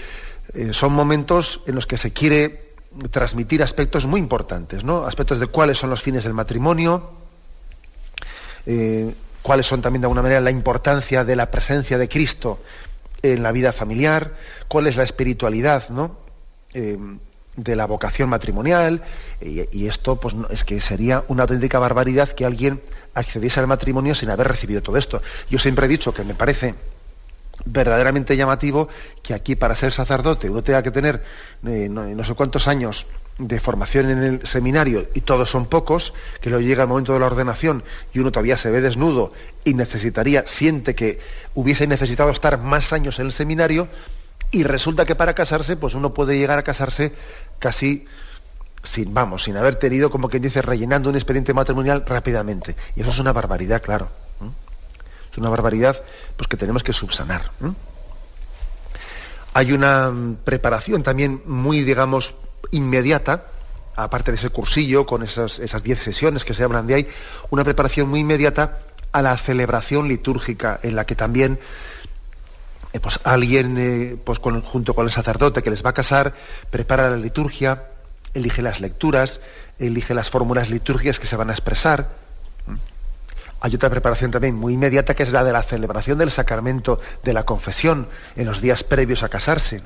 eh, 0.54 0.74
son 0.74 0.92
momentos 0.92 1.62
en 1.66 1.76
los 1.76 1.88
que 1.88 1.98
se 1.98 2.12
quiere 2.12 2.67
transmitir 3.12 3.64
aspectos 3.64 4.06
muy 4.06 4.20
importantes, 4.20 4.84
¿no? 4.84 5.06
Aspectos 5.06 5.40
de 5.40 5.48
cuáles 5.48 5.78
son 5.78 5.90
los 5.90 6.02
fines 6.02 6.24
del 6.24 6.34
matrimonio, 6.34 7.12
eh, 8.66 9.14
cuáles 9.42 9.66
son 9.66 9.82
también 9.82 10.02
de 10.02 10.06
alguna 10.06 10.22
manera 10.22 10.42
la 10.42 10.52
importancia 10.52 11.24
de 11.24 11.36
la 11.36 11.52
presencia 11.52 11.98
de 11.98 12.10
Cristo 12.10 12.60
en 13.22 13.44
la 13.44 13.52
vida 13.52 13.72
familiar, 13.72 14.34
cuál 14.68 14.88
es 14.88 14.98
la 14.98 15.04
espiritualidad, 15.04 15.90
¿no? 15.90 16.18
Eh, 16.74 16.98
de 17.58 17.76
la 17.76 17.88
vocación 17.88 18.30
matrimonial 18.30 19.04
y, 19.42 19.88
esto 19.88 20.18
pues 20.18 20.36
es 20.52 20.64
que 20.64 20.80
sería 20.80 21.24
una 21.28 21.44
auténtica 21.44 21.80
barbaridad 21.80 22.30
que 22.30 22.46
alguien 22.46 22.82
accediese 23.16 23.60
al 23.60 23.66
matrimonio 23.68 24.14
sin 24.14 24.30
haber 24.30 24.48
recibido 24.48 24.82
todo 24.82 24.96
esto. 24.96 25.22
Yo 25.50 25.58
siempre 25.58 25.88
he 25.88 25.90
dicho 25.90 26.14
que 26.14 26.24
me 26.24 26.36
parece 26.36 26.76
verdaderamente 27.66 28.38
llamativo 28.38 28.88
que 29.22 29.34
aquí 29.34 29.56
para 29.56 29.76
ser 29.76 29.92
sacerdote 29.92 30.50
uno 30.50 30.64
tenga 30.64 30.84
que 30.84 30.92
tener 30.92 31.24
eh, 31.66 31.90
no, 31.90 32.24
sé 32.24 32.34
cuántos 32.34 32.68
años 32.68 33.08
de 33.38 33.60
formación 33.60 34.10
en 34.10 34.24
el 34.24 34.48
seminario 34.48 35.08
y 35.14 35.22
todos 35.22 35.50
son 35.50 35.68
pocos, 35.68 36.14
que 36.42 36.50
luego 36.50 36.66
llega 36.66 36.84
el 36.84 36.90
momento 36.90 37.14
de 37.14 37.20
la 37.20 37.28
ordenación 37.28 37.84
y 38.14 38.20
uno 38.20 38.32
todavía 38.32 38.58
se 38.58 38.72
ve 38.72 38.82
desnudo 38.82 39.32
y 39.64 39.76
necesitaría, 39.76 40.46
siente 40.48 40.96
que 40.96 41.20
hubiese 41.54 41.86
necesitado 41.86 42.32
estar 42.32 42.58
más 42.58 42.94
años 42.94 43.20
en 43.20 43.28
el 43.28 43.32
seminario 43.32 43.88
y 44.50 44.64
resulta 44.64 45.06
que 45.06 45.16
para 45.16 45.36
casarse, 45.36 45.76
pues 45.76 45.94
uno 45.94 46.14
puede 46.14 46.38
llegar 46.38 46.58
a 46.58 46.64
casarse 46.64 47.12
casi 47.60 48.08
sin, 48.84 49.14
vamos, 49.14 49.44
sin 49.44 49.58
haber 49.58 49.76
tenido, 49.76 50.10
como 50.10 50.30
quien 50.30 50.42
dice, 50.42 50.62
rellenando 50.62 51.10
un 51.10 51.16
expediente 51.16 51.54
matrimonial 51.54 52.06
rápidamente. 52.08 52.76
Y 52.96 53.02
eso 53.02 53.10
es 53.10 53.20
una 53.20 53.34
barbaridad, 53.34 53.82
claro. 53.82 54.08
Una 55.38 55.50
barbaridad 55.50 56.02
pues, 56.36 56.48
que 56.48 56.58
tenemos 56.58 56.84
que 56.84 56.94
subsanar. 56.94 57.52
Hay 59.54 59.72
una 59.72 60.10
mm, 60.10 60.38
preparación 60.44 61.04
también 61.04 61.42
muy, 61.46 61.84
digamos, 61.84 62.34
inmediata, 62.72 63.46
aparte 63.96 64.32
de 64.32 64.38
ese 64.38 64.50
cursillo 64.50 65.06
con 65.06 65.24
esas, 65.24 65.60
esas 65.60 65.84
diez 65.84 66.04
sesiones 66.04 66.46
que 66.46 66.54
se 66.54 66.64
hablan 66.64 66.88
de 66.88 66.96
ahí, 66.96 67.08
una 67.50 67.64
preparación 67.64 68.10
muy 68.10 68.20
inmediata 68.20 68.80
a 69.12 69.22
la 69.22 69.38
celebración 69.38 70.08
litúrgica, 70.08 70.80
en 70.84 70.96
la 70.96 71.06
que 71.06 71.16
también 71.16 71.60
eh, 72.94 73.00
pues 73.00 73.20
alguien, 73.24 73.76
eh, 73.78 74.18
pues 74.24 74.40
junto 74.40 74.94
con 74.94 75.06
el 75.06 75.12
sacerdote 75.12 75.64
que 75.64 75.70
les 75.70 75.84
va 75.84 75.92
a 75.92 75.94
casar, 75.94 76.34
prepara 76.70 77.10
la 77.10 77.18
liturgia, 77.18 77.84
elige 78.34 78.62
las 78.62 78.82
lecturas, 78.82 79.40
elige 79.80 80.14
las 80.14 80.30
fórmulas 80.30 80.70
litúrgicas 80.70 81.20
que 81.20 81.28
se 81.28 81.36
van 81.36 81.50
a 81.50 81.54
expresar. 81.54 82.10
Hay 83.60 83.74
otra 83.76 83.90
preparación 83.90 84.32
también 84.32 84.56
muy 84.56 84.74
inmediata 84.74 85.16
que 85.16 85.24
es 85.24 85.32
la 85.32 85.44
de 85.44 85.52
la 85.52 85.64
celebración 85.64 86.18
del 86.18 86.32
sacramento 86.32 87.00
de 87.24 87.34
la 87.34 87.44
confesión 87.44 88.08
en 88.36 88.46
los 88.46 88.62
días 88.62 88.84
previos 88.84 89.24
a 89.24 89.30
casarse. 89.30 89.82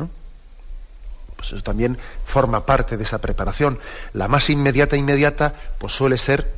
Pues 1.38 1.54
eso 1.54 1.64
también 1.64 1.98
forma 2.26 2.66
parte 2.66 2.98
de 2.98 3.04
esa 3.04 3.20
preparación. 3.20 3.80
La 4.14 4.28
más 4.28 4.50
inmediata 4.50 4.98
inmediata 4.98 5.54
pues 5.80 5.94
suele 5.94 6.18
ser 6.18 6.52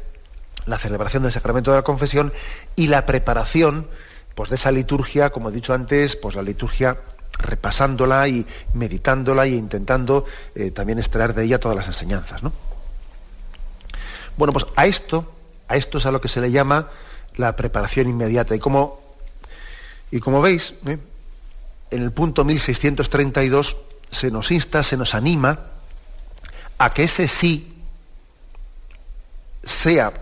la 0.66 0.80
celebración 0.80 1.24
del 1.24 1.32
sacramento 1.32 1.72
de 1.72 1.78
la 1.78 1.84
confesión 1.84 2.34
y 2.76 2.88
la 2.88 3.06
preparación 3.06 3.88
pues 4.36 4.50
de 4.50 4.56
esa 4.56 4.72
liturgia, 4.72 5.30
como 5.30 5.50
he 5.50 5.52
dicho 5.52 5.74
antes, 5.74 6.16
pues 6.16 6.36
la 6.36 6.42
liturgia 6.42 6.98
repasándola 7.38 8.28
y 8.28 8.46
meditándola 8.74 9.46
e 9.46 9.50
intentando 9.50 10.26
eh, 10.56 10.72
también 10.72 11.00
extraer 11.00 11.34
de 11.34 11.44
ella 11.44 11.60
todas 11.60 11.78
las 11.78 11.88
enseñanzas. 11.88 12.42
Bueno, 14.36 14.54
pues 14.54 14.66
a 14.76 14.86
esto, 14.88 15.32
a 15.68 15.76
esto 15.76 15.98
es 15.98 16.06
a 16.06 16.12
lo 16.12 16.22
que 16.22 16.28
se 16.28 16.42
le 16.42 16.52
llama 16.52 16.90
la 17.36 17.56
preparación 17.56 18.10
inmediata. 18.10 18.56
Y 18.56 18.60
como, 18.60 19.02
y 20.12 20.20
como 20.20 20.42
veis, 20.42 20.74
¿eh? 20.86 20.98
en 21.92 22.04
el 22.04 22.12
punto 22.12 22.44
1632 22.44 23.78
se 24.12 24.32
nos 24.32 24.52
insta, 24.52 24.84
se 24.84 24.98
nos 24.98 25.16
anima 25.16 25.60
a 26.78 26.94
que 26.94 27.04
ese 27.04 27.28
sí 27.28 27.76
sea 29.64 30.14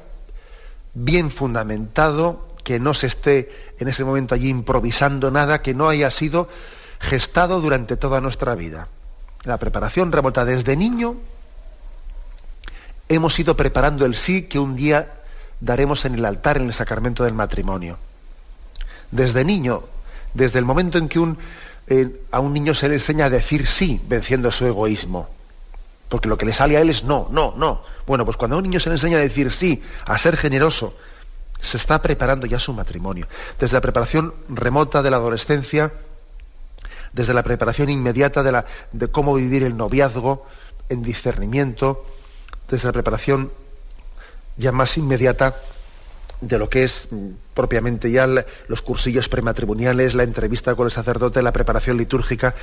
bien 0.93 1.31
fundamentado, 1.31 2.47
que 2.63 2.79
no 2.79 2.93
se 2.93 3.07
esté 3.07 3.73
en 3.79 3.87
ese 3.87 4.03
momento 4.03 4.35
allí 4.35 4.49
improvisando 4.49 5.31
nada, 5.31 5.61
que 5.61 5.73
no 5.73 5.89
haya 5.89 6.11
sido 6.11 6.49
gestado 6.99 7.59
durante 7.61 7.97
toda 7.97 8.21
nuestra 8.21 8.53
vida. 8.55 8.87
La 9.43 9.57
preparación 9.57 10.11
remota 10.11 10.45
desde 10.45 10.75
niño, 10.75 11.15
hemos 13.09 13.37
ido 13.39 13.57
preparando 13.57 14.05
el 14.05 14.15
sí 14.15 14.43
que 14.43 14.59
un 14.59 14.75
día 14.75 15.20
daremos 15.61 16.03
en 16.05 16.15
el 16.15 16.25
altar 16.25 16.57
en 16.57 16.67
el 16.67 16.73
sacramento 16.73 17.23
del 17.23 17.33
matrimonio. 17.33 17.97
Desde 19.11 19.45
niño, 19.45 19.83
desde 20.33 20.59
el 20.59 20.65
momento 20.65 20.97
en 20.97 21.07
que 21.07 21.35
eh, 21.87 22.21
a 22.31 22.39
un 22.39 22.53
niño 22.53 22.73
se 22.73 22.89
le 22.89 22.95
enseña 22.95 23.25
a 23.25 23.29
decir 23.29 23.67
sí, 23.67 24.01
venciendo 24.07 24.51
su 24.51 24.65
egoísmo. 24.65 25.29
Porque 26.09 26.27
lo 26.27 26.37
que 26.37 26.45
le 26.45 26.53
sale 26.53 26.75
a 26.75 26.81
él 26.81 26.89
es 26.89 27.03
no, 27.03 27.29
no, 27.31 27.53
no. 27.55 27.83
Bueno, 28.05 28.25
pues 28.25 28.35
cuando 28.35 28.55
a 28.55 28.59
un 28.59 28.63
niño 28.63 28.79
se 28.79 28.89
le 28.89 28.95
enseña 28.95 29.17
a 29.17 29.21
decir 29.21 29.51
sí, 29.51 29.81
a 30.05 30.17
ser 30.17 30.35
generoso, 30.35 30.97
se 31.61 31.77
está 31.77 32.01
preparando 32.01 32.47
ya 32.47 32.59
su 32.59 32.73
matrimonio. 32.73 33.27
Desde 33.59 33.75
la 33.75 33.81
preparación 33.81 34.33
remota 34.49 35.01
de 35.01 35.11
la 35.11 35.17
adolescencia, 35.17 35.93
desde 37.13 37.33
la 37.33 37.43
preparación 37.43 37.89
inmediata 37.89 38.41
de, 38.41 38.63
de 38.91 39.07
cómo 39.09 39.35
vivir 39.35 39.63
el 39.63 39.77
noviazgo 39.77 40.47
en 40.89 41.03
discernimiento, 41.03 42.05
desde 42.67 42.87
la 42.87 42.93
preparación 42.93 43.51
ya 44.57 44.71
más 44.71 44.97
inmediata 44.97 45.55
de 46.41 46.57
lo 46.57 46.69
que 46.69 46.83
es 46.83 47.07
mm, 47.11 47.29
propiamente 47.53 48.11
ya 48.11 48.27
los 48.67 48.81
cursillos 48.81 49.29
prematrimoniales, 49.29 50.15
la 50.15 50.23
entrevista 50.23 50.75
con 50.75 50.87
el 50.87 50.91
sacerdote, 50.91 51.41
la 51.41 51.53
preparación 51.53 51.97
litúrgica. 51.97 52.55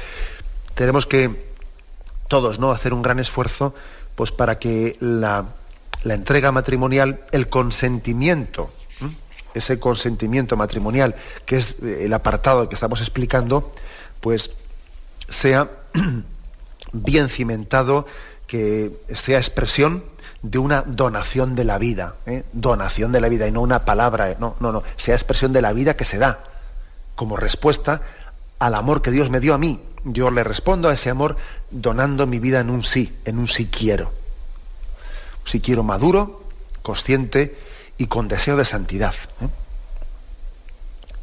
Tenemos 0.75 1.07
que 1.07 1.49
todos 2.29 2.59
¿no? 2.59 2.71
hacer 2.73 2.93
un 2.93 3.03
gran 3.03 3.19
esfuerzo 3.19 3.75
pues, 4.15 4.33
para 4.33 4.59
que 4.59 4.97
la, 5.01 5.47
entrega 6.05 6.53
matrimonial, 6.53 7.21
el 7.33 7.49
consentimiento, 7.49 8.71
ese 9.55 9.79
consentimiento 9.79 10.57
matrimonial, 10.57 11.15
que 11.47 11.57
es 11.57 11.77
eh, 11.83 12.03
el 12.05 12.13
apartado 12.13 12.69
que 12.69 12.75
estamos 12.75 13.01
explicando, 13.01 13.73
pues 14.21 14.51
sea 15.29 15.71
bien 16.93 17.29
cimentado, 17.29 18.07
que 18.47 18.93
sea 19.15 19.39
expresión 19.39 20.05
de 20.43 20.59
una 20.59 20.83
donación 20.83 21.55
de 21.57 21.65
la 21.65 21.79
vida, 21.79 22.15
¿eh? 22.27 22.45
donación 22.53 23.13
de 23.13 23.21
la 23.21 23.29
vida 23.29 23.47
y 23.49 23.53
no 23.53 23.61
una 23.61 23.85
palabra, 23.85 24.37
no, 24.39 24.57
no, 24.61 24.73
no, 24.73 24.83
sea 24.97 25.15
expresión 25.15 25.53
de 25.53 25.63
la 25.63 25.73
vida 25.73 25.97
que 25.97 26.05
se 26.05 26.19
da 26.19 26.41
como 27.17 27.37
respuesta 27.37 28.01
al 28.61 28.75
amor 28.75 29.03
que 29.03 29.11
Dios 29.11 29.31
me 29.31 29.41
dio 29.41 29.55
a 29.55 29.59
mí. 29.59 29.83
Yo 30.05 30.31
le 30.31 30.45
respondo 30.45 30.89
a 30.89 30.93
ese 30.93 31.11
amor 31.11 31.37
donando 31.71 32.27
mi 32.27 32.39
vida 32.39 32.61
en 32.61 32.71
un 32.71 32.85
sí, 32.85 33.19
en 33.25 33.39
un 33.39 33.49
sí 33.49 33.67
quiero. 33.67 34.07
Un 34.07 35.51
sí 35.51 35.61
quiero 35.61 35.83
maduro, 35.83 36.45
consciente 36.83 37.59
y 37.99 38.07
con 38.07 38.29
deseo 38.29 38.57
de 38.57 38.65
santidad. 38.65 39.15
¿eh? 39.41 39.49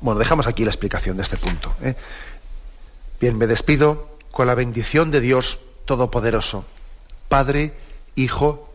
Bueno, 0.01 0.19
dejamos 0.19 0.47
aquí 0.47 0.65
la 0.65 0.71
explicación 0.71 1.15
de 1.15 1.23
este 1.23 1.37
punto. 1.37 1.73
¿eh? 1.81 1.95
Bien, 3.21 3.37
me 3.37 3.47
despido 3.47 4.17
con 4.31 4.47
la 4.47 4.55
bendición 4.55 5.11
de 5.11 5.21
Dios 5.21 5.59
Todopoderoso, 5.85 6.65
Padre, 7.29 7.73
Hijo 8.17 8.74